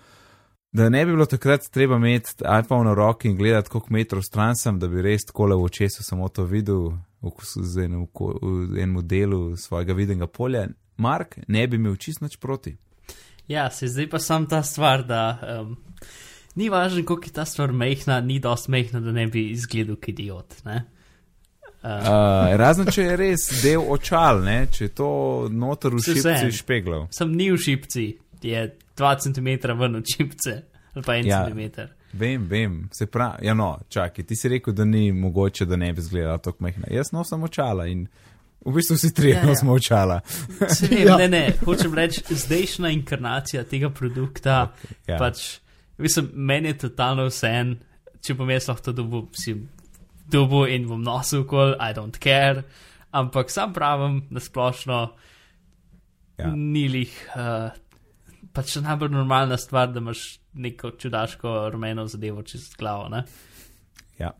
da 0.71 0.89
ne 0.89 1.05
bi 1.05 1.11
bilo 1.11 1.25
takrat 1.25 1.69
treba 1.71 1.95
imeti 1.95 2.43
iPhone 2.59 2.89
v 2.91 2.95
roki 2.95 3.27
in 3.27 3.37
gledati, 3.37 3.69
koliko 3.69 3.93
metrov 3.93 4.23
stran 4.23 4.55
sem, 4.55 4.79
da 4.79 4.87
bi 4.87 5.01
res 5.01 5.25
tako 5.25 5.45
le 5.45 5.55
v 5.55 5.63
očesu 5.63 6.03
samo 6.03 6.29
to 6.29 6.43
videl 6.43 6.91
v, 7.21 7.31
z 7.43 7.85
enem, 7.85 8.07
v 8.41 8.81
enem 8.81 8.99
delu 9.07 9.57
svojega 9.57 9.93
vidnega 9.93 10.27
polja. 10.27 10.67
Mark, 10.97 11.37
ne 11.47 11.67
bi 11.67 11.77
imel 11.77 11.95
čist 11.95 12.21
nič 12.21 12.37
proti. 12.41 12.75
Ja, 13.47 13.69
se 13.71 13.87
zdaj 13.87 14.09
pa 14.09 14.19
sam 14.19 14.47
ta 14.47 14.63
stvar, 14.63 15.05
da 15.07 15.39
um, 15.61 15.77
ni 16.55 16.69
važno, 16.69 17.05
koliko 17.05 17.29
je 17.29 17.33
ta 17.33 17.45
stvar 17.45 17.71
mehna, 17.71 18.19
ni 18.21 18.39
dost 18.39 18.67
mehna, 18.67 18.99
da 18.99 19.11
ne 19.11 19.27
bi 19.27 19.49
izgledal 19.51 19.95
kot 19.95 20.09
idiot. 20.09 20.57
Ne? 20.65 20.83
Uh, 21.77 22.57
razen 22.57 22.89
če 22.91 23.03
je 23.03 23.17
res 23.17 23.45
del 23.61 23.85
očal, 23.93 24.41
ne? 24.43 24.57
če 24.73 24.89
je 24.89 24.93
to 24.97 25.11
noter 25.53 25.93
v 25.95 26.01
šipci 26.03 26.51
špeglov. 26.59 27.07
Sem 27.15 27.31
ni 27.31 27.51
v 27.53 27.61
šipci, 27.61 28.07
je 28.43 28.63
2 28.97 29.15
cm 29.17 29.47
ven 29.79 29.95
od 29.95 30.05
šipce, 30.07 30.61
ali 30.93 31.03
pa 31.03 31.13
1 31.13 31.25
Ja. 31.25 31.45
cm. 31.45 31.81
Vem, 32.13 32.43
vem, 32.43 32.89
se 32.91 33.05
pravi, 33.05 33.45
ja 33.45 33.53
no, 33.53 33.79
čakaj, 33.89 34.25
ti 34.25 34.35
si 34.35 34.49
rekel, 34.49 34.73
da 34.73 34.85
ni 34.85 35.11
mogoče, 35.11 35.65
da 35.65 35.75
ne 35.75 35.93
bi 35.93 35.99
izgledala 35.99 36.37
tako 36.37 36.63
mehna. 36.63 36.87
Jaz 36.89 37.11
nosim 37.11 37.43
očala 37.43 37.85
in 37.87 38.07
v 38.65 38.73
bistvu 38.73 38.95
vsi 38.95 39.13
trije 39.13 39.33
Ja, 39.33 39.39
ja. 39.39 39.45
nosimo 39.45 39.73
očala. 39.73 40.21
Vem, 40.81 41.07
Ja. 41.07 41.17
ne, 41.17 41.27
ne, 41.27 41.43
hočem 41.65 41.93
reči, 41.93 42.23
zdajšnja 42.29 42.89
inkarnacija 42.89 43.63
tega 43.63 43.89
produkta, 43.89 44.71
Ja. 45.07 45.17
pač, 45.17 45.59
mislim, 45.97 46.29
meni 46.33 46.67
je 46.67 46.77
totalno 46.79 47.25
vse 47.25 47.47
en, 47.49 47.75
če 48.21 48.33
bom 48.33 48.49
jaz 48.49 48.67
lahko 48.67 48.83
to 48.83 48.91
dobil, 48.93 49.27
si 49.33 49.53
dobil 50.27 50.65
in 50.67 50.87
bom 50.87 51.03
nosil 51.03 51.45
kol, 51.45 51.75
I 51.75 51.93
don't 51.93 52.17
care, 52.19 52.63
ampak 53.11 53.51
sam 53.51 53.73
pravim, 53.73 54.23
na 54.29 54.39
splošno, 54.39 55.11
Ja. 56.37 56.51
ni 56.55 56.87
lih, 56.87 57.13
uh, 57.35 57.71
pač 58.57 58.75
najbolj 58.81 59.13
normalna 59.13 59.57
stvar, 59.61 59.91
da 59.93 60.01
imaš 60.01 60.23
neko 60.57 60.91
čudaško 60.97 61.69
rumeno 61.73 62.07
zadevo 62.09 62.43
čez 62.43 62.71
glavo, 62.77 63.07
ne? 63.13 63.23
Ja. 64.19 64.33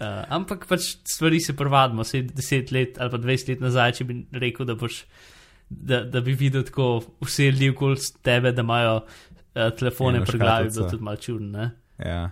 Uh, 0.00 0.24
ampak 0.34 0.66
pač 0.66 0.90
stvari 1.06 1.38
se 1.40 1.54
prvadimo, 1.56 2.04
se 2.04 2.24
10 2.26 2.72
let 2.74 2.98
ali 2.98 3.10
pa 3.10 3.22
20 3.22 3.52
let 3.52 3.62
nazaj, 3.62 3.92
če 4.00 4.08
bi 4.08 4.18
rekel, 4.42 4.66
da, 4.66 4.74
boš, 4.78 5.04
da, 5.68 6.02
da 6.04 6.22
bi 6.24 6.34
videl 6.38 6.66
tako 6.66 6.88
vse 7.22 7.52
ljudi 7.52 7.70
okoli 7.76 8.08
tebe, 8.26 8.52
da 8.52 8.66
imajo 8.66 8.96
uh, 9.04 9.68
telefone 9.78 10.24
pri 10.24 10.38
glavi, 10.42 10.70
škatlico. 10.70 10.80
bilo 10.80 10.90
tudi 10.90 11.10
malo 11.10 11.22
čudno. 11.28 11.70
Ja. 12.02 12.24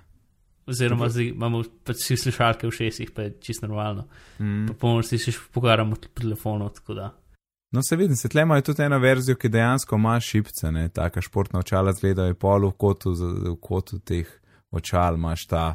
Oziroma, 0.66 1.09
zdaj 1.11 1.33
imamo 1.33 1.62
pač 1.87 2.03
vsi 2.03 2.16
slušalke 2.27 2.66
v 2.66 2.75
šestih, 2.75 3.11
pa 3.14 3.29
je 3.29 3.37
čisto 3.43 3.66
normalno. 3.66 4.09
Mm. 4.39 4.66
Pa 4.70 4.79
pomoč 4.79 5.11
si 5.11 5.18
še 5.23 5.35
pogovarjamo 5.55 5.99
po 5.99 6.23
telefonu, 6.23 6.68
tako 6.75 6.99
da. 6.99 7.09
No, 7.73 7.81
se 7.83 7.97
vidim, 7.97 8.16
se 8.16 8.29
tle 8.29 8.43
imajo 8.43 8.62
tudi 8.62 8.83
eno 8.83 8.99
verzijo, 8.99 9.37
ki 9.37 9.49
dejansko 9.49 9.97
ima 9.97 10.20
šipce, 10.20 10.73
ne, 10.73 10.89
taka 10.89 11.20
športna 11.20 11.62
očala 11.64 11.93
zgledajo 11.93 12.35
pol 12.35 12.66
v 12.68 12.73
kotu, 12.77 13.14
v 13.16 13.55
kotu 13.61 13.99
teh 13.99 14.29
očal 14.70 15.16
imaš 15.16 15.47
ta. 15.47 15.75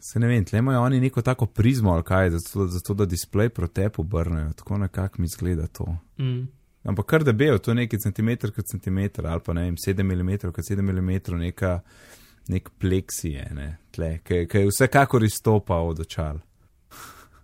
Se 0.00 0.18
ne 0.18 0.26
vem, 0.26 0.44
tle 0.44 0.58
imajo 0.58 0.80
oni 0.82 1.00
neko 1.00 1.22
tako 1.22 1.46
prizmo 1.46 1.92
ali 1.92 2.02
kaj, 2.02 2.30
zato, 2.30 2.66
zato 2.66 2.94
da 2.94 3.06
displej 3.06 3.48
proti 3.48 3.74
tepu 3.74 4.02
obrnejo, 4.02 4.52
tako 4.52 4.78
nekako 4.78 5.22
mi 5.22 5.28
zgleda 5.28 5.66
to. 5.66 5.86
Mm. 6.18 6.48
Ampak 6.84 7.06
kar 7.06 7.24
debel, 7.24 7.58
to 7.58 7.70
je 7.70 7.74
neki 7.74 7.98
centimeter 7.98 8.50
kot 8.52 8.66
centimeter 8.66 9.26
ali 9.26 9.40
pa 9.46 9.52
ne 9.52 9.62
vem, 9.68 9.76
7 9.76 10.02
mm 10.02 10.50
kot 10.50 10.64
7 10.64 10.82
mm, 10.82 11.38
neka, 11.38 11.80
nek 12.48 12.70
pleksije, 12.78 13.46
ne, 13.54 13.76
tle, 13.94 14.16
ki 14.24 14.64
vsekakor 14.66 15.24
izstopa 15.24 15.76
od 15.76 16.00
očal. 16.00 16.40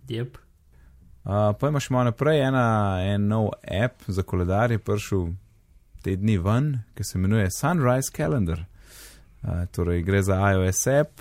Yep. 0.09 0.37
Uh, 1.27 1.33
pa 1.59 1.67
imaš 1.67 1.89
malo 1.89 2.03
naprej 2.03 2.39
ena, 2.39 2.97
en 3.03 3.27
nov 3.27 3.49
app 3.83 4.01
za 4.07 4.23
koledar, 4.23 4.71
je 4.71 4.79
prišel 4.79 5.25
te 6.01 6.15
dni 6.15 6.37
ven, 6.37 6.69
ki 6.95 7.03
se 7.03 7.17
imenuje 7.19 7.49
Sunrise 7.51 8.11
Calendar. 8.15 8.61
Uh, 9.43 9.65
torej, 9.71 10.05
gre 10.07 10.21
za 10.23 10.37
iOS 10.51 10.87
app 10.87 11.19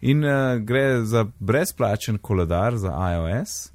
in 0.00 0.24
uh, 0.24 0.58
gre 0.58 1.04
za 1.04 1.26
brezplačen 1.38 2.18
koledar 2.18 2.74
za 2.76 2.90
iOS, 3.12 3.70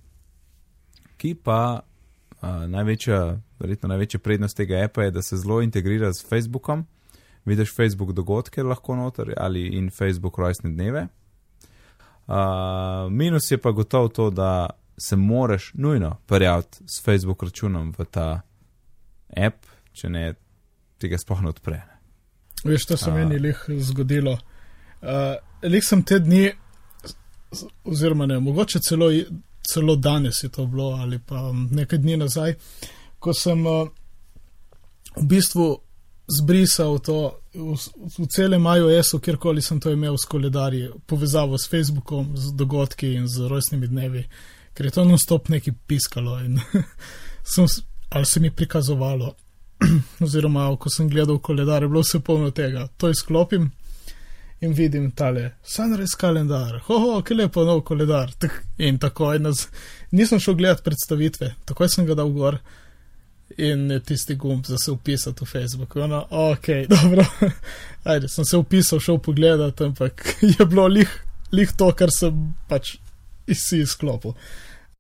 ki 1.18 1.32
pa 1.44 1.80
uh, 1.80 2.50
največja, 2.68 3.38
verjetno 3.60 3.90
največja 3.90 4.20
prednost 4.20 4.58
tega 4.58 4.84
appa 4.84 5.08
je, 5.08 5.12
da 5.12 5.22
se 5.22 5.38
zelo 5.38 5.62
integrira 5.62 6.12
s 6.14 6.28
Facebookom. 6.28 6.84
Vidiš 7.46 7.72
Facebook 7.76 8.12
dogodke 8.12 8.64
lahko 8.64 8.96
noter 8.96 9.34
ali 9.38 9.64
in 9.78 9.90
Facebook 9.90 10.38
rojstne 10.38 10.70
dneve. 10.70 11.08
Uh, 12.28 12.36
minus 13.10 13.52
je 13.52 13.58
pa 13.58 13.72
gotovo 13.72 14.08
to, 14.08 14.30
da 14.30 14.70
se 15.00 15.16
moraš 15.16 15.72
nujno 15.74 16.18
prijaviti 16.26 16.78
s 16.88 17.04
Facebook 17.04 17.44
računom 17.44 17.94
v 17.98 18.06
ta 18.06 18.42
app, 19.38 19.66
če 19.94 20.10
ne 20.10 20.34
tega 21.00 21.18
sploh 21.18 21.42
ne 21.42 21.50
odpre. 21.50 21.82
Veš, 22.64 22.86
to 22.86 22.98
se 22.98 23.12
A. 23.12 23.14
meni 23.14 23.40
lih 23.40 23.66
zgodilo. 23.80 24.38
Uh, 25.02 25.36
lih 25.64 25.86
sem 25.86 26.04
te 26.04 26.20
dni, 26.20 26.50
oziroma 27.84 28.26
ne, 28.26 28.40
mogoče 28.40 28.80
celo, 28.84 29.08
celo 29.74 29.96
danes 29.96 30.44
je 30.44 30.50
to 30.50 30.66
bilo, 30.66 30.90
ali 31.00 31.20
pa 31.20 31.52
nekaj 31.54 32.00
dni 32.04 32.18
nazaj, 32.18 32.56
ko 33.20 33.34
sem 33.34 33.64
uh, 33.66 33.88
v 35.16 35.26
bistvu 35.26 35.70
zbrisal 36.30 37.00
to 37.00 37.40
v, 37.54 37.74
v 38.20 38.28
celem 38.30 38.68
iOS-u, 38.78 39.20
kjerkoli 39.20 39.62
sem 39.62 39.80
to 39.80 39.92
imel 39.92 40.18
s 40.18 40.28
koledarji, 40.30 40.92
povezavo 41.08 41.58
s 41.58 41.70
Facebookom, 41.70 42.36
z 42.38 42.54
dogodki 42.56 43.14
in 43.14 43.28
z 43.28 43.50
rojstnimi 43.50 43.88
dnevi, 43.88 44.24
ker 44.80 44.88
je 44.88 44.92
to 44.96 45.04
non-stop 45.04 45.50
neki 45.52 45.74
piskalo 45.88 46.38
in 46.40 46.60
sem, 47.54 47.66
ali 48.10 48.26
se 48.26 48.40
mi 48.40 48.52
prikazovalo 48.52 49.34
oziroma 50.24 50.70
ko 50.80 50.90
sem 50.90 51.10
gledal 51.10 51.40
koledar, 51.44 51.84
je 51.84 51.90
bilo 51.90 52.00
vse 52.00 52.20
polno 52.24 52.52
tega. 52.56 52.86
To 52.98 53.10
izklopim 53.10 53.72
in 54.62 54.74
vidim 54.74 55.10
tale 55.12 55.58
sunrise 55.64 56.16
kalendar, 56.20 56.78
hoho, 56.86 57.18
ki 57.22 57.36
lepo 57.36 57.66
nov 57.68 57.82
koledar. 57.90 58.32
Tak, 58.40 58.56
in 58.78 59.02
takoj 59.04 59.42
nas, 59.44 59.66
nisem 60.12 60.40
šel 60.40 60.56
gledati 60.56 60.86
predstavitve, 60.88 61.50
takoj 61.66 61.92
sem 61.92 62.08
ga 62.08 62.16
dal 62.16 62.32
gor 62.32 62.62
in 63.58 64.00
tisti 64.06 64.36
gumb 64.40 64.64
za 64.66 64.78
se 64.78 64.92
upisati 64.96 65.44
v 65.44 65.50
Facebook. 65.58 65.96
Ono, 65.96 66.24
ok, 66.30 66.72
dobro, 66.96 67.26
ajde, 68.04 68.32
sem 68.32 68.46
se 68.46 68.58
upisal, 68.58 69.04
šel 69.04 69.20
pogledat, 69.20 69.82
ampak 69.82 70.24
je 70.56 70.66
bilo 70.66 70.88
lih, 70.88 71.20
lih 71.52 71.76
to, 71.76 71.92
kar 71.92 72.16
sem 72.16 72.56
pač 72.72 72.96
iz 73.50 73.68
izklopil. 73.74 74.40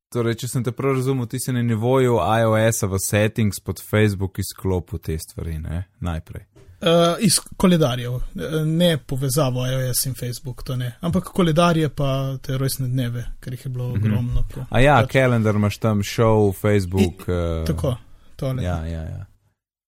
Torej, 0.09 0.35
če 0.35 0.47
sem 0.47 0.63
te 0.63 0.71
prav 0.71 0.95
razumel, 0.95 1.27
ti 1.27 1.37
si 1.39 1.53
na 1.53 1.61
nivoju 1.61 2.15
iOS-a 2.17 2.87
v 2.87 2.97
settings 2.99 3.59
pod 3.59 3.77
Facebook 3.81 4.39
izklopil 4.39 4.99
te 4.99 5.17
stvari, 5.19 5.59
ne? 5.59 5.83
Najprej. 5.99 6.45
Uh, 6.79 6.87
iz 7.19 7.35
koledarjev, 7.57 8.15
eh, 8.15 8.21
ne 8.65 8.97
povezavo 8.97 9.65
iOS 9.67 10.05
in 10.05 10.13
Facebook, 10.15 10.63
to 10.63 10.75
ne. 10.75 10.93
Ampak 11.01 11.23
koledarje 11.25 11.89
pa 11.89 12.09
te 12.37 12.57
rojstne 12.57 12.87
dneve, 12.87 13.25
ker 13.39 13.53
jih 13.53 13.65
je 13.65 13.69
bilo 13.69 13.89
Mhm. 13.89 13.97
ogromno. 13.99 14.43
po- 14.49 14.65
A 14.69 14.79
ja, 14.79 15.01
pač, 15.01 15.11
kalendar 15.11 15.55
imaš 15.55 15.77
tam, 15.77 16.01
show, 16.01 16.53
Facebook. 16.53 17.19
Uh, 17.21 17.65
Tako, 17.67 17.97
tole. 18.35 18.63
Ja, 18.63 18.85
ja, 18.85 19.01
ja. 19.03 19.25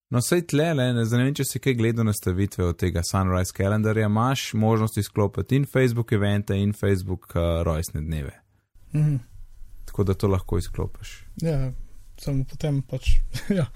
No, 0.10 0.22
sej 0.22 0.42
tle, 0.44 0.74
le, 0.74 0.94
ne 0.94 1.06
zanimivo, 1.06 1.34
če 1.34 1.44
si 1.46 1.60
kaj 1.60 1.74
gledal 1.74 2.06
nastavitve 2.06 2.66
od 2.66 2.78
tega 2.78 3.02
Sunrise 3.02 3.54
kalendarja, 3.54 4.06
imaš 4.06 4.54
možnost 4.54 4.98
izklopiti 4.98 5.56
in 5.56 5.66
Facebook 5.66 6.12
evente 6.12 6.54
in 6.54 6.74
Facebook 6.74 7.32
uh, 7.32 7.64
rojstne 7.64 8.02
dneve. 8.02 8.32
Mhm. 8.94 9.16
Tako 9.92 10.04
da 10.08 10.14
to 10.16 10.28
lahko 10.32 10.58
izklopiš. 10.58 11.10
ja 11.44 11.74
samo 12.22 12.46
potem 12.48 12.82
pač. 12.86 13.18
ja. 13.60 13.68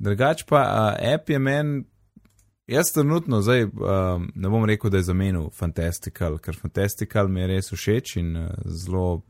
Drugač 0.00 0.44
pa 0.48 0.60
uh, 0.64 1.14
app 1.14 1.30
je 1.30 1.38
meni, 1.38 1.82
jaz 2.70 2.92
trenutno, 2.94 3.42
zdaj 3.44 3.66
um, 3.68 4.28
ne 4.34 4.52
bom 4.52 4.64
rekel, 4.68 4.92
da 4.92 5.00
je 5.00 5.08
zamenil 5.10 5.50
Fantastical, 5.56 6.38
ker 6.40 6.56
Fantastical 6.56 7.28
mi 7.28 7.42
je 7.42 7.50
res 7.54 7.72
všeč 7.72 8.16
in 8.22 8.32
uh, 8.40 8.48
zelo 8.64 9.22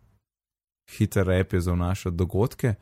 hiter 0.97 1.31
app 1.39 1.55
je 1.55 1.65
za 1.67 1.75
vnašati 1.75 2.17
dogodke. 2.17 2.75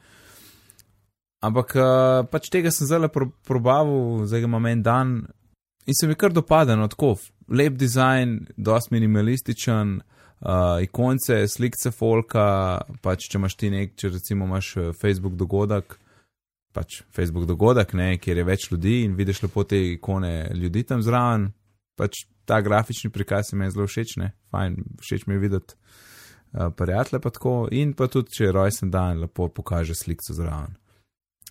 Ampak 1.45 1.75
uh, 1.79 2.27
pač 2.31 2.49
tega 2.53 2.73
sem 2.75 2.89
zdaj 2.89 3.11
pro, 3.15 3.31
probaval, 3.47 4.25
zdaj 4.27 4.45
ga 4.45 4.51
imam 4.51 4.71
en 4.73 4.85
dan 4.85 5.19
in 5.89 5.97
se 5.97 6.09
mi 6.09 6.17
kar 6.19 6.33
dopada, 6.33 6.77
no 6.77 6.89
tako, 6.89 7.15
lep 7.49 7.77
dizajn, 7.81 8.41
dost 8.57 8.93
minimalističen. 8.93 9.99
Uh, 10.01 10.18
ikonce, 10.83 11.43
slikce 11.49 11.91
folka, 11.91 12.81
pač 13.03 13.27
če 13.31 13.39
imaš 13.41 13.57
ti 13.59 13.71
nek, 13.75 13.97
če 13.99 14.13
recimo 14.15 14.47
imaš 14.47 14.77
eh, 14.77 14.91
Facebook 14.95 15.35
dogodek, 15.39 15.99
pač 16.75 17.03
Facebook 17.15 17.49
dogodek, 17.49 17.95
ne, 17.99 18.13
kjer 18.23 18.39
je 18.39 18.47
več 18.47 18.69
ljudi 18.71 19.03
in 19.05 19.17
vidiš 19.19 19.43
lepo 19.47 19.65
te 19.67 19.81
ikone 19.95 20.51
ljudi 20.55 20.85
tam 20.87 21.03
zraven. 21.03 21.51
Pač 21.99 22.27
ta 22.47 22.61
grafični 22.63 23.11
prikaz 23.11 23.51
se 23.51 23.57
mi 23.57 23.67
je 23.67 23.75
zelo 23.75 23.89
všeč, 23.91 24.17
ne, 24.23 24.33
fajn, 24.55 24.77
všeč 25.03 25.27
mi 25.27 25.35
je 25.35 25.43
videti 25.43 25.75
uh, 25.75 26.69
prijatelje 26.71 27.21
pa 27.21 27.33
tako 27.35 27.55
in 27.75 27.97
pa 27.99 28.07
tudi, 28.07 28.31
če 28.37 28.45
je 28.47 28.53
rojsten 28.55 28.93
dan, 28.95 29.25
lepo 29.25 29.49
pokaže 29.51 29.97
slikco 29.99 30.37
zraven. 30.37 30.79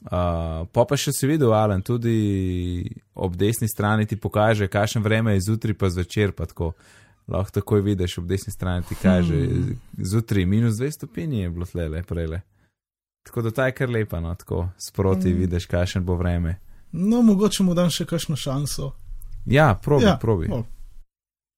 Uh, 0.07 0.63
pa 0.71 0.95
še 0.95 1.11
si 1.11 1.27
videl, 1.27 1.51
Alan, 1.57 1.81
tudi 1.83 2.85
ob 3.17 3.35
desni 3.35 3.67
strani 3.67 4.05
ti 4.07 4.15
pokaže, 4.15 4.69
kakšen 4.71 5.03
vreme 5.03 5.33
je 5.35 5.43
zjutraj 5.49 5.75
pa 5.75 5.91
zvečer, 5.91 6.31
pa 6.37 6.47
tako. 6.47 6.71
Lahko 7.27 7.51
takoj 7.51 7.81
vidiš, 7.81 8.17
ob 8.17 8.25
desni 8.27 8.53
strani 8.53 8.83
ti 8.89 8.95
kaže, 8.95 9.35
Hmm. 9.35 9.79
zjutraj 9.97 10.45
minus 10.45 10.75
2 10.75 10.91
stopinji 10.91 11.39
je 11.39 11.49
bilo 11.49 11.65
tle, 11.65 11.87
le 11.89 12.03
prele. 12.03 12.41
Tako 13.23 13.41
da 13.41 13.51
ta 13.51 13.65
je 13.65 13.71
kar 13.71 13.89
lepa, 13.89 14.19
no, 14.19 14.35
tako 14.35 14.69
sproti 14.79 15.29
Mm. 15.29 15.37
vidiš, 15.37 15.65
kakšen 15.65 16.05
bo 16.05 16.15
vreme. 16.15 16.55
No, 16.91 17.21
mogoče 17.21 17.63
mu 17.63 17.73
dam 17.73 17.89
še 17.89 18.05
kakšno 18.05 18.35
šanso. 18.35 18.91
Ja, 19.45 19.75
probi, 19.75 20.05
ja, 20.05 20.17
probi. 20.21 20.47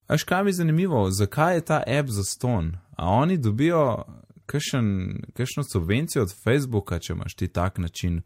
Až 0.07 0.23
kaj 0.23 0.43
mi 0.43 0.49
je 0.49 0.53
zanimivo, 0.53 1.11
zakaj 1.11 1.55
je 1.55 1.61
ta 1.61 1.83
app 1.87 2.09
za 2.09 2.23
ston? 2.23 2.77
A 2.97 3.05
oni 3.07 3.37
dobijo 3.37 4.03
kakšen, 4.45 4.85
kakšno 5.33 5.63
subvencijo 5.63 6.23
od 6.23 6.33
Facebooka, 6.43 6.99
če 6.99 7.13
imaš 7.13 7.35
ti 7.35 7.47
tak 7.47 7.77
način 7.77 8.21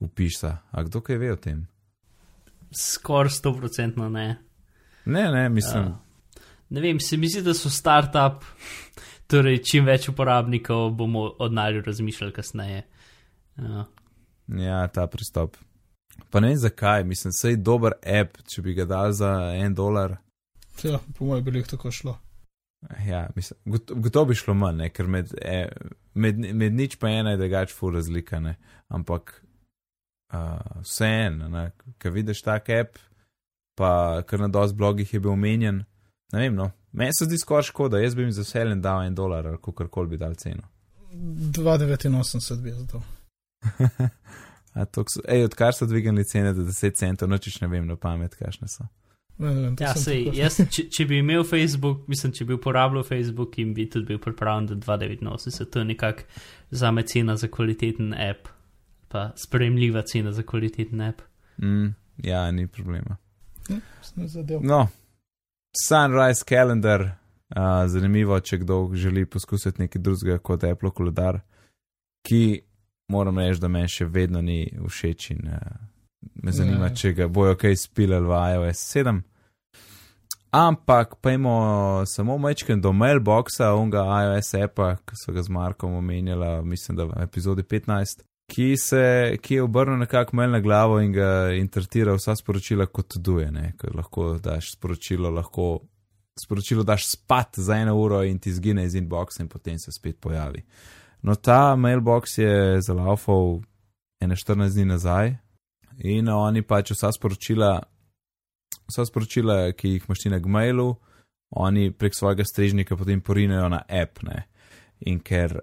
upisa? 0.00 0.58
A 0.70 0.82
kdo 0.82 1.00
kaj 1.00 1.16
ve 1.16 1.32
o 1.32 1.36
tem? 1.36 1.66
Skoraj 2.72 3.28
100% 3.30 4.08
ne. 4.08 4.36
Ne, 5.04 5.32
ne, 5.32 5.48
mislim. 5.48 5.84
Ja. 5.84 6.00
Ne 6.68 6.80
vem, 6.80 7.00
se 7.00 7.16
mi 7.16 7.28
zdi, 7.28 7.42
da 7.42 7.54
so 7.54 7.70
start-up, 7.70 8.44
torej 9.30 9.60
čim 9.66 9.86
več 9.86 10.08
uporabnikov 10.08 10.90
bomo 10.96 11.26
od 11.38 11.52
nalju 11.52 11.82
razmišljali 11.86 12.32
kasneje. 12.32 12.82
Ja. 13.56 13.84
Ja, 14.48 14.88
ta 14.88 15.06
pristop. 15.06 15.56
Pa 16.30 16.40
ne 16.40 16.52
vem 16.52 16.58
zakaj, 16.58 17.04
mislim, 17.04 17.32
da 17.42 17.48
je 17.48 17.56
dober 17.56 17.96
app, 18.20 18.38
če 18.48 18.62
bi 18.62 18.74
ga 18.74 18.84
dal 18.84 19.12
za 19.12 19.30
en 19.56 19.74
dolar. 19.74 20.18
Ja, 20.82 20.98
po 21.18 21.26
mojem, 21.26 21.44
bi 21.44 21.58
jih 21.58 21.70
tako 21.70 21.90
šlo. 21.90 22.18
Ja, 23.06 23.28
mislim, 23.36 23.58
gotovo 23.88 24.24
bi 24.24 24.34
šlo 24.34 24.54
manj, 24.54 24.76
ne, 24.82 24.90
ker 24.92 25.06
med, 25.08 25.32
eh, 25.40 25.70
med, 26.14 26.38
med 26.38 26.74
nič 26.74 26.98
pa 27.00 27.08
ena 27.08 27.32
je 27.32 27.40
drugač 27.40 27.72
fu 27.72 27.90
razlika, 27.90 28.40
ne. 28.40 28.56
Ampak 28.88 29.32
uh, 30.34 30.82
vseeno, 30.82 31.68
ko 32.02 32.10
vidiš 32.10 32.42
tak 32.44 32.68
app, 32.68 32.98
pa 33.78 34.22
kar 34.26 34.44
na 34.44 34.48
dosti 34.48 34.76
blogih 34.76 35.14
je 35.14 35.20
bil 35.20 35.32
omenjen, 35.32 35.84
ne 36.34 36.42
vem, 36.42 36.54
no, 36.58 36.70
meni 36.92 37.14
se 37.18 37.28
zdi 37.28 37.38
skoraj 37.38 37.70
škoda, 37.70 38.02
jaz 38.02 38.14
bi 38.14 38.26
jim 38.26 38.32
z 38.32 38.42
veseljem 38.42 38.82
dal 38.82 39.04
en 39.06 39.14
dolar 39.14 39.46
ali 39.46 39.60
kakorkoli 39.62 40.14
bi 40.14 40.20
dal 40.20 40.34
ceno. 40.34 40.66
2,89 41.14 42.62
bi 42.62 42.70
za 42.70 42.86
to. 42.86 43.02
So, 44.74 45.22
ej, 45.28 45.44
odkar 45.46 45.74
so 45.74 45.86
dvignili 45.86 46.24
cene 46.26 46.52
do 46.52 46.64
10 46.66 46.96
centov, 46.98 47.28
nočiš 47.30 47.60
ne 47.60 47.68
vem 47.70 47.86
na 47.86 47.94
pamet, 47.96 48.34
kakšne 48.34 48.66
so. 48.68 48.86
Ne, 49.38 49.52
ne 49.54 49.60
vem, 49.62 49.76
Ja, 49.80 49.92
sej, 49.98 50.32
jaz, 50.34 50.58
če, 50.70 50.88
če 50.90 51.06
bi 51.10 51.20
imel 51.22 51.44
Facebook, 51.46 52.08
mislim, 52.10 52.32
če 52.34 52.46
bi 52.48 52.56
uporabljal 52.58 53.06
Facebook 53.06 53.58
in 53.62 53.70
bi 53.74 53.86
tudi 53.90 54.08
bil 54.10 54.18
pripravljen 54.22 54.66
do 54.72 54.78
2,89, 54.82 55.70
to 55.70 55.82
je 55.82 55.88
nekako 55.92 56.26
za 56.70 56.90
me 56.90 57.06
cena 57.06 57.36
za 57.38 57.50
kvaliteten 57.50 58.14
app, 58.14 58.50
pa 59.08 59.28
sprejemljiva 59.38 60.02
cena 60.10 60.32
za 60.34 60.42
kvaliteten 60.42 61.06
app. 61.06 61.22
Mm, 61.62 61.94
ja, 62.26 62.50
ni 62.50 62.66
problema. 62.66 63.16
sem 64.02 64.28
zadev. 64.28 64.62
No, 64.62 64.88
Sunrise 65.74 66.44
Calendar, 66.48 67.02
uh, 67.56 67.86
zanimivo, 67.86 68.40
če 68.40 68.58
kdo 68.58 68.90
želi 68.94 69.26
poskusiti 69.26 69.82
nekaj 69.82 70.02
drugega 70.02 70.38
kot 70.38 70.64
Apple 70.64 70.90
koledar, 70.90 71.40
ki 72.26 72.62
moram 73.08 73.38
reči, 73.38 73.60
da 73.60 73.68
meni 73.68 73.88
še 73.88 74.06
vedno 74.06 74.40
ni 74.40 74.62
všeč 74.88 75.30
in 75.30 75.48
uh, 75.50 75.58
me 76.42 76.52
zanima, 76.52 76.86
Ja. 76.86 76.94
če 76.94 77.12
ga 77.12 77.28
bojo 77.28 77.56
kaj 77.56 77.76
spilali 77.76 78.26
v 78.26 78.42
iOS 78.54 78.84
7. 78.96 79.22
Ampak 80.54 81.16
pojmo 81.20 81.54
samo 82.06 82.38
mečken 82.38 82.80
do 82.80 82.92
mailboxa, 82.92 83.72
onga 83.74 84.04
iOS 84.22 84.54
appa, 84.54 84.96
ki 85.02 85.16
so 85.18 85.32
ga 85.34 85.42
z 85.42 85.50
Markom 85.50 85.94
omenjala, 85.98 86.62
mislim, 86.62 86.96
da 86.96 87.04
v 87.04 87.22
epizodi 87.26 87.62
15, 87.62 88.22
ki, 88.46 88.74
se, 88.76 89.36
ki 89.42 89.54
je 89.54 89.62
obrnil 89.62 89.98
nekako 89.98 90.36
mail 90.36 90.50
na 90.50 90.60
glavo 90.60 91.00
in 91.00 91.12
ga 91.12 91.52
interpretira 91.56 92.14
vsa 92.14 92.36
sporočila 92.36 92.86
kot 92.86 93.16
duje, 93.16 93.50
ker 93.80 93.96
lahko 93.96 94.34
daš 94.42 94.74
sporočilo, 94.76 95.30
lahko 95.30 95.80
sporočilo 96.40 96.82
daš 96.82 97.08
spat 97.08 97.58
za 97.58 97.76
eno 97.76 97.96
uro 97.96 98.22
in 98.24 98.38
ti 98.38 98.52
zgine 98.52 98.84
iz 98.84 98.94
inboxa 98.94 99.42
in 99.42 99.48
potem 99.48 99.78
se 99.78 99.92
spet 99.92 100.20
pojavi. 100.20 100.64
No, 101.22 101.34
ta 101.34 101.76
mailbox 101.76 102.38
je 102.38 102.80
zalaufal 102.80 103.60
ene 104.20 104.36
14 104.36 104.74
dni 104.74 104.84
nazaj 104.84 105.36
in 105.98 106.28
oni 106.28 106.62
pač 106.62 106.90
vsa 106.90 107.12
sporočila, 107.12 107.78
vsa 108.88 109.04
sporočila, 109.06 109.72
ki 109.72 109.94
jih 109.94 110.08
imaš 110.08 110.24
ti 110.24 110.32
na 110.32 110.38
Gmailu, 110.38 110.94
oni 111.50 111.92
prek 111.92 112.14
svojega 112.14 112.44
strežnika 112.44 112.96
potem 112.96 113.20
porinejo 113.20 113.68
na 113.68 113.84
app. 113.88 114.22
Ne? 114.22 114.44
In 115.06 115.20
ker 115.20 115.60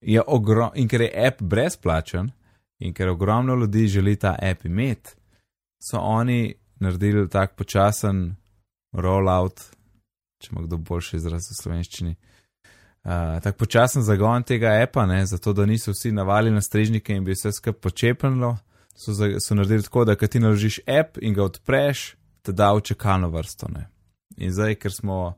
je, 0.00 0.22
ogro, 0.26 0.70
in 0.74 0.88
ker 0.88 1.00
je 1.00 1.26
app 1.26 1.42
brezplačen 1.42 2.30
in 2.78 2.94
ker 2.94 3.08
ogromno 3.08 3.54
ljudi 3.54 3.86
želi 3.88 4.16
ta 4.16 4.36
app 4.42 4.64
imeti, 4.64 5.10
so 5.82 5.98
oni 5.98 6.54
naredili 6.80 7.28
tak 7.28 7.56
počasen 7.56 8.34
rollout, 8.92 9.60
če 10.42 10.48
ima 10.52 10.66
kdo 10.66 10.76
boljši 10.76 11.16
izraz 11.16 11.48
v 11.50 11.56
slovenščini. 11.62 12.14
Uh, 13.06 13.38
tako 13.42 13.58
počasen 13.58 14.02
zagon 14.02 14.42
tega 14.42 14.72
appa, 14.82 15.06
ne, 15.06 15.20
zato 15.26 15.52
da 15.52 15.66
niso 15.66 15.92
vsi 15.94 16.10
navali 16.12 16.50
na 16.50 16.60
strežnike 16.60 17.14
in 17.14 17.24
bi 17.24 17.36
vse 17.36 17.52
skupaj 17.52 17.80
počepnilo, 17.80 18.56
so, 18.96 19.12
za, 19.14 19.28
so 19.40 19.54
naredili 19.54 19.86
tako, 19.86 20.04
da 20.04 20.16
kad 20.16 20.30
ti 20.30 20.40
naložiš 20.40 20.80
app 20.86 21.18
in 21.22 21.34
ga 21.34 21.44
odpreš, 21.44 22.16
te 22.42 22.52
da 22.52 22.72
v 22.74 22.80
čakalno 22.80 23.30
vrsto. 23.30 23.68
Ne. 23.70 23.86
In 24.36 24.52
zdaj, 24.52 24.74
ker 24.82 24.92
smo 24.92 25.36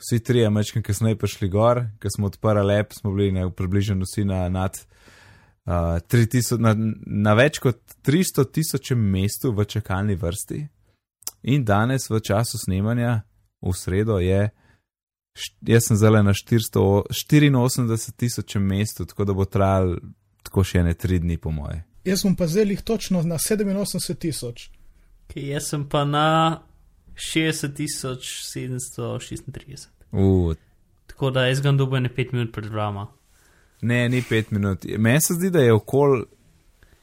vsi 0.00 0.20
trije 0.24 0.50
mečkim 0.50 0.82
kasneje 0.82 1.18
prišli 1.18 1.48
gor, 1.48 1.84
ker 2.00 2.10
smo 2.16 2.26
odprli 2.26 2.78
app, 2.80 2.92
smo 2.92 3.12
bili 3.12 3.32
ne, 3.32 3.50
približno 3.52 4.04
vsi 4.04 4.24
na 4.24 4.48
nad 4.48 4.78
uh, 5.64 5.72
3000, 6.00 6.58
na, 6.58 6.74
na 7.06 7.34
več 7.34 7.60
kot 7.60 7.80
300 8.06 8.46
tisočem 8.52 9.00
mestu 9.00 9.52
v 9.52 9.64
čakalni 9.64 10.16
vrsti. 10.16 10.62
In 11.42 11.64
danes 11.64 12.10
v 12.10 12.20
času 12.20 12.58
snemanja, 12.60 13.22
v 13.60 13.76
sredo, 13.76 14.18
je, 14.20 14.48
jaz 15.68 15.86
sem 15.88 15.96
zdaj 15.96 16.24
na 16.24 16.34
400 16.36 16.80
84 17.08 18.16
tisočem 18.16 18.64
mestu, 18.66 19.06
tako 19.06 19.24
da 19.24 19.36
bo 19.36 19.44
trajal 19.44 19.96
tako 20.42 20.64
še 20.64 20.82
ne 20.84 20.94
tri 20.94 21.20
dni, 21.20 21.38
po 21.38 21.52
moje. 21.52 21.84
Jaz 22.04 22.24
sem 22.24 22.36
pa 22.36 22.48
zdaj 22.48 22.72
jih 22.74 22.82
točno 22.82 23.22
na 23.22 23.36
87 23.38 24.16
tisoč. 24.16 24.70
Okay, 25.28 25.52
jaz 25.52 25.68
sem 25.70 25.84
pa 25.88 26.04
na 26.04 26.62
60.736. 27.20 29.88
Uh, 30.12 30.54
Tako 31.06 31.30
da 31.30 31.46
jaz 31.46 31.60
ga 31.60 31.72
ne 31.72 31.84
5 31.84 32.32
minut 32.32 32.52
pred 32.52 32.72
vama. 32.72 33.06
ne, 33.82 34.08
ni 34.08 34.22
pet 34.28 34.50
minut. 34.50 34.84
Meni 34.98 35.20
se 35.20 35.34
zdi, 35.34 35.50
da 35.50 35.60
je 35.60 35.72
okoli 35.72 36.24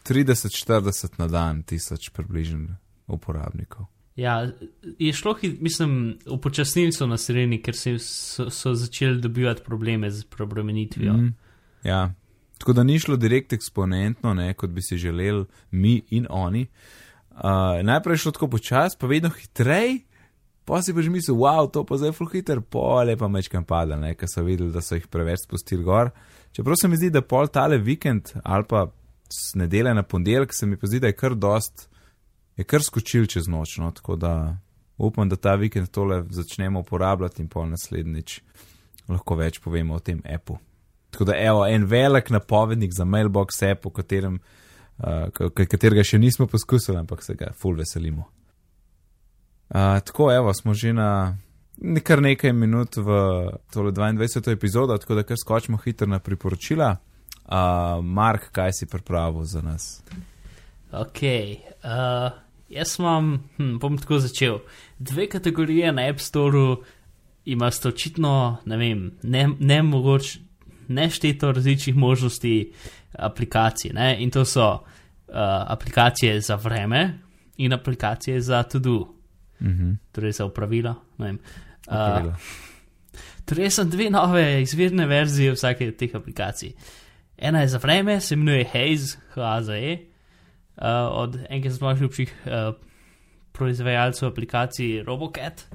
30-40 0.09 1.07
na 1.17 1.27
dan, 1.27 1.63
tisoč 1.63 2.09
približno 2.09 2.75
uporabnikov. 3.07 3.85
Ja, 4.15 4.51
je 4.99 5.13
šlo, 5.13 5.35
mislim, 5.59 6.17
upočasnili 6.25 6.91
so 6.91 7.07
na 7.07 7.17
sredini, 7.17 7.61
ker 7.61 7.75
se, 7.75 7.99
so, 7.99 8.49
so 8.49 8.73
začeli 8.73 9.21
dobivati 9.21 9.61
probleme 9.65 10.11
z 10.11 10.23
preobremenitvijo. 10.23 11.13
Mm, 11.13 11.33
ja. 11.83 12.13
Tako 12.57 12.73
da 12.73 12.83
ni 12.83 12.99
šlo 12.99 13.15
direkt 13.15 13.53
eksponentno, 13.53 14.33
ne, 14.33 14.53
kot 14.53 14.69
bi 14.69 14.81
si 14.81 14.97
želeli 14.97 15.45
mi 15.71 16.01
in 16.09 16.27
oni. 16.29 16.65
Uh, 17.31 17.41
najprej 17.83 18.13
je 18.13 18.17
šlo 18.17 18.31
tako 18.31 18.47
počasi, 18.47 18.97
pa 18.99 19.07
vedno 19.07 19.29
hitreje, 19.29 19.99
pa 20.67 20.81
si 20.83 20.93
pa 20.93 21.01
že 21.01 21.11
mislil, 21.11 21.37
wow, 21.39 21.69
to 21.71 21.85
pa 21.87 21.95
zdaj 21.95 22.11
je 22.11 22.17
full 22.17 22.31
hiter, 22.31 22.59
pol 22.59 23.07
je 23.07 23.15
pa 23.17 23.29
mečkam 23.31 23.63
padal, 23.63 24.01
ne, 24.03 24.11
ker 24.19 24.27
so 24.27 24.43
videli, 24.43 24.73
da 24.75 24.83
so 24.83 24.99
jih 24.99 25.07
preveč 25.07 25.45
spustili 25.45 25.85
gor. 25.87 26.11
Čeprav 26.51 26.75
se 26.81 26.89
mi 26.91 26.99
zdi, 26.99 27.11
da 27.13 27.23
pol 27.23 27.47
tale 27.47 27.79
vikend 27.79 28.33
ali 28.43 28.67
pa 28.67 28.89
s 29.31 29.55
nedelje 29.55 29.93
na 29.95 30.03
ponedeljek 30.03 30.53
se 30.53 30.67
mi 30.67 30.77
pa 30.77 30.87
zdi, 30.87 30.99
da 30.99 31.07
je 31.07 31.15
kar 31.15 31.35
dost, 31.35 31.87
je 32.59 32.67
kar 32.67 32.83
skočil 32.83 33.27
čez 33.31 33.47
noč, 33.47 33.77
no, 33.79 33.91
tako 33.95 34.19
da 34.19 34.57
upam, 34.97 35.29
da 35.29 35.35
ta 35.35 35.55
vikend 35.55 35.87
tole 35.87 36.23
začnemo 36.29 36.83
uporabljati 36.83 37.41
in 37.41 37.47
pol 37.47 37.69
naslednjič 37.71 38.41
lahko 39.07 39.35
več 39.39 39.61
povemo 39.63 39.95
o 39.95 40.03
tem 40.03 40.19
appu. 40.27 40.57
Tako 41.15 41.29
da, 41.29 41.37
evo, 41.39 41.63
en 41.65 41.85
velik 41.87 42.29
napovednik 42.29 42.91
za 42.91 43.05
mailbox 43.05 43.61
app, 43.63 43.85
o 43.87 43.91
katerem, 43.95 44.41
uh, 44.99 45.29
katerega 45.55 46.03
še 46.03 46.19
nismo 46.19 46.49
poskusili, 46.51 46.99
ampak 46.99 47.23
se 47.23 47.37
ga 47.39 47.53
full 47.55 47.79
veselimo. 47.79 48.27
Uh, 49.69 49.99
tako, 50.05 50.31
evo, 50.33 50.53
smo 50.53 50.73
že 50.73 50.93
na 50.93 51.37
kar 52.03 52.21
nekaj 52.21 52.53
minut 52.53 52.97
v 52.97 53.09
tole 53.73 53.91
22. 53.91 54.51
epizodo, 54.51 54.97
tako 54.97 55.15
da 55.15 55.23
kar 55.23 55.37
skočimo 55.37 55.77
hitro 55.77 56.07
na 56.07 56.19
priporočila. 56.19 56.95
Uh, 57.47 58.03
Mark, 58.03 58.51
kaj 58.51 58.71
si 58.73 58.85
pripravil 58.85 59.43
za 59.43 59.61
nas? 59.61 60.03
Ok, 60.91 61.21
uh, 61.23 62.31
jaz 62.69 62.95
imam, 62.99 63.43
hm, 63.57 63.77
bom 63.79 63.97
tako 63.97 64.19
začel. 64.19 64.59
Dve 64.99 65.29
kategorije 65.29 65.91
na 65.91 66.09
App 66.09 66.19
Storeu 66.19 66.77
imate 67.45 67.87
očitno, 67.87 68.57
ne 68.65 68.77
vem, 68.77 69.11
ne, 69.23 69.49
ne 69.59 69.83
mogoče 69.83 70.39
nešteto 70.87 71.51
različnih 71.51 71.95
možnosti 71.95 72.73
aplikacij. 73.13 73.91
Ne? 73.93 74.15
In 74.19 74.31
to 74.31 74.45
so 74.45 74.71
uh, 74.71 74.81
aplikacije 75.67 76.41
za 76.41 76.55
vreme 76.55 77.19
in 77.57 77.73
aplikacije 77.73 78.41
za 78.41 78.63
to-do, 79.59 79.69
Mhm, 79.69 79.91
torej 80.11 80.31
za 80.31 80.45
upravila. 80.45 80.95
ne 81.17 81.25
vem. 81.25 81.39
opravila. 81.87 82.35
Torej, 83.45 83.69
sem 83.71 83.89
dve 83.89 84.09
nove 84.09 84.61
izvirne 84.61 85.05
verzije 85.05 85.51
vsake 85.51 85.87
od 85.87 85.95
teh 85.95 86.15
aplikacij. 86.15 86.73
Ena 87.37 87.61
je 87.61 87.67
za 87.67 87.77
vreme, 87.77 88.21
se 88.21 88.33
imenuje 88.33 88.65
Haze, 88.65 89.17
HAZE, 89.29 89.97
uh, 90.75 90.83
od 91.11 91.37
enega 91.49 91.69
zelo 91.69 91.93
ljubših 91.93 92.33
uh, 92.45 92.75
proizvajalcev 93.51 94.27
aplikacij 94.27 95.03
Robocat. 95.03 95.65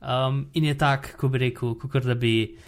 Um, 0.00 0.50
in 0.54 0.64
je 0.64 0.74
tak, 0.74 1.16
ko 1.16 1.28
bi 1.28 1.38
rekel, 1.38 1.74
kot 1.74 2.02
da 2.02 2.14
bi 2.14 2.58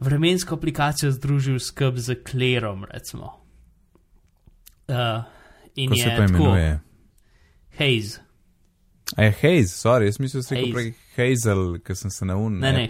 vremensko 0.00 0.54
aplikacijo 0.54 1.10
združil 1.10 1.58
skup 1.58 1.96
z 1.96 2.14
Klerom, 2.22 2.84
recimo. 2.84 3.40
Uh, 4.88 5.22
in 5.74 5.88
Ko 5.88 5.94
je 5.94 6.02
se 6.02 6.16
pa 6.16 6.24
imenuje? 6.24 6.80
Haze. 7.70 8.20
Je 9.18 9.30
Haze, 9.32 9.68
sorry, 9.74 10.04
jaz 10.04 10.18
mislim, 10.20 10.40
da 10.40 10.42
si 10.42 10.54
rekel 10.54 10.72
prej 10.72 10.92
Hazel, 11.16 11.78
ker 11.78 11.96
sem 11.96 12.10
se 12.10 12.24
naunil. 12.24 12.60
Ne, 12.60 12.72
ne, 12.72 12.88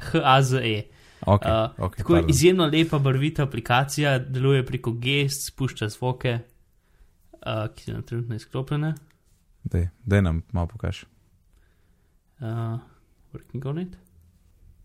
H-A-Z-E. 0.00 0.82
Okay, 1.20 1.50
Uh, 1.50 1.70
okay, 1.78 1.96
tako 1.96 2.12
pardon. 2.12 2.30
izjemno 2.30 2.66
lepa, 2.66 2.98
barvita 2.98 3.42
aplikacija, 3.42 4.18
deluje 4.18 4.66
preko 4.66 4.92
gest, 4.92 5.46
spušča 5.48 5.88
zvoke, 5.88 6.38
uh, 7.32 7.66
ki 7.74 7.84
so 7.84 7.92
nam 7.92 8.02
trenutno 8.02 8.36
izklopljene. 8.36 8.94
Dej, 9.64 9.88
dej 10.04 10.22
nam 10.22 10.42
malo 10.52 10.66
pokaž. 10.66 11.04
Uh, 12.40 12.78
working 13.32 13.66
on 13.66 13.78
it. 13.78 13.96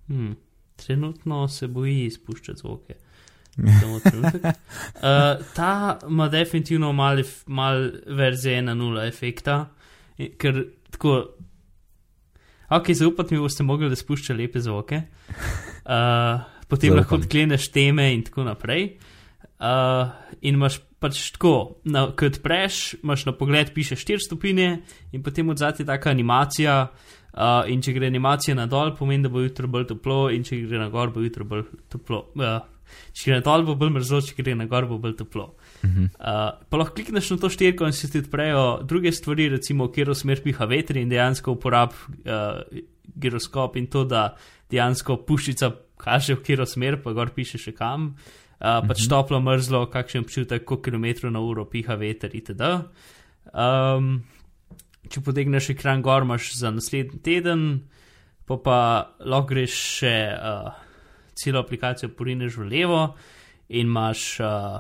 Hmm. 0.08 0.36
Trenutno 0.76 1.48
se 1.48 1.68
boji 1.68 2.06
izpuščati 2.06 2.60
zvoke. 2.60 2.96
Uh, 3.62 5.02
ta 5.56 6.00
ima 6.10 6.28
definitivno 6.30 6.94
malo 6.94 7.22
mal 7.46 7.76
verzije 8.08 8.62
1.0 8.62 9.08
efekta, 9.08 9.58
in- 9.60 9.81
ker 10.40 10.66
tako. 10.92 11.16
Ok, 12.72 12.94
zaupati 12.96 13.36
mi 13.36 13.42
boste 13.44 13.64
mogli, 13.68 13.90
da 13.92 13.96
spušča 14.00 14.34
lepe 14.34 14.62
zvoke. 14.64 15.02
Uh, 15.84 16.44
potem 16.72 16.94
Zaupam. 16.94 16.98
lahko 17.02 17.16
odkleneš 17.20 17.68
teme 17.72 18.14
in 18.14 18.24
tako 18.24 18.46
naprej. 18.48 18.94
Uh, 19.60 20.08
in 20.42 20.56
imaš 20.56 20.80
pač 21.02 21.32
tako, 21.36 21.82
na, 21.84 22.08
ko 22.18 22.30
odpreš, 22.30 22.96
imaš 23.02 23.26
na 23.28 23.34
pogled, 23.38 23.74
piše 23.74 23.98
4 24.00 24.22
stopinje, 24.26 24.70
in 25.12 25.24
potem 25.24 25.50
od 25.50 25.58
zadaj 25.58 25.84
je 25.84 25.90
taka 25.90 26.10
animacija. 26.10 26.78
Uh, 27.32 27.64
in 27.72 27.80
če 27.82 27.94
gre 27.96 28.10
animacija 28.12 28.56
na 28.58 28.66
dol, 28.68 28.92
pomeni, 28.98 29.24
da 29.24 29.30
bo 29.32 29.40
jutro 29.40 29.68
bolj 29.72 29.86
toplo, 29.94 30.26
in 30.36 30.44
če 30.44 30.64
gre 30.66 30.82
na 30.82 30.90
gor, 30.92 31.14
bo 31.16 31.24
jutro 31.24 31.46
bolj 31.48 31.64
toplo. 31.90 32.26
Uh, 32.36 32.60
če 33.16 33.30
gre 33.30 33.38
na 33.40 33.46
dol, 33.46 33.64
bo 33.70 33.78
bolj 33.80 33.94
mrzlo, 33.96 34.20
če 34.28 34.36
gre 34.42 34.56
na 34.60 34.68
gor, 34.72 34.90
bo 34.90 34.98
bolj 35.02 35.16
toplo. 35.22 35.52
Mhm. 35.84 36.04
Uh, 36.20 36.62
pa 36.70 36.78
lahko 36.78 36.96
klikneš 36.96 37.32
na 37.34 37.38
to 37.42 37.50
štirko 37.50 37.88
in 37.90 37.94
se 37.94 38.10
ti 38.12 38.22
odprejo 38.22 38.82
druge 38.84 39.12
stvari, 39.12 39.50
recimo, 39.50 39.88
v 39.88 39.96
katero 39.96 40.16
smer 40.16 40.42
piha 40.44 40.66
veter 40.70 40.98
in 41.02 41.10
dejansko 41.10 41.56
uporab 41.58 41.96
uh, 41.96 42.62
giroskop 43.18 43.78
in 43.78 43.88
to, 43.88 44.06
da 44.06 44.36
dejansko 44.70 45.24
puščica 45.26 45.72
kaže, 46.02 46.36
v 46.38 46.44
katero 46.46 46.66
smer, 46.70 47.02
pa 47.02 47.14
gor 47.18 47.34
piše 47.34 47.58
še 47.62 47.74
kam. 47.78 48.14
Uh, 48.62 48.78
pač 48.86 49.08
toplo, 49.10 49.42
mrzlo, 49.42 49.88
kakšen 49.90 50.22
občutek, 50.22 50.66
koliko 50.66 50.86
kilometrov 50.86 51.34
na 51.34 51.42
uro 51.42 51.66
piha 51.66 51.98
veter 51.98 52.34
itd. 52.38 52.62
Um, 53.58 54.22
če 55.10 55.24
potegneš 55.26 55.72
ekran 55.74 56.06
gor, 56.06 56.28
imaš 56.28 56.54
za 56.60 56.70
naslednji 56.70 57.24
teden, 57.26 57.66
pa 58.46 58.60
pa 58.62 58.80
lahko 59.26 59.50
greš 59.50 59.82
še 59.98 60.16
uh, 60.38 60.70
celo 61.34 61.66
aplikacijo 61.66 62.12
porineš 62.14 62.60
v 62.62 62.70
levo 62.70 63.02
in 63.72 63.90
imaš 63.90 64.22
uh, 64.46 64.78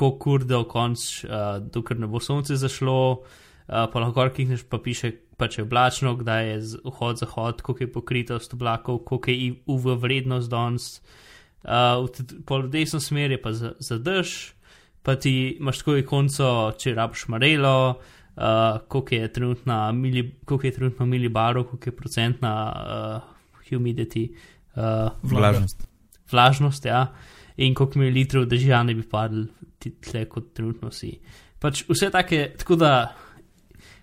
koliko 0.00 0.36
ur 0.38 0.44
do 0.48 0.62
konca, 0.64 1.08
uh, 1.28 1.48
dokler 1.72 2.00
ne 2.00 2.08
bo 2.08 2.20
sonce 2.24 2.56
zašlo, 2.56 3.00
uh, 3.20 3.84
pa 3.92 4.00
lahko 4.00 4.28
klikneš, 4.32 4.64
pa 4.68 4.80
piše, 4.80 5.12
pa 5.36 5.48
če 5.48 5.60
je 5.60 5.66
oblačno, 5.68 6.14
kdaj 6.20 6.48
je 6.48 6.56
vhod, 6.84 7.20
zahod, 7.20 7.60
koliko 7.64 7.84
je 7.84 7.92
pokritost 7.92 8.56
oblakov, 8.56 9.02
koliko 9.08 9.30
je 9.30 9.52
UV 9.66 9.94
vrednost 10.02 10.50
danes. 10.52 10.88
Uh, 11.60 12.08
v 12.48 12.64
v 12.64 12.70
desno 12.72 13.00
smer 13.00 13.36
je 13.36 13.40
pa 13.42 13.52
za, 13.52 13.74
za 13.78 13.98
dež, 14.00 14.54
pa 15.04 15.16
ti 15.16 15.56
imaš 15.60 15.82
tako 15.82 15.98
ikonco, 16.00 16.48
če 16.80 16.94
rabiš 16.96 17.26
marelo, 17.28 17.76
uh, 17.92 18.80
koliko 18.88 19.14
je 19.14 19.32
trenutna 19.32 19.92
mili, 19.92 20.24
koliko 20.44 20.66
je 20.66 20.72
trenutno 20.72 21.06
milibarov, 21.06 21.68
koliko 21.68 21.92
je 21.92 21.96
procentna 21.96 22.54
uh, 22.72 23.36
humidity, 23.68 24.30
uh, 24.76 25.12
Vlažnost. 25.22 25.84
vlažnost, 26.32 26.84
ja, 26.84 27.06
in 27.60 27.74
koliko 27.74 28.00
mililitrov 28.00 28.48
dežja 28.48 28.82
ne 28.82 28.94
bi 28.94 29.02
ti- 29.04 29.48
tle, 29.88 30.26
kot 30.28 30.52
trenutno 30.54 30.90
si. 30.92 31.14
Pač 31.60 31.84
vse 31.88 32.10
take, 32.12 32.42
tako 32.60 32.76
da 32.80 32.92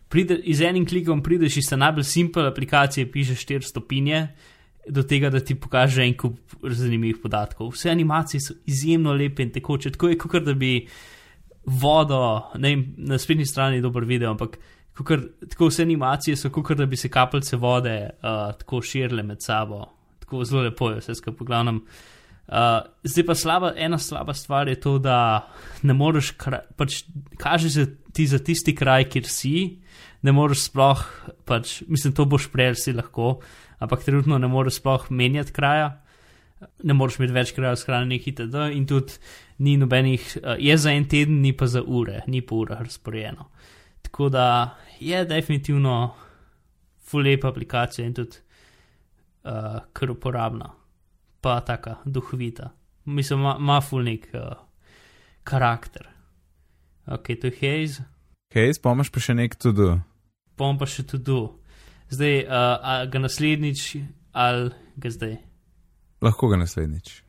pride, 0.09 0.39
z 0.41 0.69
enim 0.69 0.85
klikom 0.85 1.21
prideš 1.23 1.59
iz 1.61 1.71
najbolj 1.71 2.05
simple 2.07 2.47
aplikacije, 2.49 3.11
pišeš 3.11 3.45
4 3.45 3.69
stopinje, 3.69 4.27
do 4.89 5.03
tega, 5.03 5.29
da 5.29 5.39
ti 5.43 5.55
pokaže 5.59 6.05
en 6.05 6.15
kup 6.17 6.39
zanimivih 6.63 7.19
podatkov. 7.21 7.73
Vse 7.75 7.91
animacije 7.91 8.41
so 8.41 8.55
izjemno 8.65 9.13
lepe 9.13 9.43
in 9.43 9.51
tekoče, 9.51 9.91
tako 9.91 10.09
je, 10.09 10.17
kot 10.17 10.43
da 10.47 10.53
bi 10.53 10.87
vodo, 11.65 12.21
ne 12.55 12.71
vem, 12.71 12.85
na 12.97 13.17
spletni 13.19 13.45
strani 13.45 13.81
je 13.81 13.83
dober 13.83 14.05
video, 14.07 14.31
ampak 14.31 14.55
kakor, 14.95 15.25
tako 15.49 15.67
vse 15.67 15.83
animacije 15.83 16.37
so, 16.39 16.49
kot 16.49 16.77
da 16.77 16.85
bi 16.85 16.97
se 16.97 17.11
kapljice 17.11 17.59
vode 17.59 17.97
uh, 18.09 18.55
tako 18.57 18.81
širile 18.81 19.23
med 19.23 19.43
sabo. 19.43 19.83
Tako 20.23 20.43
zelo 20.47 20.63
lepo 20.63 20.89
je 20.91 21.03
vse 21.03 21.15
skupaj, 21.19 21.43
v 21.43 21.49
glavnem. 21.51 21.83
Uh, 21.83 22.16
zdaj 23.03 23.25
pa 23.27 23.35
slaba, 23.35 23.73
ena 23.75 23.97
slaba 23.97 24.33
stvar 24.33 24.67
je 24.67 24.79
to, 24.79 24.97
da 24.99 25.47
ne 25.83 25.93
moreš, 25.93 26.33
pač 26.77 27.03
kaže 27.37 27.69
se 27.69 27.85
ti 28.13 28.27
za 28.27 28.39
tisti 28.39 28.75
kraj, 28.75 29.09
kjer 29.11 29.27
si, 29.27 29.55
ne 30.23 30.31
moreš 30.31 30.69
sploh, 30.69 31.03
pač, 31.45 31.81
mislim, 31.87 32.15
to 32.15 32.25
boš 32.25 32.47
prej 32.51 32.75
si 32.79 32.95
lahko, 32.95 33.39
ampak 33.83 34.05
trenutno 34.05 34.39
ne 34.39 34.47
moreš 34.47 34.79
sploh 34.79 35.09
menjati 35.11 35.53
kraja, 35.53 35.91
ne 36.83 36.95
moreš 36.97 37.19
imeti 37.19 37.35
več 37.35 37.51
krajev 37.53 37.77
shranjenih 37.77 38.31
itd. 38.31 38.55
in 38.73 38.87
tudi 38.87 39.19
ni 39.59 39.75
nobenih, 39.77 40.23
uh, 40.41 40.55
je 40.57 40.77
za 40.77 40.95
en 40.95 41.05
teden, 41.05 41.41
ni 41.41 41.51
pa 41.53 41.67
za 41.67 41.83
ure, 41.83 42.23
ni 42.27 42.41
po 42.41 42.63
urah 42.63 42.81
razporejeno. 42.81 43.51
Tako 44.01 44.29
da 44.29 44.77
je 44.99 45.25
definitivno 45.25 46.15
full 47.03 47.23
lepa 47.23 47.51
aplikacija 47.51 48.07
in 48.07 48.13
tudi 48.13 48.39
uh, 49.43 49.83
kar 49.93 50.11
uporabna 50.11 50.76
pa 51.47 51.61
taka 51.61 51.95
duhovita. 52.05 52.69
Mislim, 53.05 53.39
ima, 53.39 53.55
ima 53.59 53.81
ful 53.81 54.03
nek 54.03 54.27
uh, 54.33 54.41
karakter. 55.43 56.07
Ok, 57.05 57.23
to 57.41 57.47
je 57.47 57.53
Haze, 57.61 58.03
Hej, 58.51 58.73
spomaš 58.75 59.07
pa 59.11 59.21
še 59.23 59.35
nek 59.35 59.55
tudi. 59.55 59.87
bom 60.59 60.75
pa 60.79 60.85
še 60.85 61.05
tudi. 61.07 61.39
Zdaj, 62.11 62.35
uh, 62.47 63.07
ga 63.11 63.19
naslednjič 63.19 63.95
ali 64.35 64.71
ga 64.99 65.09
zdaj, 65.11 65.37
Lahko 66.21 66.49
ga 66.51 66.57
naslednjič, 66.59 67.23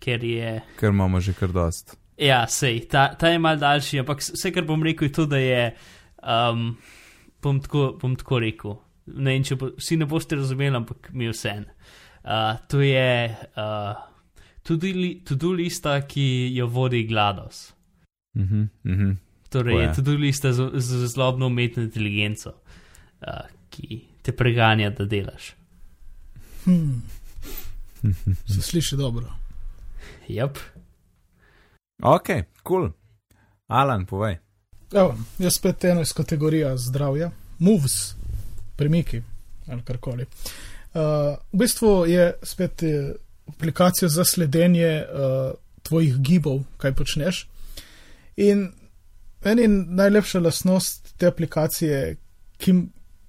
ker 0.00 0.24
je. 0.24 0.52
ker 0.78 0.90
imamo 0.90 1.20
že 1.20 1.34
kar 1.38 1.52
dost. 1.52 1.94
Ja, 2.18 2.46
sej, 2.48 2.88
ta, 2.90 3.14
ta 3.14 3.28
je 3.28 3.38
mal 3.38 3.58
daljši, 3.60 4.02
ampak 4.02 4.22
vse, 4.26 4.50
kar 4.52 4.64
bom 4.66 4.82
rekel, 4.82 5.08
je 5.08 5.12
to, 5.12 5.26
da 5.26 5.38
je. 5.38 5.74
Um, 6.22 6.78
bom, 7.42 7.60
tako, 7.60 7.98
bom 8.00 8.16
tako 8.16 8.40
rekel. 8.42 8.78
Ne 9.06 9.38
če 9.44 9.56
bo, 9.56 9.70
vsi 9.78 9.96
ne 9.96 10.06
boste 10.06 10.36
razumeli, 10.36 10.76
ampak 10.76 11.12
mi 11.14 11.28
je 11.28 11.36
vse. 11.36 11.54
Uh, 11.60 11.99
to 12.68 12.80
je 12.80 13.36
uh, 13.56 13.96
tudi 14.62 14.92
li, 14.92 15.10
tudi 15.24 15.46
lista, 15.46 16.00
ki 16.06 16.50
jo 16.54 16.66
vodi 16.66 17.04
GLaDOS. 17.06 17.72
Mhm, 18.38 18.62
mhm. 18.84 19.10
Torej, 19.50 19.72
Tako 19.72 19.80
je 19.80 19.86
je. 19.86 19.94
tudi 19.94 20.16
lista 20.16 20.52
z, 20.52 20.70
z 20.74 21.06
zlobno 21.06 21.46
umetno 21.46 21.82
inteligenco, 21.82 22.52
uh, 23.20 23.50
ki 23.70 24.00
te 24.22 24.32
preganja, 24.32 24.90
da 24.90 25.04
delaš. 25.04 25.54
Hmm. 26.64 27.02
Se 28.46 28.62
sliši 28.62 28.96
dobro. 28.96 29.32
Jep. 30.28 30.58
Ok, 32.02 32.26
kul. 32.26 32.42
Cool. 32.62 32.90
Alan, 33.66 34.06
povej. 34.06 34.38
Evo, 34.92 35.14
jaz 35.38 35.54
spet 35.56 35.84
eno 35.84 36.00
iz 36.00 36.12
kategorije 36.12 36.78
zdravja, 36.78 37.30
moves, 37.58 38.14
premiki 38.76 39.22
ali 39.66 39.82
karkoli. 39.82 40.22
Uh, 40.22 40.50
v 40.94 41.56
bistvu 41.58 42.06
je 42.06 42.32
spet 42.42 42.82
eh, 42.82 43.12
aplikacija 43.46 44.08
za 44.08 44.24
sledenje 44.24 45.02
uh, 45.02 45.52
tvojih 45.82 46.18
gibov, 46.18 46.62
kaj 46.78 46.94
počneš. 46.94 47.48
In 48.36 48.72
meni 49.44 49.62
je 49.62 49.68
najlepša 49.68 50.40
lastnost 50.40 51.14
te 51.18 51.26
aplikacije, 51.26 52.16
ki 52.58 52.74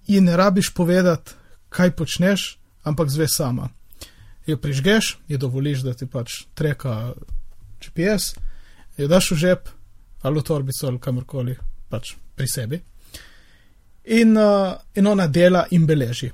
ji 0.07 0.21
ne 0.21 0.37
rabiš 0.37 0.73
povedati, 0.73 1.31
kaj 1.69 1.91
počneš, 1.91 2.59
ampak 2.83 3.09
zve 3.09 3.27
sama. 3.27 3.69
Jo 4.45 4.57
prižgeš, 4.57 5.17
ji 5.27 5.37
dovoliš, 5.37 5.81
da 5.81 5.93
ti 5.93 6.05
pač 6.05 6.43
treka 6.53 7.13
GPS, 7.81 8.35
jo 8.97 9.07
daš 9.07 9.31
v 9.31 9.35
žep 9.35 9.69
ali 10.21 10.39
v 10.39 10.43
torbico 10.43 10.87
ali 10.87 10.99
kamorkoli 10.99 11.55
pač 11.89 12.13
pri 12.35 12.47
sebi. 12.47 12.81
In, 14.05 14.37
uh, 14.37 14.77
in 14.95 15.07
ona 15.07 15.27
dela 15.27 15.65
in 15.71 15.85
beleži. 15.85 16.31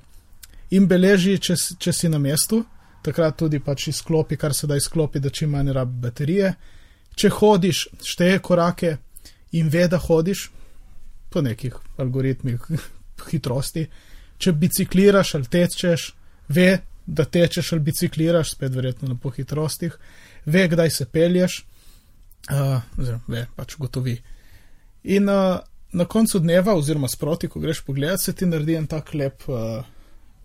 In 0.76 0.88
beleži, 0.88 1.38
če, 1.40 1.56
če 1.80 1.94
si 1.96 2.10
na 2.12 2.20
mestu, 2.20 2.62
takrat 3.06 3.38
tudi 3.40 3.60
pač 3.64 3.88
izklopi, 3.94 4.38
kar 4.40 4.56
se 4.56 4.68
da 4.68 4.76
izklopi, 4.76 5.22
da 5.24 5.32
čim 5.32 5.54
manj 5.56 5.72
rabi 5.76 6.02
baterije. 6.08 6.54
Če 7.18 7.32
hodiš, 7.34 7.88
šteje 8.04 8.42
korake 8.44 8.98
in 9.58 9.72
ve, 9.74 9.88
da 9.88 10.00
hodiš 10.02 10.50
po 11.32 11.42
nekih 11.42 11.78
algoritmih 12.04 12.68
hitrosti. 13.32 13.88
Če 14.38 14.54
bicikliraš 14.54 15.34
ali 15.40 15.50
tečeš, 15.56 16.12
ve, 16.54 16.70
da 17.08 17.26
tečeš 17.26 17.72
ali 17.74 17.88
bicikliraš, 17.88 18.54
spet 18.58 18.76
verjetno 18.76 19.16
po 19.24 19.32
hitrostih, 19.34 19.96
ve, 20.46 20.68
kdaj 20.68 20.92
se 21.00 21.08
pelješ, 21.10 21.62
uh, 22.52 22.84
oziroma 23.00 23.24
ve, 23.34 23.48
pač 23.56 23.78
gotovi. 23.80 24.18
In 25.16 25.32
uh, 25.32 25.58
na 25.96 26.06
koncu 26.06 26.44
dneva, 26.44 26.76
oziroma 26.76 27.08
sproti, 27.08 27.48
ko 27.48 27.64
greš 27.64 27.82
pogledat, 27.88 28.22
se 28.22 28.36
ti 28.36 28.46
naredi 28.46 28.76
en 28.76 28.88
tak 28.92 29.14
lep 29.16 29.48
uh, 29.48 29.80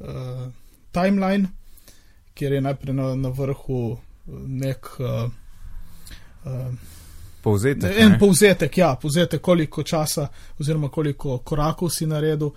uh, 0.03 0.47
timeline, 0.93 1.49
kjer 2.35 2.53
je 2.53 2.61
najprej 2.61 2.95
na, 2.95 3.15
na 3.15 3.29
vrhu 3.29 3.97
nek. 4.27 4.87
Uh, 4.99 5.31
uh, 6.45 6.75
Povzetek. 7.43 7.99
En 7.99 8.11
ne? 8.11 8.19
povzetek, 8.19 8.77
ja, 8.79 8.95
povzetek, 9.03 9.41
koliko 9.43 9.83
časa, 9.83 10.29
oziroma 10.59 10.89
koliko 10.89 11.39
korakov 11.39 11.91
si 11.91 12.07
naredil, 12.07 12.53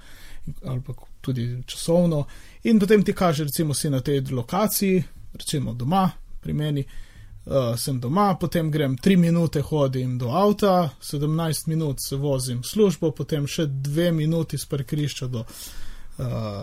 ali 0.65 0.81
pa 0.85 0.93
tudi 1.21 1.63
časovno. 1.65 2.25
In 2.63 2.79
potem 2.79 3.03
ti 3.03 3.13
kaže, 3.13 3.43
recimo, 3.43 3.73
si 3.73 3.89
na 3.89 4.01
tej 4.01 4.21
lokaciji, 4.29 5.03
recimo 5.33 5.73
doma, 5.73 6.11
pri 6.41 6.53
meni, 6.53 6.85
uh, 6.85 7.73
sem 7.77 7.99
doma, 7.99 8.35
potem 8.39 8.69
grem 8.71 8.97
3 8.97 9.17
minute 9.17 9.61
hodim 9.61 10.17
do 10.17 10.29
avta, 10.29 10.89
17 11.01 11.67
minut 11.67 11.97
se 11.99 12.15
vozim 12.15 12.61
v 12.61 12.67
službo, 12.67 13.11
potem 13.11 13.47
še 13.47 13.65
2 13.65 14.11
minuti 14.11 14.57
z 14.57 14.69
parkirišča 14.69 15.27
do 15.27 15.41
uh, 15.41 16.61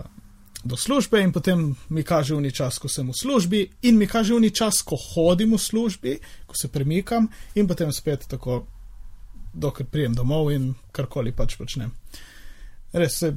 do 0.63 0.77
službe 0.77 1.21
in 1.21 1.31
potem 1.31 1.75
mi 1.89 2.03
kaže 2.03 2.35
uni 2.35 2.51
čas, 2.51 2.77
ko 2.79 2.87
sem 2.87 3.07
v 3.09 3.13
službi 3.13 3.69
in 3.81 3.97
mi 3.97 4.07
kaže 4.07 4.33
uni 4.33 4.49
čas, 4.49 4.81
ko 4.81 4.95
hodim 4.95 5.53
v 5.53 5.59
službi, 5.59 6.19
ko 6.47 6.55
se 6.57 6.67
premikam 6.67 7.27
in 7.55 7.67
potem 7.67 7.91
spet 7.91 8.25
tako, 8.27 8.65
dokler 9.53 9.87
prijem 9.87 10.13
domov 10.13 10.51
in 10.51 10.73
karkoli 10.91 11.31
pač 11.31 11.57
počnem. 11.57 11.91
Res 12.93 13.19
se 13.19 13.33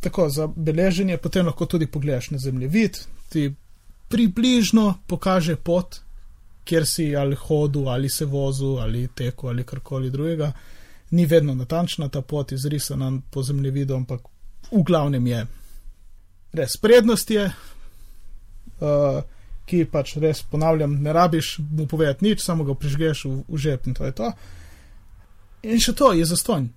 tako 0.00 0.28
za 0.30 0.46
beleženje, 0.46 1.16
potem 1.18 1.46
lahko 1.46 1.66
tudi 1.66 1.86
pogledaš 1.86 2.30
na 2.30 2.38
zemljevid, 2.38 2.98
ti 3.28 3.52
približno 4.08 4.94
pokaže 5.06 5.56
pot, 5.56 6.00
kjer 6.64 6.86
si 6.86 7.16
ali 7.16 7.36
hodil, 7.38 7.88
ali 7.88 8.10
se 8.10 8.24
vozil, 8.24 8.78
ali 8.78 9.08
tekel, 9.08 9.48
ali 9.48 9.64
karkoli 9.64 10.10
drugega. 10.10 10.52
Ni 11.10 11.26
vedno 11.26 11.54
natančna 11.54 12.08
ta 12.08 12.22
pot 12.22 12.52
izrisana 12.52 13.12
po 13.30 13.42
zemljevidu, 13.42 13.94
ampak 13.94 14.20
v 14.72 14.82
glavnem 14.82 15.26
je 15.26 15.46
res 16.52 16.76
prednost 16.80 17.30
je, 17.30 17.46
uh, 18.80 19.22
ki 19.66 19.84
pač 19.92 20.16
res 20.20 20.42
ponavljam, 20.42 20.98
ne 21.02 21.12
rabiš 21.12 21.56
mu 21.70 21.86
povedati 21.86 22.28
nič, 22.28 22.42
samo 22.44 22.64
ga 22.64 22.74
prižgeš 22.74 23.24
v, 23.24 23.34
v 23.48 23.58
žep 23.58 23.86
in 23.86 23.96
to 23.96 24.04
je 24.04 24.12
to. 24.12 24.32
In 25.62 25.80
še 25.80 25.94
to 25.96 26.12
je 26.12 26.26
zastonj. 26.26 26.70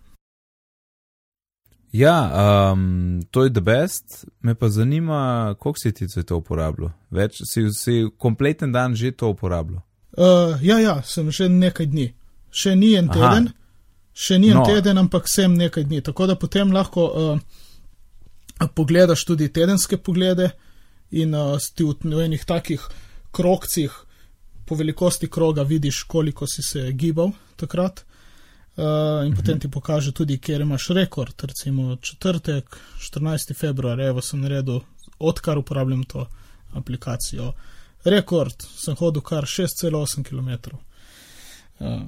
Ja, 1.96 2.18
um, 2.72 3.24
to 3.32 3.44
je 3.44 3.54
the 3.56 3.62
best. 3.62 4.26
Me 4.42 4.56
pa 4.56 4.70
zanima, 4.70 5.56
koliko 5.60 5.80
si 5.80 5.94
ti 5.94 6.08
to 6.08 6.38
uporabljal? 6.38 6.92
Več 7.10 7.40
si, 7.48 7.70
si 7.72 8.04
kompleten 8.20 8.72
dan 8.72 8.96
že 8.96 9.14
to 9.16 9.32
uporabljal? 9.32 9.80
Uh, 10.18 10.60
ja, 10.62 10.80
ja, 10.80 11.02
sem 11.04 11.32
že 11.32 11.48
nekaj 11.50 11.88
dni. 11.88 12.10
Še 12.52 12.76
ni 12.76 12.94
en 12.96 13.08
teden, 13.08 13.48
Aha. 13.48 14.12
še 14.12 14.40
ni 14.40 14.52
en 14.52 14.60
no. 14.60 14.66
teden, 14.68 15.00
ampak 15.00 15.28
sem 15.32 15.56
nekaj 15.56 15.88
dni. 15.88 16.02
Tako 16.04 16.28
da 16.28 16.36
potem 16.36 16.72
lahko 16.76 17.08
uh, 17.08 17.40
pogledaš 18.76 19.26
tudi 19.26 19.50
tedenske 19.54 19.98
poglede 19.98 20.50
in 21.12 21.36
uh, 21.36 21.60
ti 21.76 21.84
v 21.84 22.26
enih 22.26 22.46
takih 22.46 22.82
krokcih, 23.32 23.92
po 24.66 24.76
velikosti 24.76 25.28
kroga, 25.30 25.64
vidiš, 25.64 26.04
koliko 26.04 26.48
si 26.48 26.64
se 26.64 26.92
gibal 26.92 27.32
takrat. 27.56 28.06
Uh, 28.76 28.84
in 29.26 29.32
mhm. 29.32 29.36
potem 29.36 29.60
ti 29.60 29.72
pokaže 29.72 30.12
tudi, 30.12 30.38
kjer 30.38 30.62
imaš 30.62 30.88
rekord. 30.90 31.44
Recimo 31.44 31.96
četrtek, 31.96 32.78
14. 33.00 33.56
februar, 33.56 34.00
evo 34.00 34.22
sem 34.22 34.42
naredil, 34.42 34.80
odkar 35.20 35.58
uporabljam 35.58 36.04
to 36.04 36.28
aplikacijo. 36.74 37.54
Rekord 38.06 38.66
sem 38.78 38.96
hodil 38.96 39.22
kar 39.22 39.44
6,8 39.44 40.24
km. 40.24 40.76
Uh, 41.80 42.02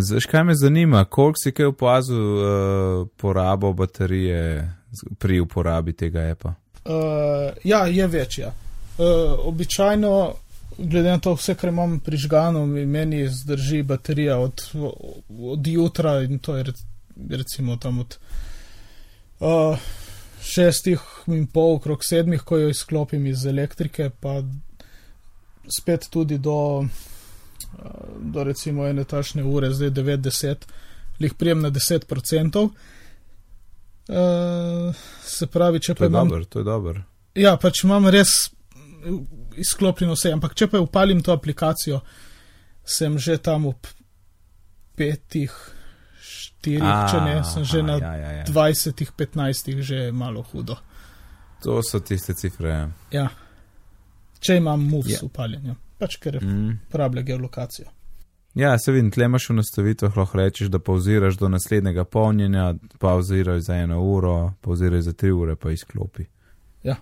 Zdaj, 0.00 0.20
kaj 0.30 0.44
me 0.44 0.54
zanima, 0.54 1.04
koliko 1.04 1.36
si 1.42 1.52
kaj 1.52 1.66
opazil 1.66 2.16
uh, 2.16 3.08
porabo 3.16 3.72
baterije 3.72 4.72
pri 5.18 5.40
uporabi 5.40 5.92
tega 5.92 6.20
apa? 6.20 6.54
Uh, 6.84 7.56
ja, 7.64 7.86
je 7.86 8.06
večja. 8.06 8.52
Uh, 8.98 9.04
običajno, 9.44 10.34
glede 10.78 11.10
na 11.10 11.18
to, 11.18 11.34
vse, 11.34 11.54
kar 11.54 11.68
imam 11.68 12.00
prižgano, 12.00 12.66
meni 12.66 13.28
zdrži 13.28 13.82
baterija 13.82 14.38
od, 14.38 14.62
od 15.52 15.66
jutra 15.66 16.22
in 16.22 16.38
to 16.38 16.56
je 16.56 16.64
recimo 17.30 17.76
tam 17.76 17.98
od 17.98 18.16
uh, 19.40 19.78
šestih 20.42 21.00
in 21.26 21.46
pol, 21.46 21.74
okrog 21.76 22.04
sedmih, 22.04 22.42
ko 22.42 22.56
jo 22.58 22.68
izklopim 22.68 23.26
iz 23.26 23.46
elektrike, 23.46 24.10
pa 24.20 24.42
spet 25.80 26.08
tudi 26.10 26.38
do 26.38 26.84
do 28.20 28.44
recimo 28.44 28.86
ene 28.86 29.04
tašne 29.04 29.44
ure, 29.44 29.70
zdaj 29.70 29.90
90, 29.90 30.56
jih 31.18 31.34
prijem 31.34 31.60
na 31.62 31.70
10%. 31.70 32.64
Uh, 32.64 32.70
eh, 34.08 34.94
se 35.22 35.46
pravi, 35.46 35.80
če 35.80 35.94
to 35.94 35.98
pa 35.98 36.06
imam. 36.06 36.28
Dober, 36.28 36.44
to 36.44 36.58
je 36.58 36.64
dobro. 36.64 37.02
Ja, 37.34 37.56
pač 37.60 37.84
imam 37.84 38.08
res 38.08 38.50
izklopljeno 39.56 40.16
vse, 40.16 40.32
ampak 40.32 40.54
če 40.58 40.70
pa 40.72 40.80
upalim 40.80 41.20
to 41.22 41.32
aplikacijo, 41.32 42.00
sem 42.84 43.18
že 43.18 43.36
tam 43.38 43.68
v 43.68 43.74
petih, 44.98 45.52
štirih, 46.24 46.88
A, 46.88 47.08
če 47.10 47.20
ne, 47.22 47.34
sem 47.46 47.66
že 47.68 47.82
na 47.84 47.98
ja, 48.00 48.14
ja, 48.16 48.30
ja. 48.40 48.46
20, 48.48 49.12
15, 49.14 49.82
že 49.84 50.08
malo 50.12 50.42
hudo. 50.52 50.78
To 51.62 51.82
so 51.82 52.00
tiste 52.00 52.34
cifre. 52.38 52.70
Ja. 52.70 52.88
ja. 53.12 53.28
Če 54.40 54.58
imam 54.58 54.82
moves 54.88 55.18
ja. 55.18 55.26
upaljen. 55.26 55.74
Ja 55.74 55.76
pač 55.98 56.16
ker 56.22 56.40
mm. 56.42 56.74
uporablja 56.88 57.22
geolokacijo. 57.32 57.88
Ja, 58.58 58.72
se 58.78 58.92
vidim, 58.92 59.10
tle 59.14 59.28
imaš 59.28 59.50
v 59.50 59.58
nastavitvah, 59.60 60.16
lahko 60.16 60.38
rečeš, 60.40 60.70
da 60.72 60.80
pauziraš 60.82 61.36
do 61.38 61.48
naslednjega 61.48 62.04
polnjenja, 62.04 62.72
pauziraš 62.98 63.60
za 63.68 63.76
eno 63.84 64.00
uro, 64.02 64.52
pauziraš 64.60 65.04
za 65.10 65.12
tri 65.12 65.30
ure, 65.30 65.56
pa 65.56 65.70
izklopi. 65.70 66.24
Ja. 66.82 66.96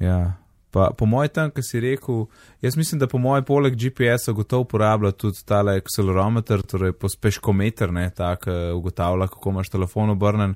Ja. 0.00 0.34
Pa 0.70 0.90
po 0.98 1.06
mojem 1.06 1.30
tam, 1.34 1.50
ki 1.54 1.62
si 1.62 1.80
rekel, 1.80 2.26
jaz 2.60 2.76
mislim, 2.76 2.98
da 2.98 3.06
po 3.08 3.18
mojem 3.18 3.44
poleg 3.44 3.76
GPS-a 3.76 4.32
gotovo 4.32 4.66
uporablja 4.66 5.12
tudi 5.12 5.44
tale 5.46 5.78
accelerometer, 5.80 6.62
torej 6.62 6.92
pospeškometer, 6.92 7.92
ne, 7.92 8.10
tak 8.10 8.44
ugotavlja, 8.74 9.28
kako 9.28 9.54
imaš 9.54 9.70
telefon 9.72 10.10
obrnen 10.10 10.54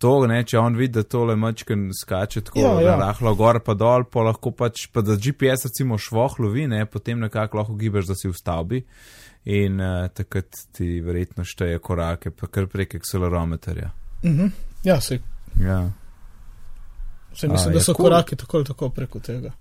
to, 0.00 0.12
ne, 0.26 0.40
če 0.48 0.58
on 0.58 0.76
vidi, 0.78 0.94
da 0.96 1.04
tole 1.04 1.36
mačken 1.36 1.90
skače 1.96 2.40
tako 2.48 2.62
ja, 2.62 2.72
ja. 2.84 2.96
rahlo 3.00 3.34
gor 3.36 3.60
pa 3.64 3.74
dol, 3.76 4.06
pa 4.08 4.24
lahko 4.30 4.52
pač, 4.56 4.86
pa 4.92 5.04
da 5.04 5.18
GPS 5.20 5.68
recimo 5.68 5.98
švoh 6.00 6.38
lovi, 6.40 6.64
ne, 6.70 6.86
potem 6.88 7.20
nekako 7.20 7.60
lahko 7.60 7.76
gibaš, 7.80 8.08
da 8.08 8.16
si 8.16 8.30
v 8.30 8.36
stavbi 8.36 8.82
in 9.44 9.80
uh, 9.80 10.08
takrat 10.12 10.56
ti 10.76 10.98
verjetno 11.04 11.44
šteje 11.48 11.78
korake, 11.84 12.32
pa 12.32 12.48
kar 12.48 12.68
prek 12.72 12.96
accelerometerja. 13.00 13.90
Uh 14.22 14.30
mhm. 14.30 14.40
-huh. 14.40 14.50
Ja, 14.84 15.00
se. 15.00 15.18
Ja. 15.60 15.90
Se 17.34 17.48
mislim, 17.48 17.70
A, 17.70 17.72
da 17.72 17.80
so 17.80 17.94
cool. 17.94 18.08
korake 18.08 18.36
tako 18.36 18.56
ali 18.56 18.66
tako 18.66 18.88
preko 18.88 19.20
tega. 19.20 19.52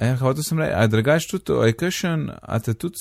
Ja, 0.00 0.16
hotel 0.16 0.42
sem 0.42 0.58
reči, 0.58 0.72
a 0.74 0.86
drugač 0.86 1.26
tudi, 1.30 1.52
a 1.52 1.66
je 1.66 1.76
kakšen, 1.76 2.30
a 2.42 2.58
te 2.58 2.74
tudi 2.74 2.98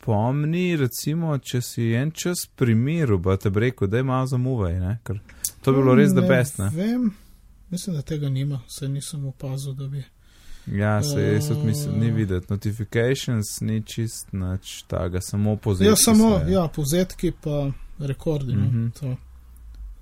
spomni, 0.00 0.76
recimo, 0.76 1.38
če 1.38 1.60
si 1.60 1.92
en 1.92 2.10
čas 2.10 2.46
pri 2.56 2.74
miru, 2.74 3.20
pa 3.22 3.36
te 3.36 3.50
breko, 3.50 3.86
da 3.86 3.96
je 3.96 4.02
malo 4.02 4.26
zamuvaj, 4.26 4.78
ne? 4.80 4.98
ker 5.04 5.18
to 5.62 5.72
bi 5.72 5.82
bilo 5.82 5.94
res 5.94 6.14
da 6.16 6.22
best. 6.24 6.58
Ne 6.58 6.70
vem, 6.74 7.10
mislim, 7.70 7.96
da 7.96 8.02
tega 8.02 8.28
nima, 8.28 8.60
se 8.68 8.88
nisem 8.88 9.26
opazil, 9.26 9.74
da 9.74 9.88
bi. 9.88 10.04
Ja, 10.66 11.02
se 11.02 11.20
je, 11.20 11.38
uh, 11.38 11.64
mislim, 11.64 11.98
ni 12.00 12.10
videti, 12.10 12.46
notifications 12.50 13.60
ni 13.60 13.82
čist, 13.82 14.32
nič 14.32 14.82
tega, 14.88 15.20
samo 15.20 15.56
povzetki. 15.56 15.90
Ja, 15.90 15.96
samo, 15.96 16.38
se, 16.38 16.52
ja, 16.52 16.68
povzetki 16.68 17.32
pa 17.42 17.70
rekordi, 17.98 18.56
uh 18.56 18.62
-huh. 18.62 18.90
to, 19.00 19.16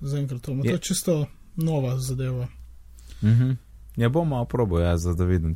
zaenkrat 0.01 0.41
to, 0.41 0.55
to 0.63 0.69
je 0.69 0.77
čisto 0.77 1.25
nova 1.55 1.97
zadeva. 1.99 2.47
Uh 3.21 3.29
-huh. 3.29 3.55
Ja, 3.95 4.09
bom 4.09 4.27
malo 4.27 4.45
probo, 4.45 4.79
ja, 4.79 4.95
da 5.17 5.25
vidim 5.25 5.55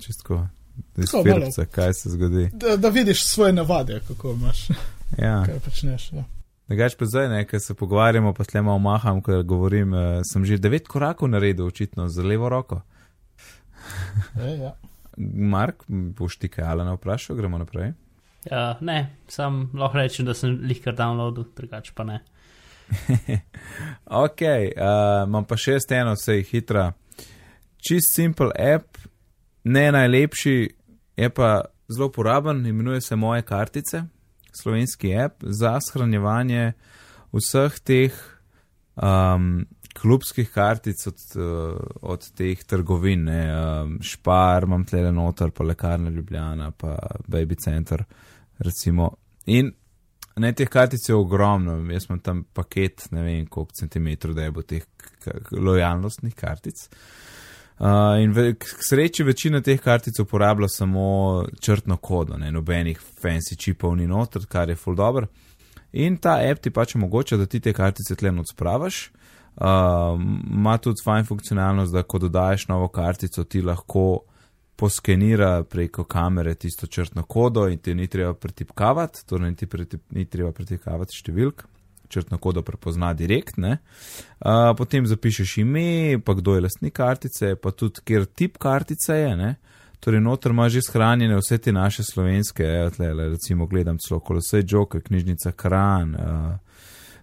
čisto. 0.95 1.23
Izpirce, 1.25 1.65
kaj 1.65 1.93
se 1.93 2.09
zgodi. 2.09 2.49
Da, 2.53 2.77
da 2.77 2.89
vidiš 2.89 3.25
svoje 3.25 3.53
navade, 3.53 4.01
kako 4.07 4.31
imaš. 4.31 4.67
Ja. 5.17 5.43
kaj 5.47 5.59
počneš. 5.59 6.11
Ja. 6.11 6.23
Negač 6.67 6.95
pa 6.95 7.05
zdaj, 7.05 7.29
nekaj 7.29 7.59
se 7.59 7.73
pogovarjamo, 7.73 8.33
pa 8.33 8.43
slema 8.43 8.73
omaham, 8.73 9.21
ker 9.21 9.43
govorim, 9.43 9.93
eh, 9.93 10.21
sem 10.23 10.45
že 10.45 10.57
devet 10.57 10.87
korakov 10.87 11.29
naredil, 11.29 11.67
očitno, 11.67 12.07
z 12.09 12.23
levo 12.23 12.49
roko. 12.49 12.81
e, 14.39 14.49
ja. 14.61 14.75
Mark, 15.17 15.83
boš 15.87 16.37
ti 16.37 16.49
kaj 16.49 16.65
ali 16.65 16.85
ne 16.85 16.95
vprašal, 16.95 17.35
gremo 17.35 17.57
naprej? 17.57 17.93
Ja, 18.49 18.77
ne, 18.81 19.15
sam 19.27 19.69
lahko 19.73 19.97
rečem, 19.97 20.25
da 20.25 20.33
sem 20.33 20.55
lihkar 20.67 20.95
downloadil, 20.95 21.45
drugač 21.55 21.91
pa 21.95 22.03
ne. 22.07 22.19
ok, 24.25 24.41
uh, 24.41 25.27
imam 25.27 25.45
pa 25.45 25.57
šest 25.57 25.91
eno, 25.91 26.15
vse 26.17 26.39
je 26.39 26.47
hitra. 26.47 26.91
Čist 27.83 28.15
simple 28.15 28.51
app, 28.55 28.97
ne 29.63 29.91
najlepši, 29.91 30.69
je 31.17 31.29
pa 31.29 31.61
zelo 31.87 32.07
uporaben, 32.07 32.65
imenuje 32.65 33.01
se 33.01 33.15
Moje 33.15 33.41
kartice, 33.41 34.03
slovenski 34.61 35.15
app 35.17 35.43
za 35.43 35.79
shranjevanje 35.81 36.73
vseh 37.33 37.79
teh 37.79 38.13
um, 38.95 39.65
klubskih 39.93 40.49
kartic 40.51 41.07
od, 41.07 41.17
uh, 41.35 41.77
od 42.01 42.31
teh 42.37 42.63
trgovin, 42.63 43.23
ne, 43.23 43.41
um, 43.57 43.97
Špar, 44.01 44.63
imam 44.63 44.85
tle 44.85 45.11
noter, 45.11 45.51
pa 45.51 45.63
lekarna 45.63 46.09
Ljubljana, 46.09 46.71
pa 46.71 46.97
Baby 47.27 47.55
Center, 47.63 48.03
recimo. 48.59 49.11
In 49.45 49.71
ne 50.35 50.53
teh 50.53 50.69
kartic 50.69 51.09
je 51.09 51.15
ogromno, 51.15 51.77
jaz 51.93 52.09
imam 52.09 52.19
tam 52.19 52.43
paket, 52.53 53.07
ne 53.11 53.23
vem 53.23 53.45
koliko 53.47 53.73
centimetrov, 53.73 54.33
da 54.35 54.43
je 54.43 54.51
bo 54.51 54.61
teh 54.61 54.85
lojalnostnih 55.51 56.35
kartic. 56.35 56.87
Uh, 56.89 57.32
in 58.23 58.31
v, 58.31 58.53
k 58.59 58.83
sreči 58.85 59.23
večina 59.23 59.61
teh 59.61 59.79
kartic 59.81 60.19
uporablja 60.19 60.67
samo 60.69 61.45
črtno 61.61 61.97
kodo, 61.97 62.37
ne 62.37 62.51
nobenih 62.51 62.99
fancy 62.99 63.57
čipov 63.57 63.95
ni 63.97 64.07
noter, 64.07 64.45
kar 64.47 64.69
je 64.69 64.75
full 64.75 64.95
dobro. 64.95 65.27
In 65.93 66.17
ta 66.17 66.39
app 66.41 66.61
ti 66.61 66.71
pač 66.73 66.95
omogoča, 66.95 67.37
da 67.37 67.45
ti 67.45 67.59
te 67.59 67.73
kartice 67.73 68.15
tle 68.15 68.31
odspravaš. 68.39 69.09
Ima 69.61 70.73
uh, 70.73 70.81
tudi 70.81 71.03
fajn 71.05 71.25
funkcionalnost, 71.25 71.93
da 71.93 72.03
ko 72.03 72.19
dodajes 72.19 72.67
novo 72.67 72.87
kartico, 72.87 73.43
ti 73.43 73.61
lahko 73.61 74.23
poskenira 74.75 75.63
preko 75.63 76.03
kamere 76.03 76.55
tisto 76.55 76.87
črtno 76.87 77.23
kodo 77.23 77.67
in 77.69 77.77
ti 77.77 77.93
ni 77.93 78.07
treba 78.07 78.33
pretipkavati, 78.33 79.25
torej 79.25 79.51
ni, 79.51 79.67
pretip, 79.69 80.01
ni 80.11 80.25
treba 80.25 80.51
pretipkavati 80.51 81.19
številk, 81.19 81.63
črtno 82.13 82.37
kodo 82.37 82.61
prepozna 82.61 83.13
direkt. 83.17 83.57
Uh, 83.57 83.75
potem 84.77 85.07
zapišeš 85.09 85.57
ime, 85.63 86.19
pa 86.25 86.35
kdo 86.37 86.55
je 86.55 86.65
lastnik 86.67 86.95
kartice, 86.97 87.55
pa 87.55 87.71
tudi 87.71 88.03
kjer 88.05 88.25
tip 88.25 88.57
kartice 88.61 89.17
je. 89.17 89.35
Ne? 89.39 89.55
Torej, 90.03 90.21
noter 90.21 90.51
ima 90.51 90.67
že 90.69 90.81
shranjene 90.83 91.37
vse 91.39 91.57
te 91.57 91.71
naše 91.71 92.03
slovenske, 92.03 92.67
tle, 92.95 93.13
recimo, 93.29 93.67
gledam 93.71 93.97
celo 94.03 94.19
kolosej 94.19 94.65
Joker, 94.67 95.01
knjižnica 95.01 95.51
Kran, 95.51 96.15
uh, 96.15 96.73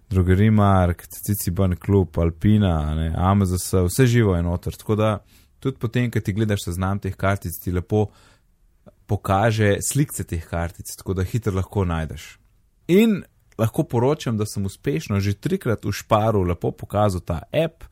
Drogeri 0.09 0.49
Mark, 0.51 1.05
Ciciban 1.07 1.75
Klub, 1.75 2.17
Alpina, 2.17 2.95
ne, 2.95 3.13
AMZS, 3.17 3.73
vse 3.85 4.05
živo 4.05 4.35
je 4.35 4.43
noter. 4.43 4.75
Tako 4.75 4.95
da 4.95 5.19
tudi 5.59 5.77
potem, 5.77 6.09
ko 6.11 6.19
ti 6.19 6.33
gledaš 6.33 6.65
seznam 6.65 6.99
teh 6.99 7.15
kartic, 7.15 7.55
ti 7.63 7.71
lepo 7.71 8.07
pokaže 9.07 9.77
slike 9.85 10.23
teh 10.23 10.43
kartic, 10.47 10.89
tako 10.97 11.13
da 11.13 11.23
hitro 11.27 11.53
lahko 11.55 11.85
najdeš. 11.85 12.37
In 12.87 13.21
lahko 13.61 13.85
poročam, 13.85 14.37
da 14.37 14.45
sem 14.45 14.65
uspešno 14.65 15.19
že 15.19 15.37
trikrat 15.37 15.85
v 15.85 15.93
šparu 15.93 16.43
lepo 16.49 16.71
pokazal 16.71 17.21
ta 17.21 17.41
app, 17.53 17.85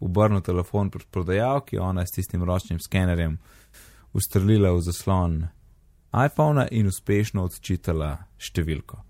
obrnil 0.00 0.42
telefon 0.42 0.90
pred 0.90 1.06
prodajalki, 1.10 1.78
ona 1.78 2.02
je 2.02 2.10
s 2.10 2.18
tistim 2.18 2.44
ročnim 2.44 2.80
skenerjem 2.80 3.38
ustrelila 4.12 4.72
v 4.72 4.82
zaslon 4.82 5.38
iPhona 6.26 6.68
in 6.72 6.88
uspešno 6.88 7.44
odčitala 7.44 8.16
številko. 8.38 9.02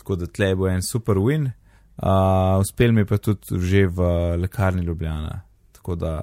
Tako 0.00 0.16
da 0.16 0.26
tle 0.26 0.54
bo 0.56 0.68
en 0.70 0.82
super 0.82 1.20
win, 1.20 1.50
uh, 1.50 2.56
uspel 2.62 2.94
mi 2.96 3.04
pa 3.04 3.18
tudi 3.20 3.60
že 3.60 3.86
v 3.86 4.10
lekarni 4.40 4.82
Ljubljana. 4.86 5.42
Tako 5.76 5.94
da 5.94 6.14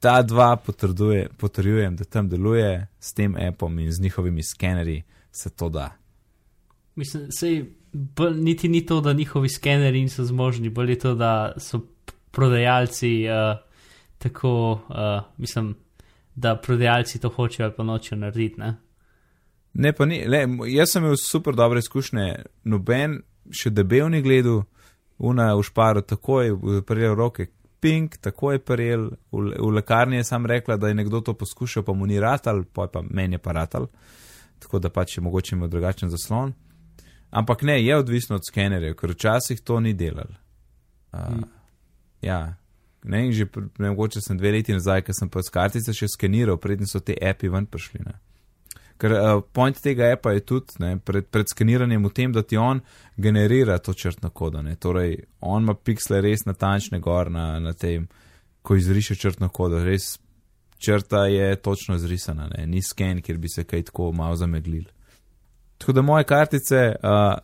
ta 0.00 0.22
dva 0.22 0.56
potrjujem, 0.56 1.96
da 1.96 2.04
tam 2.04 2.28
deluje 2.28 2.88
s 2.98 3.12
tem 3.12 3.36
appom 3.36 3.78
in 3.78 3.92
z 3.92 4.00
njihovimi 4.00 4.42
skenerji 4.42 5.02
se 5.32 5.50
to 5.50 5.68
da. 5.68 5.90
Mislim, 6.96 7.28
sej, 7.30 7.62
bolj, 7.92 8.36
niti 8.40 8.68
ni 8.68 8.86
to, 8.86 9.00
da 9.00 9.12
njihovi 9.12 9.48
skeneri 9.48 10.02
niso 10.02 10.24
zmožni, 10.24 10.68
bolj 10.68 10.90
je 10.90 10.98
to, 10.98 11.14
da 11.14 11.52
so 11.58 11.80
prodajalci 12.30 13.26
uh, 13.28 13.58
tako, 14.18 14.72
uh, 14.72 15.22
mislim, 15.36 15.74
da 16.34 16.56
prodajalci 16.56 17.20
to 17.20 17.28
hočejo 17.28 17.66
ali 17.66 17.74
pa 17.76 17.82
nočejo 17.82 18.18
narediti. 18.18 18.60
Ne? 18.60 18.76
Ne, 19.72 19.92
pa 19.92 20.04
ni, 20.04 20.24
le, 20.26 20.46
jaz 20.66 20.92
sem 20.92 21.04
imel 21.04 21.16
super 21.16 21.54
dobre 21.54 21.78
izkušnje, 21.78 22.44
noben 22.64 23.20
še 23.50 23.70
debel 23.70 24.10
ni 24.10 24.22
gledal, 24.22 24.64
una 25.18 25.52
v 25.54 25.62
šparu 25.62 26.02
takoj, 26.02 26.54
prijel 26.86 27.14
roke, 27.14 27.46
ping, 27.80 28.14
takoj 28.20 28.58
prijel, 28.64 29.10
v, 29.32 29.52
v 29.58 29.70
lekarni 29.76 30.20
je 30.20 30.24
sam 30.24 30.46
rekla, 30.46 30.76
da 30.76 30.88
je 30.88 30.94
nekdo 30.94 31.20
to 31.20 31.34
poskušal, 31.34 31.84
pa 31.86 31.92
mu 31.92 32.06
ni 32.06 32.20
ratal, 32.20 32.64
pa 32.64 32.88
je 32.88 33.04
meni 33.10 33.38
pa 33.38 33.52
ratal, 33.52 33.86
tako 34.58 34.78
da 34.78 34.90
pač 34.90 35.16
je 35.18 35.24
mogoče 35.24 35.56
imel 35.56 35.68
drugačen 35.68 36.10
zaslon. 36.10 36.52
Ampak 37.30 37.62
ne, 37.62 37.78
je 37.84 37.96
odvisno 37.96 38.36
od 38.36 38.46
skenerjev, 38.46 38.96
ker 38.98 39.14
včasih 39.14 39.60
to 39.60 39.80
ni 39.80 39.92
delal. 39.94 40.32
Uh, 41.12 41.20
hmm. 41.20 41.44
Ja, 42.22 42.54
ne, 43.02 43.26
in 43.26 43.32
že 43.32 43.46
ne, 43.78 43.90
mogoče 43.90 44.20
sem 44.20 44.38
dve 44.38 44.52
leti 44.52 44.74
nazaj, 44.74 45.04
ker 45.06 45.14
sem 45.14 45.30
pa 45.30 45.42
s 45.42 45.52
kartice 45.52 45.94
še 45.94 46.10
skeniral, 46.10 46.58
predtem 46.58 46.90
so 46.90 47.00
te 47.00 47.14
api 47.14 47.48
ven 47.48 47.66
prišli. 47.70 48.02
Ne. 48.06 48.18
Ker 49.00 49.14
uh, 49.16 49.40
point 49.56 49.78
tega 49.80 50.10
appa 50.12 50.34
je 50.36 50.42
tudi 50.44 50.76
ne, 50.82 50.96
pred, 50.98 51.24
pred 51.32 51.48
skeniranjem 51.48 52.04
v 52.04 52.12
tem, 52.12 52.32
da 52.36 52.42
ti 52.42 52.58
on 52.60 52.82
generira 53.16 53.78
to 53.78 53.94
črtno 53.96 54.28
kodo. 54.30 54.60
Ne. 54.62 54.74
Torej, 54.76 55.22
on 55.40 55.64
ima 55.64 55.74
piksle 55.74 56.20
res 56.20 56.44
natančne 56.44 57.00
gor 57.00 57.30
na, 57.32 57.54
na 57.62 57.72
tem, 57.72 58.10
ko 58.62 58.76
izriše 58.76 59.16
črtno 59.16 59.48
kodo. 59.48 59.80
Res 59.86 60.18
črta 60.80 61.24
je 61.32 61.54
točno 61.64 61.96
zrisana, 61.98 62.50
ne. 62.52 62.66
ni 62.66 62.82
sken, 62.82 63.22
kjer 63.24 63.38
bi 63.40 63.48
se 63.48 63.64
kaj 63.64 63.88
tako 63.88 64.12
malo 64.12 64.36
zameglil. 64.36 64.84
Tako 65.80 65.92
da 65.92 66.02
moje 66.02 66.24
kartice, 66.24 66.94
uh, 67.02 67.38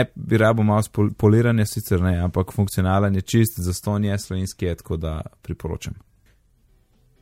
app 0.00 0.10
bi 0.14 0.38
rabo 0.38 0.62
malo 0.62 0.82
poliranje, 1.18 1.66
sicer 1.66 2.00
ne, 2.00 2.18
ampak 2.18 2.52
funkcionalen 2.52 3.14
je 3.14 3.20
čist, 3.20 3.60
za 3.60 3.72
ston 3.72 4.04
je 4.04 4.18
slovenski 4.18 4.66
je, 4.66 4.74
tako 4.74 4.96
da 4.96 5.20
priporočam. 5.42 5.94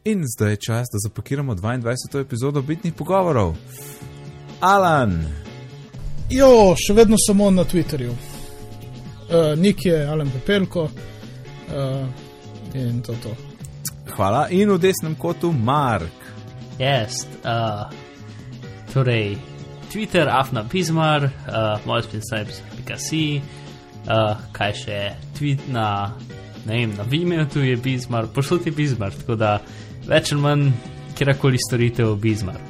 In 0.05 0.25
zdaj 0.37 0.51
je 0.51 0.57
čas, 0.57 0.87
da 0.93 0.99
zapakiramo 1.09 1.55
22. 1.55 2.21
epizodo 2.21 2.63
bitnih 2.63 2.95
pogovorov. 2.95 3.57
Alan! 4.61 5.25
Jo, 6.31 6.75
še 6.77 6.93
vedno 6.95 7.17
samo 7.27 7.51
na 7.51 7.65
Twitterju. 7.65 8.13
Uh, 8.13 9.59
Nik 9.59 9.87
je 9.87 10.05
Alan 10.07 10.31
Pepelko 10.31 10.83
uh, 10.85 12.07
in 12.75 13.03
to 13.03 13.17
to. 13.23 13.33
Hvala, 14.17 14.49
in 14.51 14.71
v 14.71 14.79
desnem 14.79 15.15
kotu 15.15 15.53
Mark. 15.53 16.29
Yes, 16.79 17.25
uh, 17.45 17.89
torej. 18.93 19.58
Twitter, 19.93 20.29
Afna 20.29 20.63
Bizmar, 20.73 21.25
uh, 21.25 21.87
moj 21.87 22.03
spin 22.03 22.23
sajpis.si, 22.31 23.25
uh, 24.07 24.37
kaj 24.53 24.75
še 24.85 24.99
tweet 25.39 25.69
na, 25.73 26.15
ne 26.67 26.81
vem, 26.81 26.95
na 26.97 27.07
Vimeo 27.09 27.47
tu 27.51 27.65
je 27.65 27.77
Bizmar, 27.77 28.29
pošlji 28.35 28.65
ti 28.65 28.75
Bizmar, 28.77 29.17
tako 29.23 29.39
da 29.41 29.57
več 30.09 30.33
ali 30.33 30.45
manj 30.45 30.71
kjerkoli 31.19 31.61
storitev 31.69 32.15
Bizmar. 32.23 32.61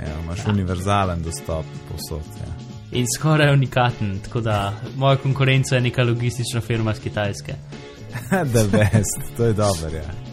Ja, 0.00 0.14
imaš 0.22 0.46
ja. 0.46 0.52
univerzalen 0.54 1.22
dostop 1.22 1.66
posod. 1.90 2.26
Ja. 2.40 2.54
In 2.98 3.06
skoraj 3.16 3.52
unikaten, 3.52 4.18
tako 4.24 4.40
da 4.40 4.72
moja 4.96 5.16
konkurenca 5.16 5.76
je 5.76 5.80
neka 5.80 6.02
logistična 6.02 6.60
firma 6.60 6.92
iz 6.92 7.00
Kitajske. 7.00 7.54
The 8.54 8.64
best, 8.72 9.36
to 9.36 9.44
je 9.44 9.52
dobro, 9.52 9.88
ja. 9.94 10.29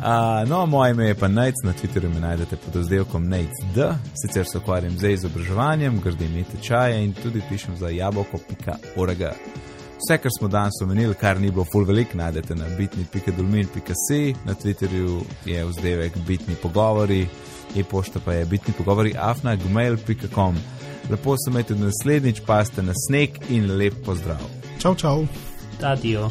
Uh, 0.00 0.48
no, 0.48 0.66
moje 0.66 0.90
ime 0.90 1.06
je 1.06 1.14
pa 1.14 1.28
Nate, 1.28 1.60
na 1.64 1.72
Twitterju 1.72 2.14
me 2.14 2.20
najdete 2.20 2.56
pod 2.56 2.76
razdelkom 2.76 3.28
Nate, 3.28 3.94
sicer 4.22 4.46
se 4.52 4.58
ukvarjam 4.58 4.98
z 4.98 5.10
izobraževanjem, 5.10 6.00
gradim 6.00 6.34
ime 6.34 6.44
tečaje 6.44 7.04
in 7.04 7.12
tudi 7.12 7.42
pišem 7.48 7.76
za 7.76 7.88
jabolko.org. 7.88 9.22
Vse, 9.98 10.18
kar 10.18 10.30
smo 10.38 10.48
danes 10.48 10.80
omenili, 10.82 11.14
kar 11.14 11.40
ni 11.40 11.50
bilo 11.50 11.64
full 11.72 11.84
velik, 11.84 12.14
najdete 12.14 12.54
na 12.54 12.64
bitni.dolmin.si, 12.78 14.34
na 14.44 14.54
Twitterju 14.54 15.20
je 15.44 15.64
vzdevek 15.64 16.16
bitni 16.26 16.54
pogovori, 16.62 17.26
e-pošta 17.76 18.20
pa 18.24 18.32
je 18.32 18.46
bitni 18.46 18.74
pogovori 18.78 19.14
afna.gmail.com. 19.18 20.56
Lepo 21.10 21.36
se 21.36 21.50
imejte 21.50 21.74
naslednjič, 21.74 22.40
pa 22.46 22.64
ste 22.64 22.82
na 22.82 22.92
sneg 23.06 23.30
in 23.48 23.76
lep 23.76 23.94
pozdrav. 24.04 24.40
Čau, 24.78 24.94
čau. 24.94 25.26
Adijo. 25.82 26.28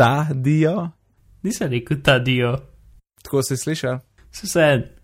Ta 0.00 0.28
dio? 0.34 0.90
Nisem 1.42 1.70
rekel 1.70 2.00
ta 2.02 2.18
dio. 2.18 2.56
Tako 3.22 3.42
si 3.42 3.56
slišal? 3.56 3.98
Vse. 4.32 4.99